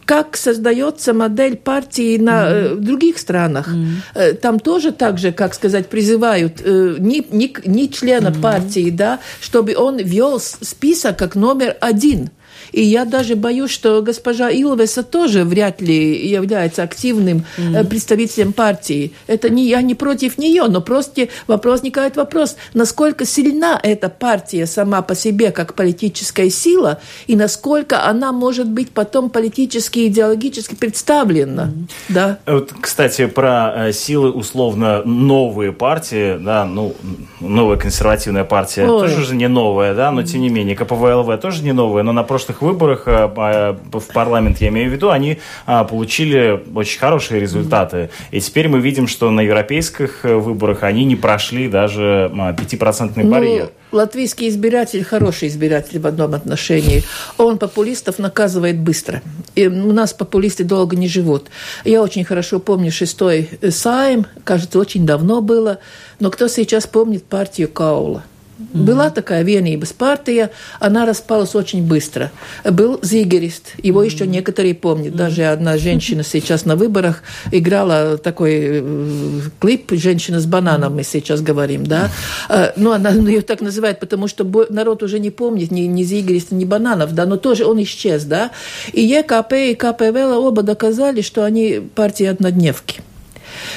как 0.04 0.36
создается 0.36 1.14
модель 1.14 1.56
партии 1.56 2.18
на 2.18 2.50
mm. 2.50 2.76
других 2.76 3.18
странах. 3.18 3.72
Mm. 3.72 4.34
Там 4.34 4.58
тоже 4.58 4.90
так 4.90 5.16
же, 5.16 5.30
как 5.30 5.54
сказать, 5.54 5.88
призывают 5.88 6.60
э, 6.62 6.96
не, 6.98 7.24
не, 7.30 7.54
не 7.64 7.88
члена 7.88 8.28
mm. 8.28 8.40
партии, 8.40 8.90
да, 8.90 9.20
чтобы 9.40 9.76
он 9.76 9.98
вел 9.98 10.40
список 10.40 11.18
как 11.18 11.36
номер 11.36 11.76
один. 11.80 12.30
И 12.72 12.82
я 12.82 13.04
даже 13.04 13.36
боюсь, 13.36 13.70
что 13.70 14.00
госпожа 14.02 14.50
Илвеса 14.50 15.02
тоже 15.02 15.44
вряд 15.44 15.80
ли 15.80 16.26
является 16.26 16.82
активным 16.82 17.44
mm-hmm. 17.58 17.86
представителем 17.86 18.52
партии. 18.52 19.12
Это 19.26 19.50
не, 19.50 19.68
я 19.68 19.82
не 19.82 19.94
против 19.94 20.38
нее, 20.38 20.64
но 20.68 20.80
просто 20.80 21.28
вопрос 21.46 21.82
возникает 21.82 22.16
вопрос, 22.16 22.56
насколько 22.74 23.24
сильна 23.24 23.78
эта 23.82 24.08
партия 24.08 24.66
сама 24.66 25.02
по 25.02 25.16
себе 25.16 25.50
как 25.50 25.74
политическая 25.74 26.48
сила, 26.48 27.00
и 27.26 27.34
насколько 27.34 28.06
она 28.06 28.30
может 28.30 28.68
быть 28.68 28.90
потом 28.90 29.30
политически 29.30 30.00
и 30.00 30.06
идеологически 30.06 30.76
представлена. 30.76 31.64
Mm-hmm. 31.64 31.88
Да. 32.08 32.38
Вот, 32.46 32.72
кстати, 32.80 33.26
про 33.26 33.88
э, 33.88 33.92
силы 33.92 34.30
условно 34.30 35.02
новые 35.04 35.72
партии, 35.72 36.38
да, 36.38 36.64
ну, 36.64 36.94
новая 37.40 37.76
консервативная 37.76 38.44
партия 38.44 38.86
Ой. 38.86 39.08
тоже 39.08 39.24
же 39.24 39.34
не 39.34 39.48
новая, 39.48 39.94
да, 39.94 40.12
но 40.12 40.22
тем 40.22 40.40
не 40.40 40.48
менее, 40.48 40.76
КПВЛВ 40.76 41.40
тоже 41.40 41.64
не 41.64 41.72
новая, 41.72 42.04
но 42.04 42.12
на 42.12 42.22
прошлых 42.22 42.61
выборах 42.62 43.02
э, 43.06 43.30
а, 43.36 43.78
в 43.92 44.12
парламент, 44.12 44.58
я 44.60 44.68
имею 44.68 44.90
в 44.90 44.92
виду, 44.92 45.10
они 45.10 45.38
а, 45.66 45.84
получили 45.84 46.62
очень 46.74 46.98
хорошие 46.98 47.40
результаты. 47.40 48.10
И 48.30 48.40
теперь 48.40 48.68
мы 48.68 48.80
видим, 48.80 49.06
что 49.06 49.30
на 49.30 49.40
европейских 49.40 50.24
э, 50.24 50.34
выборах 50.34 50.82
они 50.82 51.04
не 51.04 51.16
прошли 51.16 51.68
даже 51.68 52.30
5% 52.32 53.12
ну, 53.16 53.30
барьер. 53.30 53.70
Ну, 53.90 53.98
латвийский 53.98 54.48
избиратель 54.48 55.04
хороший 55.04 55.48
избиратель 55.48 55.98
в 55.98 56.06
одном 56.06 56.34
отношении. 56.34 57.04
Он 57.36 57.58
популистов 57.58 58.18
наказывает 58.18 58.78
быстро. 58.78 59.22
И 59.54 59.66
у 59.66 59.92
нас 59.92 60.12
популисты 60.12 60.64
долго 60.64 60.96
не 60.96 61.08
живут. 61.08 61.48
Я 61.84 62.02
очень 62.02 62.24
хорошо 62.24 62.58
помню 62.58 62.90
шестой 62.90 63.50
Сайм, 63.70 64.26
кажется, 64.44 64.78
очень 64.78 65.04
давно 65.04 65.40
было. 65.42 65.78
Но 66.20 66.30
кто 66.30 66.48
сейчас 66.48 66.86
помнит 66.86 67.24
партию 67.24 67.68
Каула? 67.68 68.22
Mm-hmm. 68.58 68.84
Была 68.84 69.10
такая 69.10 69.44
Vienības 69.44 69.92
партия, 69.92 70.50
она 70.80 71.06
распалась 71.06 71.54
очень 71.54 71.86
быстро. 71.86 72.30
Был 72.64 72.98
Зигерист, 73.02 73.72
его 73.82 74.02
mm-hmm. 74.02 74.06
еще 74.06 74.26
некоторые 74.26 74.74
помнят. 74.74 75.16
Даже 75.16 75.44
одна 75.44 75.78
женщина 75.78 76.22
сейчас 76.22 76.64
на 76.64 76.76
выборах 76.76 77.22
играла 77.50 78.18
такой 78.18 78.52
э, 78.54 79.40
клип 79.58 79.92
«Женщина 79.92 80.40
с 80.40 80.46
бананом», 80.46 80.96
мы 80.96 81.02
сейчас 81.02 81.40
говорим, 81.40 81.84
да. 81.84 82.10
Mm-hmm. 82.48 82.72
Ну, 82.76 82.92
она 82.92 83.10
ее 83.10 83.42
так 83.42 83.60
называет, 83.60 84.00
потому 84.00 84.28
что 84.28 84.44
народ 84.70 85.02
уже 85.02 85.18
не 85.18 85.30
помнит 85.30 85.70
ни, 85.70 85.82
ни 85.82 86.02
Зигериста, 86.02 86.54
ни 86.54 86.64
бананов, 86.64 87.14
да, 87.14 87.26
но 87.26 87.36
тоже 87.36 87.64
он 87.64 87.82
исчез, 87.82 88.24
да. 88.24 88.50
И 88.92 89.02
ЕКП 89.02 89.52
и 89.52 89.74
КПВЛ 89.74 90.44
оба 90.44 90.62
доказали, 90.62 91.22
что 91.22 91.44
они 91.44 91.80
партии 91.94 92.26
однодневки. 92.26 93.00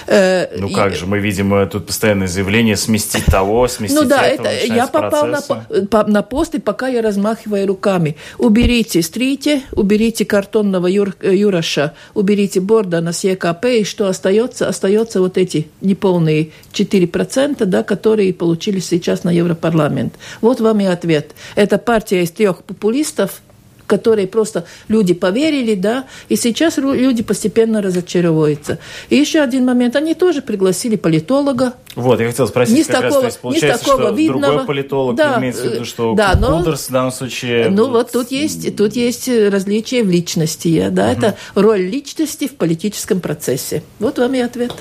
Э, 0.07 0.57
ну 0.57 0.69
как 0.69 0.95
же, 0.95 1.05
мы 1.05 1.19
видим 1.19 1.53
э, 1.53 1.67
тут 1.67 1.87
постоянное 1.87 2.27
заявление 2.27 2.75
сместить 2.75 3.25
того, 3.25 3.67
сместить 3.67 3.99
Ну 3.99 4.07
да, 4.07 4.25
этого, 4.25 4.47
это 4.47 4.73
я 4.73 4.87
попал 4.87 5.27
на, 5.27 6.03
на 6.07 6.21
пост, 6.21 6.55
и 6.55 6.59
пока 6.59 6.87
я 6.87 7.01
размахиваю 7.01 7.67
руками. 7.67 8.15
Уберите 8.37 9.01
стрите, 9.01 9.61
уберите 9.71 10.25
картонного 10.25 10.87
юр, 10.87 11.15
э, 11.21 11.35
юроша, 11.35 11.93
уберите 12.13 12.59
Бордана 12.59 13.13
с 13.13 13.23
ЕКП, 13.23 13.65
и 13.65 13.83
что 13.83 14.07
остается? 14.07 14.67
Остается 14.67 15.19
вот 15.19 15.37
эти 15.37 15.67
неполные 15.81 16.51
4%, 16.73 17.65
да, 17.65 17.83
которые 17.83 18.33
получили 18.33 18.79
сейчас 18.79 19.23
на 19.23 19.31
Европарламент. 19.31 20.15
Вот 20.41 20.61
вам 20.61 20.79
и 20.79 20.85
ответ. 20.85 21.31
Это 21.55 21.77
партия 21.77 22.23
из 22.23 22.31
трех 22.31 22.63
популистов, 22.63 23.41
которые 23.87 24.27
просто 24.27 24.65
люди 24.87 25.13
поверили, 25.13 25.75
да, 25.75 26.05
и 26.29 26.35
сейчас 26.35 26.77
люди 26.77 27.23
постепенно 27.23 27.81
разочаровываются. 27.81 28.79
И 29.09 29.15
еще 29.15 29.39
один 29.39 29.65
момент, 29.65 29.95
они 29.95 30.13
тоже 30.13 30.41
пригласили 30.41 30.95
политолога. 30.95 31.73
Вот, 31.95 32.19
я 32.19 32.27
хотел 32.27 32.47
спросить, 32.47 32.75
не 32.75 32.83
как 32.83 33.03
такого, 33.03 33.23
раз, 33.23 33.37
то 33.37 33.49
есть, 33.51 33.63
не 33.63 33.69
такого 33.69 34.01
что 34.01 34.09
видного, 34.11 34.47
другой 34.47 34.65
политолог 34.65 35.15
да, 35.15 35.39
имеется 35.39 35.63
в 35.63 35.73
виду, 35.73 35.85
что 35.85 36.13
да, 36.13 36.35
но, 36.37 36.59
Кудерс 36.59 36.89
в 36.89 36.91
данном 36.91 37.11
случае... 37.11 37.69
Ну 37.69 37.89
вот 37.89 38.11
тут 38.11 38.31
есть, 38.31 38.75
тут 38.75 38.95
есть 38.95 39.29
различия 39.29 40.03
в 40.03 40.09
личности, 40.09 40.87
да, 40.89 41.05
угу. 41.05 41.11
это 41.11 41.37
роль 41.55 41.81
личности 41.81 42.47
в 42.47 42.55
политическом 42.55 43.21
процессе. 43.21 43.83
Вот 43.99 44.17
вам 44.19 44.33
и 44.33 44.39
ответ. 44.39 44.73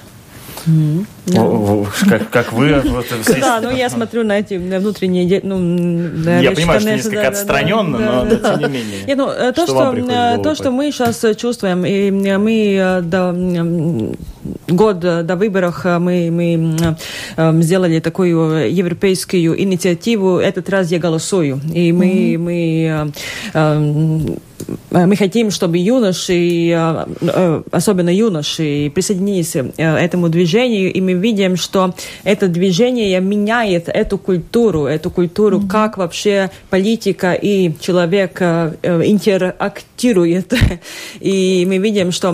Как, 2.08 2.30
как 2.30 2.52
вы... 2.52 2.80
Вот, 2.80 3.06
да, 3.40 3.60
ну 3.60 3.70
я 3.70 3.88
смотрю 3.90 4.24
на 4.24 4.38
эти 4.38 4.54
внутренние... 4.54 5.40
Ну, 5.42 5.58
я 6.40 6.52
понимаю, 6.52 6.80
что 6.80 6.90
несколько 6.90 7.22
да, 7.22 7.28
отстраненно, 7.28 7.98
да, 7.98 8.24
но, 8.24 8.36
да. 8.36 8.52
но 8.52 8.58
тем 8.58 8.72
не 8.72 8.78
менее. 8.78 9.04
Нет, 9.06 9.18
ну, 9.18 9.26
то, 9.26 9.66
что, 9.66 9.96
что 9.96 10.40
то, 10.42 10.54
что 10.54 10.70
мы 10.70 10.90
сейчас 10.90 11.24
чувствуем, 11.36 11.84
и 11.84 12.10
мы 12.10 13.02
год 14.68 15.00
до 15.00 15.36
выборов 15.36 15.84
мы, 15.84 16.30
мы 16.30 16.96
сделали 17.62 18.00
такую 18.00 18.74
европейскую 18.74 19.60
инициативу 19.60 20.38
«Этот 20.38 20.68
раз 20.68 20.90
я 20.90 20.98
голосую». 20.98 21.60
И 21.72 21.92
мы, 21.92 22.34
mm-hmm. 22.34 22.38
мы 22.38 23.12
мы 24.90 25.16
хотим, 25.16 25.50
чтобы 25.50 25.78
юноши, 25.78 26.72
особенно 27.70 28.14
юноши, 28.14 28.90
присоединились 28.94 29.52
к 29.52 29.72
этому 29.76 30.28
движению, 30.28 30.92
и 30.92 31.00
мы 31.00 31.14
видим, 31.14 31.56
что 31.56 31.94
это 32.22 32.48
движение 32.48 33.20
меняет 33.20 33.88
эту 33.88 34.16
культуру, 34.16 34.86
эту 34.86 35.10
культуру, 35.10 35.58
mm-hmm. 35.58 35.68
как 35.68 35.98
вообще 35.98 36.50
политика 36.70 37.34
и 37.34 37.72
человек 37.80 38.40
интерактирует. 38.40 40.54
И 41.20 41.64
мы 41.66 41.78
видим, 41.78 42.12
что 42.12 42.32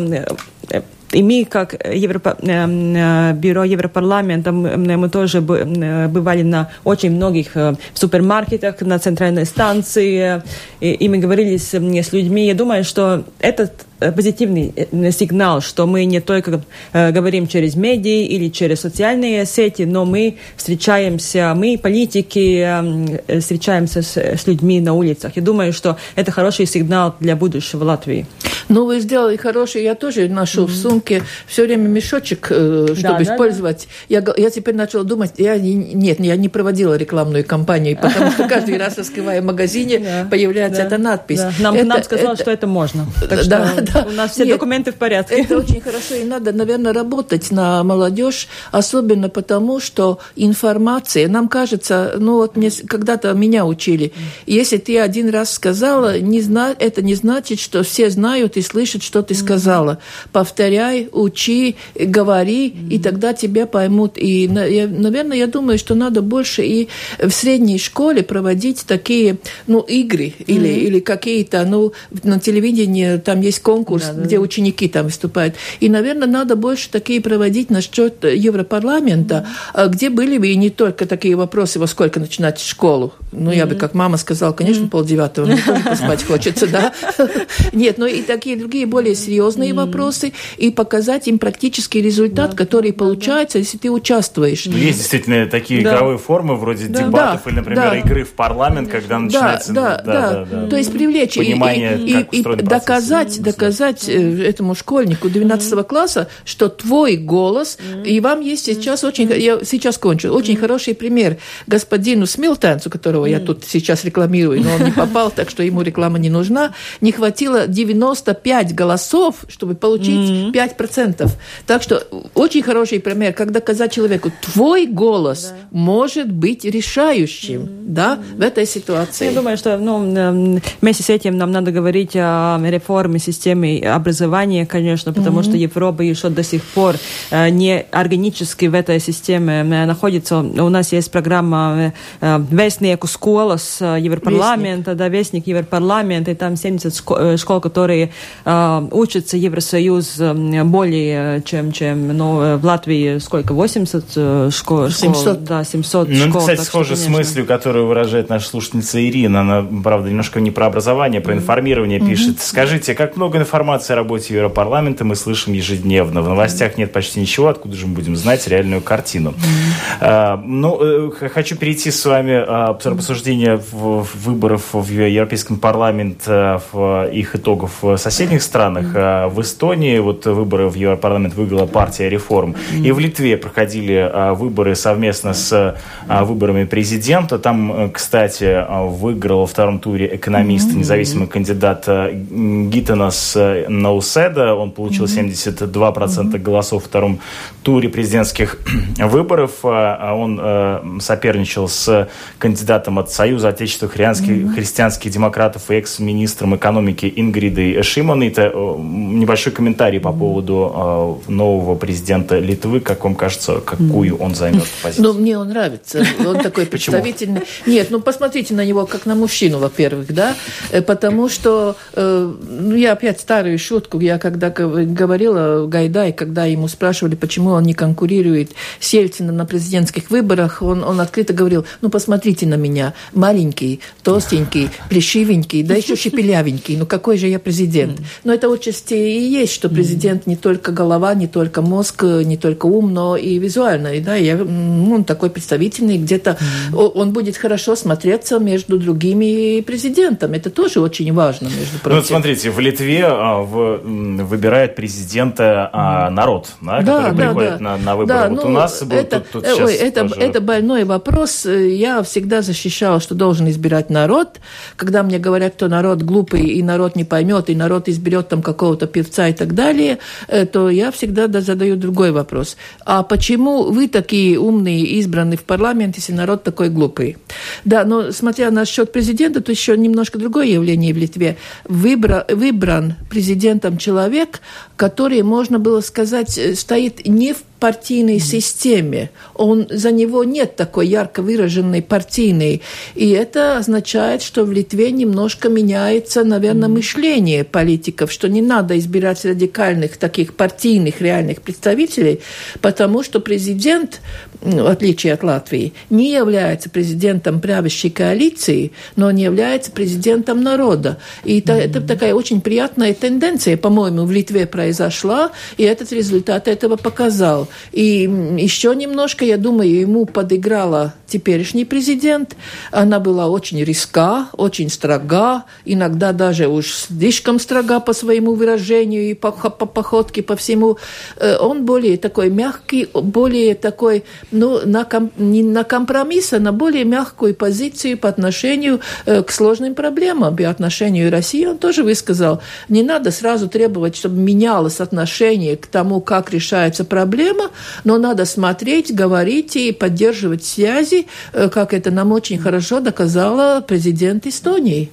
и 1.13 1.23
мы, 1.23 1.45
как 1.45 1.75
Европа, 1.93 2.37
бюро 2.41 3.65
Европарламента, 3.65 4.53
мы 4.53 5.09
тоже 5.09 5.41
бывали 5.41 6.43
на 6.43 6.71
очень 6.85 7.11
многих 7.11 7.57
супермаркетах, 7.95 8.81
на 8.81 8.99
центральной 8.99 9.45
станции, 9.45 10.43
и 10.81 11.09
мы 11.09 11.19
говорили 11.19 11.57
с, 11.57 12.13
людьми. 12.13 12.47
Я 12.47 12.55
думаю, 12.55 12.85
что 12.85 13.25
этот 13.41 13.73
Э, 13.83 13.90
позитивный 14.01 14.73
э, 14.75 15.11
сигнал, 15.13 15.61
что 15.61 15.87
мы 15.87 16.05
не 16.05 16.21
только 16.21 16.63
э, 16.93 17.13
говорим 17.13 17.47
через 17.47 17.77
медиа 17.77 18.27
или 18.27 18.49
через 18.49 18.81
социальные 18.81 19.45
сети, 19.47 19.83
но 19.83 20.05
мы 20.05 20.37
встречаемся, 20.57 21.53
мы, 21.55 21.79
политики, 21.79 23.21
э, 23.29 23.41
встречаемся 23.41 24.03
с, 24.03 24.17
с 24.17 24.47
людьми 24.47 24.81
на 24.81 24.95
улицах. 24.95 25.33
Я 25.37 25.43
думаю, 25.43 25.73
что 25.73 25.97
это 26.17 26.33
хороший 26.33 26.67
сигнал 26.67 27.15
для 27.21 27.37
будущего 27.37 27.85
Латвии. 27.85 28.27
Ну, 28.69 28.87
вы 28.87 29.01
сделали 29.01 29.37
хороший, 29.37 29.83
я 29.83 29.95
тоже 29.95 30.29
ношу 30.29 30.63
mm-hmm. 30.63 30.67
в 30.67 30.77
сумке 30.77 31.23
все 31.47 31.65
время 31.65 31.89
мешочек, 31.89 32.47
чтобы 32.47 32.95
да, 32.95 33.23
использовать. 33.23 33.89
Да, 34.09 34.21
да. 34.21 34.33
Я, 34.37 34.45
я 34.45 34.51
теперь 34.51 34.77
начала 34.77 35.05
думать, 35.05 35.33
я 35.39 35.59
нет, 35.59 36.21
я 36.21 36.37
не 36.37 36.49
проводила 36.49 36.95
рекламную 36.95 37.45
кампанию, 37.45 37.99
потому 38.01 38.31
что 38.31 38.49
каждый 38.49 38.79
раз, 38.79 38.97
раскрывая 38.97 39.43
магазине, 39.43 40.27
появляется 40.31 40.83
эта 40.83 40.99
надпись. 40.99 41.41
Нам 41.59 41.77
сказали, 42.03 42.37
что 42.37 42.51
это 42.51 42.67
можно. 42.67 43.07
Да, 43.47 43.75
да. 43.93 44.07
У 44.09 44.11
нас 44.11 44.33
все 44.33 44.45
Нет, 44.45 44.55
документы 44.55 44.93
в 44.93 44.97
порядке. 44.97 45.37
Это 45.37 45.59
очень 45.59 45.81
хорошо, 45.81 46.15
и 46.15 46.25
надо, 46.25 46.53
наверное, 46.53 46.93
работать 46.93 47.51
на 47.51 47.83
молодежь, 47.85 48.49
особенно 48.71 49.29
потому, 49.29 49.81
что 49.81 50.19
информация, 50.37 51.29
нам 51.29 51.49
кажется, 51.49 52.15
ну 52.19 52.35
вот 52.35 52.57
мне 52.57 52.71
когда-то 52.71 53.33
меня 53.33 53.67
учили, 53.67 54.13
если 54.47 54.77
ты 54.77 54.99
один 54.99 55.31
раз 55.31 55.53
сказала, 55.53 56.19
не 56.19 56.41
зна, 56.41 56.75
это 56.79 57.03
не 57.03 57.15
значит, 57.15 57.61
что 57.61 57.83
все 57.83 58.11
знают 58.11 58.57
и 58.57 58.63
слышат, 58.63 59.03
что 59.03 59.23
ты 59.23 59.35
сказала. 59.35 59.99
Повторяй, 60.33 61.09
учи, 61.13 61.77
говори, 61.95 62.69
и 62.91 62.99
тогда 62.99 63.33
тебя 63.33 63.67
поймут. 63.67 64.13
И, 64.17 64.49
наверное, 64.49 65.37
я 65.37 65.47
думаю, 65.47 65.79
что 65.79 65.95
надо 65.95 66.23
больше 66.23 66.63
и 66.65 66.89
в 67.19 67.31
средней 67.31 67.79
школе 67.79 68.23
проводить 68.23 68.85
такие, 68.87 69.39
ну, 69.67 69.81
игры 69.81 70.35
или, 70.47 70.69
или 70.69 71.01
какие-то, 71.01 71.65
ну, 71.65 71.93
на 72.23 72.39
телевидении 72.39 73.17
там 73.19 73.41
есть 73.41 73.61
конкурс, 73.81 74.07
да, 74.07 74.13
да, 74.13 74.23
где 74.23 74.39
ученики 74.39 74.89
там 74.89 75.07
выступают. 75.07 75.55
И, 75.81 75.89
наверное, 75.89 76.29
надо 76.29 76.57
больше 76.57 76.91
такие 76.91 77.21
проводить 77.21 77.71
насчет 77.71 78.25
Европарламента, 78.25 79.47
mm-hmm. 79.75 79.89
где 79.89 80.11
были 80.11 80.39
бы 80.39 80.49
и 80.49 80.57
не 80.57 80.71
только 80.71 81.07
такие 81.07 81.37
вопросы, 81.37 81.79
во 81.79 81.87
сколько 81.87 82.21
начинать 82.21 82.61
школу. 82.61 83.13
Ну, 83.33 83.51
mm-hmm. 83.51 83.57
я 83.57 83.67
бы 83.67 83.75
как 83.75 83.95
мама 83.95 84.17
сказала, 84.17 84.53
конечно, 84.53 84.85
mm-hmm. 84.85 84.91
полдевятого, 84.91 85.47
мне 85.47 85.63
тоже 85.65 85.83
поспать 85.83 86.25
хочется, 86.27 86.67
да. 86.67 86.93
Нет, 87.73 87.99
но 87.99 88.07
и 88.07 88.23
такие 88.23 88.57
другие 88.57 88.87
более 88.87 89.15
серьезные 89.15 89.73
вопросы, 89.73 90.33
и 90.57 90.71
показать 90.71 91.29
им 91.29 91.39
практический 91.39 92.03
результат, 92.03 92.55
который 92.55 92.93
получается, 92.93 93.59
если 93.59 93.79
ты 93.79 93.91
участвуешь. 93.91 94.67
Ну, 94.67 94.77
есть 94.77 94.99
действительно 94.99 95.47
такие 95.47 95.81
игровые 95.81 96.19
формы, 96.19 96.57
вроде 96.57 96.87
дебатов 96.87 97.47
или, 97.47 97.55
например, 97.55 97.95
игры 97.95 98.25
в 98.25 98.31
парламент, 98.31 98.91
когда 98.91 99.19
начинается... 99.19 99.73
Да, 99.73 100.03
да, 100.05 100.47
да. 100.51 100.67
То 100.67 100.77
есть 100.77 100.93
привлечь 100.93 101.37
и 101.37 102.43
доказать, 102.63 103.41
доказать 103.41 103.70
э, 104.09 104.43
этому 104.43 104.75
школьнику 104.75 105.29
12 105.29 105.87
класса, 105.87 106.29
что 106.45 106.69
твой 106.69 107.17
голос, 107.17 107.79
и 108.05 108.21
вам 108.21 108.41
есть 108.41 108.65
сейчас 108.65 109.05
очень... 109.05 109.31
Я 109.31 109.65
сейчас 109.65 109.99
кончу. 109.99 110.31
Очень 110.31 110.57
хороший 110.57 110.95
пример 110.95 111.37
господину 111.67 112.27
Смилтенцу, 112.27 112.91
которого 112.91 113.27
я 113.27 113.41
тут 113.41 113.65
сейчас 113.65 114.05
рекламирую, 114.05 114.63
но 114.63 114.75
он 114.75 114.85
не 114.85 114.93
попал, 114.93 115.31
так 115.31 115.51
что 115.51 115.63
ему 115.63 115.83
реклама 115.83 116.19
не 116.19 116.31
нужна. 116.31 116.73
Не 117.01 117.13
хватило 117.13 117.67
95 117.67 118.75
голосов, 118.75 119.45
чтобы 119.49 119.75
получить 119.75 120.55
5%. 120.55 121.31
Так 121.67 121.83
что 121.83 122.07
очень 122.35 122.63
хороший 122.63 123.01
пример, 123.01 123.33
как 123.33 123.53
доказать 123.53 123.93
человеку, 123.93 124.33
твой 124.41 124.87
голос 124.87 125.53
может 125.71 126.31
быть 126.33 126.65
решающим 126.65 127.69
да, 127.87 128.19
в 128.37 128.41
этой 128.41 128.67
ситуации. 128.67 129.27
Я 129.27 129.33
думаю, 129.33 129.57
что 129.57 129.77
ну, 129.79 130.61
вместе 130.81 131.03
с 131.03 131.11
этим 131.11 131.37
нам 131.37 131.53
надо 131.53 131.73
говорить 131.73 132.13
о 132.15 132.61
реформе 132.63 133.19
системы 133.19 133.50
образования, 133.53 134.67
конечно, 134.67 135.13
потому 135.13 135.43
что 135.43 135.57
Европа 135.57 136.03
еще 136.03 136.29
до 136.29 136.43
сих 136.43 136.63
пор 136.63 136.97
э, 137.31 137.51
не 137.51 137.81
органически 137.91 138.67
в 138.67 138.75
этой 138.75 139.01
системе 139.01 139.61
э, 139.61 139.87
находится. 139.87 140.39
У 140.39 140.69
нас 140.69 140.93
есть 140.93 141.11
программа 141.11 141.93
э, 142.21 142.39
Вестnieku 142.51 143.07
школас 143.07 143.81
Европарламента, 143.81 144.95
да, 144.95 145.09
Вестник 145.09 145.47
Европарламента, 145.47 146.31
и 146.31 146.35
там 146.35 146.57
70 146.57 147.39
школ, 147.39 147.61
которые 147.61 148.13
учатся 148.45 149.37
Евросоюз 149.37 150.21
более 150.65 151.43
чем, 151.43 151.73
чем 151.73 152.17
ну, 152.17 152.59
в 152.59 152.65
Латвии 152.65 153.19
сколько, 153.19 153.53
80 153.53 154.53
школ? 154.53 154.91
700. 154.91 155.45
Да, 155.45 155.65
700 155.65 156.09
ну, 156.09 156.29
школ. 156.29 156.41
кстати, 156.41 156.61
схоже 156.61 156.97
с 156.97 157.09
мыслью, 157.09 157.47
которую 157.47 157.87
выражает 157.87 158.29
наша 158.29 158.49
слушательница 158.49 159.03
Ирина. 159.05 159.41
Она, 159.41 159.67
правда, 159.83 160.09
немножко 160.09 160.41
не 160.41 160.51
про 160.51 160.67
образование, 160.67 161.21
а 161.21 161.25
про 161.25 161.35
информирование 161.35 161.99
mm-hmm. 161.99 162.09
пишет. 162.09 162.41
Скажите, 162.41 162.95
как 162.95 163.17
много 163.17 163.39
информации 163.41 163.93
о 163.93 163.97
работе 163.97 164.35
Европарламента 164.35 165.05
мы 165.05 165.17
слышим 165.17 165.53
ежедневно? 165.53 166.23
В 166.23 166.29
новостях 166.29 166.79
нет 166.79 166.93
почти 166.93 167.21
ничего, 167.21 167.49
откуда 167.49 167.77
же 167.77 167.87
мы 167.87 167.95
будем 167.95 168.17
знать 168.17 168.47
реальную 168.49 168.81
картину? 168.81 169.31
Mm-hmm. 169.31 170.43
Ну, 170.47 170.79
э, 170.81 171.29
хочу 171.29 171.57
перейти 171.57 171.91
с 171.91 172.05
вами 172.05 172.33
а, 172.33 172.77
обсуждение 172.85 173.61
выборов 173.73 174.73
в 174.73 174.91
Европейском 174.91 175.59
парламенте, 175.59 176.61
а, 176.73 177.09
их 177.09 177.37
итогов 177.37 177.83
в 177.83 177.97
соседних 177.97 178.43
странах. 178.43 178.93
В 179.33 179.41
Эстонии 179.41 179.99
вот 179.99 180.27
выборы 180.27 180.69
в 180.69 180.75
Европарламент 180.75 181.35
выиграла 181.35 181.67
партия 181.67 182.09
реформ. 182.09 182.55
И 182.73 182.93
в 182.93 182.99
Литве 182.99 183.37
проходили 183.37 184.35
выборы 184.35 184.75
совместно 184.75 185.35
с 185.35 185.77
выборами 186.07 186.65
президента. 186.65 187.39
Там, 187.39 187.73
э, 187.73 187.89
кстати, 187.91 188.67
выиграл 188.89 189.41
во 189.41 189.47
втором 189.47 189.79
туре 189.79 190.15
экономист, 190.15 190.75
независимый 190.75 191.27
кандидат 191.27 191.89
Гитанас 191.89 193.30
э, 193.37 193.67
Науседа. 193.69 194.55
Он 194.55 194.71
получил 194.71 195.05
mm-hmm. 195.05 195.71
72% 195.71 195.73
mm-hmm. 195.73 196.39
голосов 196.39 196.85
в 196.85 196.87
втором 196.87 197.21
туре 197.63 197.89
президентских 197.89 198.59
выборов. 198.99 199.53
А, 199.65 200.15
он 200.15 201.01
соперничал 201.01 201.69
с 201.69 202.09
кандидатом 202.39 202.99
от 202.99 203.11
Союза 203.11 203.49
Отечества 203.49 203.89
христианских, 203.89 204.55
христианских 204.55 205.11
демократов 205.11 205.71
и 205.71 205.75
экс-министром 205.75 206.57
экономики 206.57 207.13
Ингридой 207.15 207.83
Шимон. 207.83 208.23
Это 208.23 208.53
небольшой 208.79 209.53
комментарий 209.53 210.01
по 210.01 210.13
поводу 210.13 211.21
нового 211.29 211.75
президента 211.75 212.39
Литвы. 212.39 212.81
Как 212.81 213.05
вам 213.05 213.15
кажется, 213.15 213.61
какую 213.61 214.17
он 214.17 214.35
займет 214.35 214.67
позицию? 214.83 215.05
Ну, 215.05 215.13
мне 215.15 215.39
он 215.39 215.49
нравится. 215.49 216.05
Он 216.25 216.39
такой 216.43 216.67
представительный. 216.67 217.43
Нет, 217.67 217.89
ну 217.91 218.01
посмотрите 218.01 218.55
на 218.55 218.65
него 218.65 218.87
как 218.87 219.07
на 219.07 219.15
мужчину, 219.15 219.59
во-первых, 219.59 220.13
да, 220.13 220.35
э, 220.71 220.83
потому 220.83 221.29
что, 221.29 221.77
э, 221.95 222.33
ну 222.49 222.75
я 222.75 222.93
опять 222.93 223.20
старую 223.21 223.59
шутку, 223.59 224.01
я 224.01 224.19
когда 224.19 224.51
говорила 224.51 225.67
Гайдай, 225.67 226.13
когда 226.13 226.45
ему 226.47 226.69
спрашивали, 226.69 227.15
почему 227.15 227.51
он 227.51 227.63
не 227.65 227.75
конкурирует 227.75 228.53
с 228.81 228.93
Ельцином 228.93 229.37
на 229.37 229.45
президентских 229.45 230.11
выборах, 230.11 230.63
он, 230.63 230.83
он 230.83 231.01
открыто 231.01 231.33
говорил, 231.33 231.65
ну 231.81 231.91
посмотрите 231.91 232.47
на 232.47 232.55
меня, 232.55 232.95
маленький, 233.13 233.81
толстенький, 234.03 234.71
плешивенький, 234.89 235.63
да 235.63 235.75
еще 235.75 235.97
шепелявенький, 235.97 236.77
ну 236.77 236.87
какой 236.87 237.19
же 237.19 237.27
я 237.29 237.39
президент? 237.39 238.01
Но 238.25 238.33
это 238.33 238.49
отчасти 238.53 238.95
и 238.95 239.29
есть, 239.29 239.53
что 239.53 239.69
президент 239.69 240.27
не 240.27 240.37
только 240.37 240.73
голова, 240.73 241.15
не 241.15 241.29
только 241.29 241.63
мозг, 241.63 242.03
не 242.03 242.37
только 242.37 242.67
ум, 242.67 242.93
но 242.93 243.17
и 243.17 243.39
визуально, 243.39 243.91
да, 244.01 244.17
я, 244.17 244.37
он 244.43 245.05
такой 245.05 245.31
представительный, 245.31 245.99
где-то 245.99 246.39
он 246.73 247.13
будет 247.13 247.37
хорошо 247.37 247.77
смотреться 247.77 248.39
между 248.39 248.79
другими 248.79 249.61
президентами. 249.61 250.37
Это 250.37 250.51
тоже 250.51 250.81
очень 250.81 251.13
важно, 251.13 251.47
между 251.47 251.79
прочим. 251.79 251.91
Ну, 251.91 251.95
вот 251.97 252.07
смотрите, 252.07 252.51
в 252.51 252.59
Литве 252.59 253.10
в, 253.15 253.81
выбирает 254.25 254.75
президента 254.75 255.71
а, 255.73 256.11
народ, 256.11 256.51
да, 256.61 256.81
да, 256.81 256.97
который 256.97 257.17
да, 257.17 257.27
приходит 257.27 257.51
да. 257.51 257.59
На, 257.59 257.77
на 257.77 257.97
выборы. 257.97 258.19
Да, 258.19 258.29
вот 258.29 258.45
ну, 258.45 258.51
у 258.51 258.53
нас 258.53 258.83
это, 258.83 259.21
тут, 259.21 259.45
тут 259.45 259.61
ой, 259.61 259.75
это, 259.75 260.09
тоже... 260.09 260.21
это 260.21 260.41
больной 260.41 260.85
вопрос. 260.85 261.47
Я 261.47 262.03
всегда 262.03 262.43
защищала, 262.43 263.01
что 263.01 263.15
должен 263.15 263.49
избирать 263.49 263.91
народ. 263.91 264.41
Когда 264.77 265.03
мне 265.03 265.19
говорят, 265.19 265.55
что 265.57 265.69
народ 265.69 266.03
глупый, 266.03 266.47
и 266.47 266.63
народ 266.63 266.97
не 266.97 267.05
поймет, 267.05 267.51
и 267.51 267.55
народ 267.55 267.89
изберет 267.89 268.29
там 268.29 268.43
какого-то 268.43 268.87
певца 268.87 269.29
и 269.29 269.33
так 269.33 269.55
далее, 269.55 269.99
э, 270.29 270.47
то 270.47 270.71
я 270.71 270.91
всегда 270.91 271.29
задаю 271.41 271.77
другой 271.77 272.13
вопрос. 272.13 272.57
А 272.85 273.03
почему 273.03 273.65
вы 273.65 273.89
такие 273.89 274.39
умные, 274.39 274.85
избранные 274.99 275.39
в 275.39 275.45
парламент, 275.45 275.97
если 275.97 276.13
народ 276.13 276.43
такой 276.43 276.69
глупый? 276.69 277.17
Да, 277.65 277.85
но 277.85 278.13
смотря 278.13 278.51
на 278.51 278.65
счет 278.65 278.93
президента, 278.93 279.41
то 279.41 279.51
еще 279.51 279.77
немножко 279.77 280.19
другое 280.19 280.47
явление 280.47 280.95
в 280.95 280.99
Литве. 280.99 281.37
Выбра, 281.65 282.27
выбран 282.29 282.95
президентом 283.09 283.79
человек, 283.79 284.41
который, 284.77 285.23
можно 285.23 285.59
было 285.59 285.81
сказать, 285.81 286.37
э, 286.39 286.55
стоит 286.55 287.07
не 287.07 287.33
в 287.33 287.43
партийной 287.61 288.19
системе. 288.19 289.11
Он, 289.35 289.67
за 289.71 289.93
него 289.93 290.25
нет 290.25 290.57
такой 290.57 290.89
ярко 290.89 291.23
выраженной 291.23 291.83
партийной. 291.83 292.63
И 292.95 293.11
это 293.11 293.59
означает, 293.59 294.23
что 294.23 294.45
в 294.45 294.53
Литве 294.53 294.91
немножко 294.91 295.49
меняется, 295.49 296.25
наверное, 296.25 296.69
мышление 296.69 297.45
политиков, 297.45 298.11
что 298.11 298.29
не 298.29 298.41
надо 298.41 298.79
избирать 298.79 299.25
радикальных 299.25 299.99
таких 299.99 300.35
партийных 300.35 301.01
реальных 301.01 301.43
представителей, 301.43 302.21
потому 302.63 303.03
что 303.03 303.21
президент, 303.21 304.01
в 304.41 304.67
отличие 304.67 305.13
от 305.13 305.23
Латвии, 305.23 305.75
не 305.91 306.13
является 306.13 306.71
президентом 306.71 307.41
правящей 307.41 307.91
коалиции, 307.91 308.73
но 308.97 309.09
он 309.09 309.17
является 309.17 309.71
президентом 309.71 310.43
народа. 310.43 310.97
И 311.25 311.41
это, 311.41 311.53
это 311.53 311.81
такая 311.83 312.15
очень 312.15 312.41
приятная 312.41 312.95
тенденция, 312.95 313.59
по-моему, 313.59 314.07
в 314.07 314.13
Литве 314.13 314.47
произошла, 314.47 315.33
и 315.59 315.65
этот 315.65 315.93
результат 315.93 316.49
этого 316.49 316.77
показал. 316.77 317.50
И 317.73 318.03
еще 318.39 318.75
немножко, 318.75 319.25
я 319.25 319.37
думаю, 319.37 319.81
ему 319.81 320.07
подыграла 320.07 320.95
теперешний 321.07 321.65
президент. 321.65 322.37
Она 322.71 323.01
была 323.01 323.29
очень 323.29 323.63
риска, 323.63 324.29
очень 324.33 324.71
строга, 324.71 325.45
иногда 325.65 326.13
даже 326.13 326.49
уж 326.49 326.73
слишком 326.73 327.39
строга 327.39 327.81
по 327.81 327.93
своему 327.93 328.35
выражению 328.35 329.11
и 329.11 329.15
по, 329.15 329.33
по 329.33 329.67
походке, 329.67 330.23
по 330.23 330.37
всему. 330.37 330.79
Э, 331.17 331.37
он 331.39 331.65
более 331.65 331.97
такой 331.97 332.31
мягкий, 332.31 332.89
более 332.95 333.55
такой, 333.55 334.05
ну, 334.31 334.61
на, 334.65 334.87
не 335.17 335.43
на 335.43 335.65
компромисс, 335.65 336.33
а 336.33 336.39
на 336.39 336.53
более 336.53 336.85
мягкую 336.85 337.35
позицию 337.35 337.99
по 337.99 338.09
отношению 338.09 338.81
э, 339.07 339.23
к 339.23 339.31
сложным 339.31 339.75
проблемам, 339.75 340.37
по 340.37 340.49
отношению 340.49 341.11
России. 341.11 341.45
Он 341.47 341.59
тоже 341.59 341.83
высказал, 341.83 342.41
не 342.69 342.83
надо 342.83 343.11
сразу 343.11 343.49
требовать, 343.49 343.97
чтобы 343.97 344.17
менялось 344.21 344.81
отношение 344.81 345.57
к 345.57 345.67
тому, 345.67 346.01
как 346.01 346.31
решается 346.31 346.85
проблема, 346.85 347.40
но 347.85 347.99
надо 347.99 348.25
смотреть, 348.25 348.95
говорить 348.95 349.57
и 349.57 349.73
поддерживать 349.73 350.45
связи, 350.45 351.07
э, 351.33 351.49
как 351.49 351.73
это 351.75 351.91
нам 351.91 352.13
очень 352.13 352.39
хорошо 352.39 352.81
доказала 352.81 353.61
президент 353.61 354.27
Эстонии. 354.27 354.91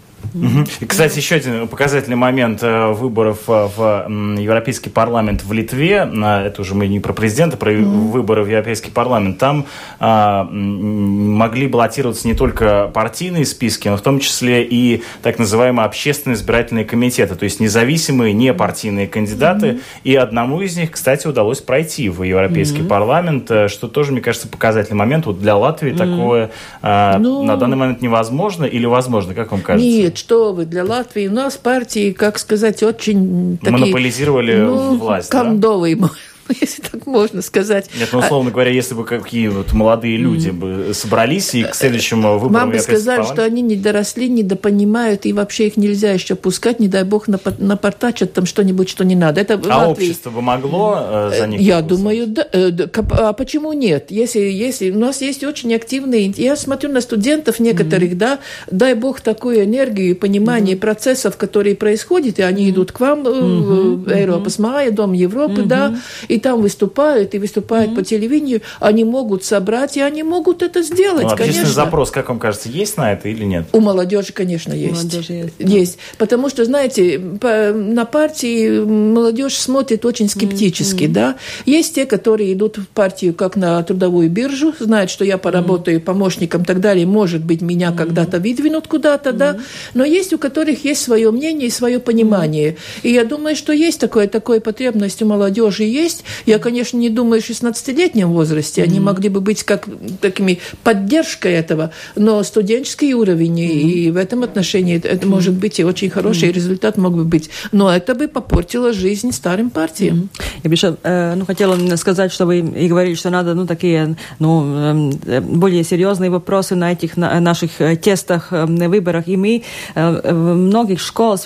И, 0.81 0.85
кстати, 0.85 1.17
еще 1.17 1.35
один 1.35 1.67
показательный 1.67 2.15
момент 2.15 2.61
э, 2.61 2.91
выборов 2.91 3.43
э, 3.47 3.67
в 3.75 4.07
Европейский 4.39 4.89
парламент 4.89 5.43
в 5.43 5.51
Литве. 5.53 6.09
Это 6.13 6.61
уже 6.61 6.75
мы 6.75 6.87
не 6.87 6.99
про 6.99 7.13
президента, 7.13 7.57
про 7.57 7.73
mm-hmm. 7.73 8.11
выборы 8.11 8.43
в 8.43 8.47
Европейский 8.47 8.91
парламент. 8.91 9.37
Там 9.37 9.65
а, 9.99 10.43
могли 10.43 11.67
баллотироваться 11.67 12.27
не 12.27 12.33
только 12.33 12.89
партийные 12.93 13.45
списки, 13.45 13.87
но 13.87 13.97
в 13.97 14.01
том 14.01 14.19
числе 14.19 14.63
и 14.63 15.03
так 15.21 15.39
называемые 15.39 15.85
общественные 15.85 16.35
избирательные 16.35 16.85
комитеты, 16.85 17.35
то 17.35 17.43
есть 17.43 17.59
независимые, 17.59 18.33
не 18.33 18.53
партийные 18.53 19.07
кандидаты. 19.07 19.67
Mm-hmm. 19.67 19.81
И 20.03 20.15
одному 20.15 20.61
из 20.61 20.77
них, 20.77 20.91
кстати, 20.91 21.27
удалось 21.27 21.61
пройти 21.61 22.09
в 22.09 22.23
Европейский 22.23 22.81
mm-hmm. 22.81 22.87
парламент, 22.87 23.51
э, 23.51 23.67
что 23.67 23.87
тоже, 23.87 24.11
мне 24.11 24.21
кажется, 24.21 24.47
показательный 24.47 24.97
момент. 24.97 25.25
Вот 25.25 25.39
для 25.39 25.55
Латвии 25.55 25.91
такое 25.91 26.51
а, 26.81 27.17
ну... 27.17 27.43
на 27.43 27.57
данный 27.57 27.77
момент 27.77 28.01
невозможно 28.01 28.65
или 28.65 28.85
возможно, 28.85 29.33
как 29.33 29.51
вам 29.51 29.61
кажется? 29.61 29.87
Нет, 29.87 30.06
что 30.15 30.53
вы, 30.53 30.65
для 30.65 30.85
Латвии 30.85 31.27
у 31.27 31.31
нас 31.31 31.57
партии, 31.57 32.11
как 32.11 32.37
сказать, 32.37 32.83
очень 32.83 33.57
такие... 33.57 33.71
Монополизировали 33.71 34.55
ну, 34.55 34.97
власть, 34.97 35.29
кондовые, 35.29 35.95
да? 35.95 36.09
если 36.61 36.81
так 36.81 37.05
можно 37.05 37.41
сказать. 37.41 37.89
Нет, 37.97 38.09
ну, 38.11 38.19
условно 38.19 38.51
говоря, 38.51 38.71
если 38.71 38.93
бы 38.93 39.05
какие 39.05 39.47
вот 39.47 39.73
молодые 39.73 40.17
люди 40.17 40.49
бы 40.49 40.91
собрались 40.93 41.53
и 41.55 41.63
к 41.63 41.75
следующему 41.75 42.39
выбору... 42.39 42.53
Вам 42.53 42.71
бы 42.71 42.79
сказали, 42.79 43.23
что 43.23 43.43
они 43.43 43.61
не 43.61 43.75
доросли, 43.75 44.29
не 44.29 44.43
допонимают, 44.43 45.25
и 45.25 45.33
вообще 45.33 45.67
их 45.67 45.77
нельзя 45.77 46.11
еще 46.11 46.35
пускать, 46.35 46.79
не 46.79 46.87
дай 46.87 47.03
бог, 47.03 47.27
напортачат 47.27 48.33
там 48.33 48.45
что-нибудь, 48.45 48.89
что 48.89 49.03
не 49.05 49.15
надо. 49.15 49.41
Это 49.41 49.55
а 49.69 49.87
Латвии... 49.87 50.05
общество 50.05 50.29
бы 50.29 50.41
могло 50.41 50.97
э, 50.99 51.31
за 51.37 51.47
них 51.47 51.61
Я 51.61 51.81
думаю, 51.81 52.27
да. 52.27 52.47
Э, 52.51 52.71
а 53.11 53.33
почему 53.33 53.73
нет? 53.73 54.11
Если, 54.11 54.39
если 54.39 54.91
у 54.91 54.99
нас 54.99 55.21
есть 55.21 55.43
очень 55.43 55.73
активные... 55.73 56.33
Я 56.37 56.55
смотрю 56.55 56.91
на 56.91 57.01
студентов 57.01 57.59
некоторых, 57.59 58.11
mm-hmm. 58.11 58.15
да, 58.15 58.39
дай 58.69 58.93
бог 58.93 59.21
такую 59.21 59.63
энергию 59.63 60.11
и 60.11 60.13
понимание 60.13 60.75
mm-hmm. 60.75 60.79
процессов, 60.79 61.37
которые 61.37 61.75
происходят, 61.75 62.39
и 62.39 62.41
они 62.41 62.69
идут 62.69 62.91
к 62.91 62.99
вам 62.99 63.23
mm-hmm. 63.23 64.19
Европа, 64.21 64.47
mm-hmm. 64.47 64.91
Дом 64.91 65.13
Европы, 65.13 65.61
mm-hmm. 65.61 65.65
да, 65.65 65.99
и 66.27 66.36
и 66.37 66.39
там 66.39 66.61
выступают, 66.61 67.33
и 67.33 67.39
выступают 67.39 67.91
mm-hmm. 67.91 67.95
по 67.95 68.03
телевидению, 68.03 68.61
они 68.79 69.03
могут 69.03 69.43
собрать, 69.43 69.97
и 69.97 70.01
они 70.01 70.21
могут 70.21 70.61
это 70.61 70.83
сделать, 70.83 71.23
ну, 71.23 71.35
конечно. 71.35 71.65
запрос, 71.65 72.11
как 72.11 72.29
вам 72.29 72.37
кажется, 72.37 72.69
есть 72.69 72.95
на 72.95 73.11
это 73.11 73.27
или 73.27 73.43
нет? 73.43 73.65
У 73.73 73.79
молодежи, 73.79 74.33
конечно, 74.33 74.71
есть. 74.71 74.93
Молодежи 74.93 75.33
есть. 75.33 75.53
есть. 75.59 75.97
Потому 76.19 76.49
что, 76.49 76.63
знаете, 76.63 77.19
по, 77.41 77.73
на 77.73 78.05
партии 78.05 78.81
молодежь 78.81 79.55
смотрит 79.55 80.05
очень 80.05 80.29
скептически, 80.29 81.05
mm-hmm. 81.05 81.11
да. 81.11 81.35
Есть 81.65 81.95
те, 81.95 82.05
которые 82.05 82.53
идут 82.53 82.77
в 82.77 82.87
партию 82.87 83.33
как 83.33 83.55
на 83.55 83.81
трудовую 83.81 84.29
биржу, 84.29 84.73
знают, 84.79 85.09
что 85.09 85.25
я 85.25 85.39
поработаю 85.39 85.97
mm-hmm. 85.97 86.03
помощником 86.03 86.61
и 86.61 86.65
так 86.65 86.79
далее, 86.79 87.07
может 87.07 87.43
быть, 87.43 87.61
меня 87.61 87.89
mm-hmm. 87.89 87.97
когда-то 87.97 88.39
выдвинут 88.39 88.87
куда-то, 88.87 89.31
mm-hmm. 89.31 89.37
да. 89.37 89.59
Но 89.95 90.05
есть 90.05 90.33
у 90.33 90.37
которых 90.37 90.85
есть 90.85 91.01
свое 91.01 91.31
мнение 91.31 91.67
и 91.67 91.71
свое 91.71 91.99
понимание. 91.99 92.73
Mm-hmm. 92.73 93.09
И 93.09 93.11
я 93.11 93.25
думаю, 93.25 93.55
что 93.55 93.73
есть 93.73 93.99
такое, 93.99 94.27
такое 94.27 94.59
потребность 94.59 95.23
у 95.23 95.25
молодежи 95.25 95.83
есть, 95.83 96.23
я, 96.45 96.59
конечно, 96.59 96.97
не 96.97 97.09
думаю, 97.09 97.41
в 97.41 97.49
16-летнем 97.49 98.31
возрасте 98.31 98.83
они 98.83 98.99
могли 98.99 99.29
бы 99.29 99.41
быть 99.41 99.63
как 99.63 99.87
такими 100.21 100.59
поддержкой 100.83 101.53
этого, 101.53 101.91
но 102.15 102.43
студенческий 102.43 103.13
уровень, 103.13 103.59
и 103.59 104.11
в 104.11 104.17
этом 104.17 104.43
отношении 104.43 105.01
это 105.01 105.27
может 105.27 105.53
быть 105.53 105.79
и 105.79 105.83
очень 105.83 106.09
хороший 106.09 106.51
результат 106.51 106.97
мог 106.97 107.15
бы 107.15 107.23
быть. 107.23 107.49
Но 107.71 107.93
это 107.93 108.15
бы 108.15 108.27
попортило 108.27 108.93
жизнь 108.93 109.31
старым 109.31 109.69
партиям. 109.69 110.29
Я 110.63 110.69
бы 110.69 110.75
еще 110.75 110.97
э, 111.03 111.35
ну, 111.35 111.45
хотела 111.45 111.77
сказать, 111.95 112.31
что 112.31 112.45
вы 112.45 112.59
и 112.59 112.87
говорили, 112.87 113.15
что 113.15 113.29
надо 113.29 113.53
ну, 113.53 113.65
такие 113.65 114.15
ну, 114.39 114.63
эм, 114.75 115.11
э, 115.25 115.41
более 115.41 115.83
серьезные 115.83 116.29
вопросы 116.29 116.75
на 116.75 116.91
этих 116.91 117.17
на 117.17 117.39
наших 117.39 117.81
э, 117.81 117.95
тестах, 117.95 118.51
выборах. 118.51 119.27
И 119.27 119.37
мы 119.37 119.63
в 119.95 120.33
многих 120.33 120.99
школах 120.99 121.41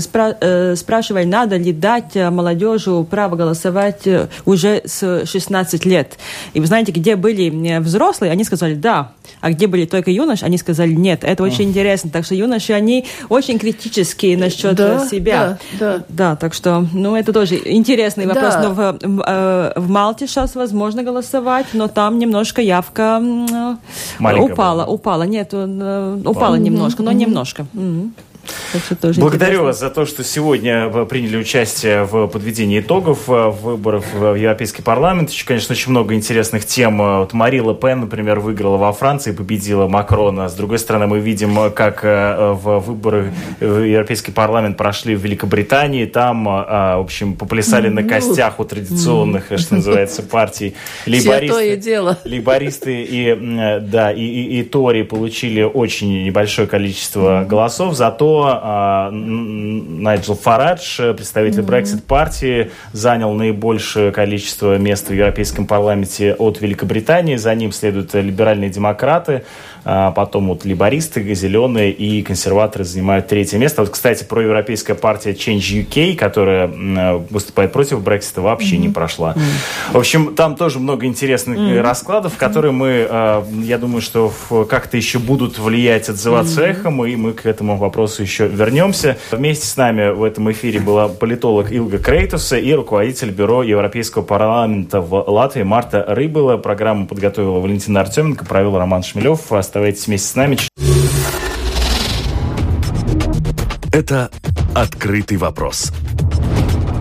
спра 0.00 0.74
спрашивали, 0.76 1.24
надо 1.24 1.56
ли 1.56 1.72
дать 1.72 2.14
молодежи 2.14 2.90
право 3.08 3.36
голосовать 3.36 4.02
уже 4.44 4.82
с 4.84 5.26
16 5.26 5.84
лет. 5.84 6.18
И 6.52 6.60
вы 6.60 6.66
знаете, 6.66 6.92
где 6.92 7.16
были 7.16 7.78
взрослые, 7.78 8.32
они 8.32 8.44
сказали 8.44 8.74
«да», 8.74 9.12
а 9.40 9.50
где 9.50 9.66
были 9.66 9.84
только 9.84 10.10
юноши, 10.10 10.44
они 10.44 10.58
сказали 10.58 10.92
«нет». 10.92 11.24
Это 11.24 11.42
очень 11.42 11.64
интересно. 11.64 12.10
Так 12.10 12.24
что 12.24 12.34
юноши, 12.34 12.72
они 12.72 13.06
очень 13.28 13.58
критические 13.58 14.36
насчет 14.36 14.74
да, 14.76 15.06
себя. 15.06 15.58
Да, 15.78 15.98
да. 15.98 16.04
да, 16.08 16.36
так 16.36 16.54
что, 16.54 16.86
ну, 16.92 17.16
это 17.16 17.32
тоже 17.32 17.60
интересный 17.64 18.26
вопрос. 18.26 18.54
Да. 18.54 18.62
Но 18.62 18.74
в, 18.74 18.98
в, 19.02 19.24
э, 19.26 19.72
в 19.76 19.88
Малте 19.88 20.26
сейчас 20.26 20.54
возможно 20.54 21.02
голосовать, 21.02 21.66
но 21.72 21.88
там 21.88 22.18
немножко 22.18 22.62
явка 22.62 23.20
Маленькая 24.18 24.52
упала, 24.52 24.84
была. 24.84 24.86
упала. 24.86 25.22
Нет, 25.24 25.50
э, 25.52 26.20
упала 26.24 26.56
mm-hmm. 26.56 26.58
немножко, 26.58 27.02
но 27.02 27.10
mm-hmm. 27.10 27.14
немножко. 27.14 27.66
Mm-hmm. 27.74 28.10
Благодарю 29.16 29.20
интересно. 29.20 29.62
вас 29.62 29.80
за 29.80 29.90
то, 29.90 30.06
что 30.06 30.24
сегодня 30.24 30.88
вы 30.88 31.06
приняли 31.06 31.36
участие 31.36 32.04
в 32.04 32.26
подведении 32.26 32.80
итогов 32.80 33.28
э, 33.28 33.48
выборов 33.48 34.04
в 34.12 34.34
Европейский 34.34 34.82
парламент. 34.82 35.30
Еще, 35.30 35.46
конечно, 35.46 35.72
очень 35.72 35.90
много 35.90 36.14
интересных 36.14 36.66
тем. 36.66 36.98
Вот 36.98 37.32
Мари 37.32 37.60
Ле 37.60 37.74
Пен, 37.74 38.00
например, 38.00 38.40
выиграла 38.40 38.76
во 38.76 38.92
Франции, 38.92 39.32
победила 39.32 39.86
Макрона. 39.86 40.48
С 40.48 40.54
другой 40.54 40.78
стороны, 40.78 41.06
мы 41.06 41.20
видим, 41.20 41.70
как 41.72 42.00
э, 42.04 42.52
в 42.52 42.80
выборы 42.80 43.32
в 43.60 43.84
Европейский 43.84 44.32
парламент 44.32 44.76
прошли 44.76 45.14
в 45.14 45.20
Великобритании. 45.20 46.04
Там, 46.06 46.48
э, 46.48 46.96
в 46.96 47.00
общем, 47.00 47.34
поплясали 47.34 47.88
на 47.88 48.02
костях 48.02 48.60
у 48.60 48.64
традиционных, 48.64 49.46
что 49.56 49.76
называется, 49.76 50.22
партий. 50.30 50.74
Лейбористы, 51.06 51.76
дело. 51.76 52.18
лейбористы 52.24 53.02
и, 53.02 53.34
да, 53.80 54.12
и, 54.12 54.22
и, 54.22 54.60
и 54.60 54.62
Тори 54.64 55.02
получили 55.02 55.62
очень 55.62 56.24
небольшое 56.24 56.66
количество 56.66 57.46
голосов, 57.48 57.94
зато 57.94 58.33
а, 58.42 59.10
Найджел 59.10 60.34
Фарадж, 60.34 61.14
представитель 61.14 61.62
Brexit 61.62 62.02
партии, 62.02 62.70
занял 62.92 63.32
наибольшее 63.32 64.12
количество 64.12 64.78
мест 64.78 65.08
в 65.08 65.12
Европейском 65.12 65.66
парламенте 65.66 66.34
от 66.34 66.60
Великобритании. 66.60 67.36
За 67.36 67.54
ним 67.54 67.72
следуют 67.72 68.14
либеральные 68.14 68.70
демократы. 68.70 69.44
А 69.84 70.12
потом 70.12 70.48
вот 70.48 70.64
либористы, 70.64 71.34
зеленые 71.34 71.92
и 71.92 72.22
консерваторы 72.22 72.84
занимают 72.84 73.28
третье 73.28 73.58
место. 73.58 73.82
Вот, 73.82 73.90
кстати, 73.90 74.24
проевропейская 74.24 74.96
партия 74.96 75.32
Change 75.32 75.86
UK, 75.86 76.16
которая 76.16 76.68
выступает 77.30 77.72
против 77.72 78.02
Брексита, 78.02 78.40
вообще 78.40 78.76
mm-hmm. 78.76 78.78
не 78.78 78.88
прошла. 78.88 79.32
Mm-hmm. 79.32 79.92
В 79.92 79.98
общем, 79.98 80.34
там 80.34 80.56
тоже 80.56 80.78
много 80.78 81.06
интересных 81.06 81.58
mm-hmm. 81.58 81.80
раскладов, 81.82 82.36
которые 82.36 82.72
мы, 82.72 83.06
а, 83.08 83.44
я 83.62 83.78
думаю, 83.78 84.00
что 84.00 84.32
как-то 84.68 84.96
еще 84.96 85.18
будут 85.18 85.58
влиять, 85.58 86.08
отзываться 86.08 86.62
mm-hmm. 86.62 86.70
эхом, 86.70 87.04
и 87.04 87.16
мы 87.16 87.32
к 87.32 87.44
этому 87.44 87.76
вопросу 87.76 88.22
еще 88.22 88.46
вернемся. 88.46 89.18
Вместе 89.30 89.66
с 89.66 89.76
нами 89.76 90.10
в 90.10 90.22
этом 90.22 90.50
эфире 90.52 90.80
была 90.80 91.08
политолог 91.08 91.72
Илга 91.72 91.98
Крейтуса 91.98 92.56
и 92.56 92.72
руководитель 92.72 93.30
бюро 93.30 93.62
Европейского 93.62 94.22
парламента 94.22 95.00
в 95.00 95.14
Латвии 95.28 95.62
Марта 95.62 96.04
Рыбыла. 96.08 96.56
Программу 96.56 97.06
подготовила 97.06 97.60
Валентина 97.60 98.00
Артеменко, 98.00 98.44
провел 98.46 98.78
Роман 98.78 99.02
Шмелев. 99.02 99.50
Оставайтесь 99.74 100.06
вместе 100.06 100.28
с 100.28 100.36
нами. 100.36 100.56
Это 103.90 104.30
«Открытый 104.72 105.36
вопрос» 105.36 105.90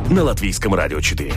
на 0.10 0.24
Латвийском 0.24 0.74
радио 0.74 1.00
4. 1.00 1.34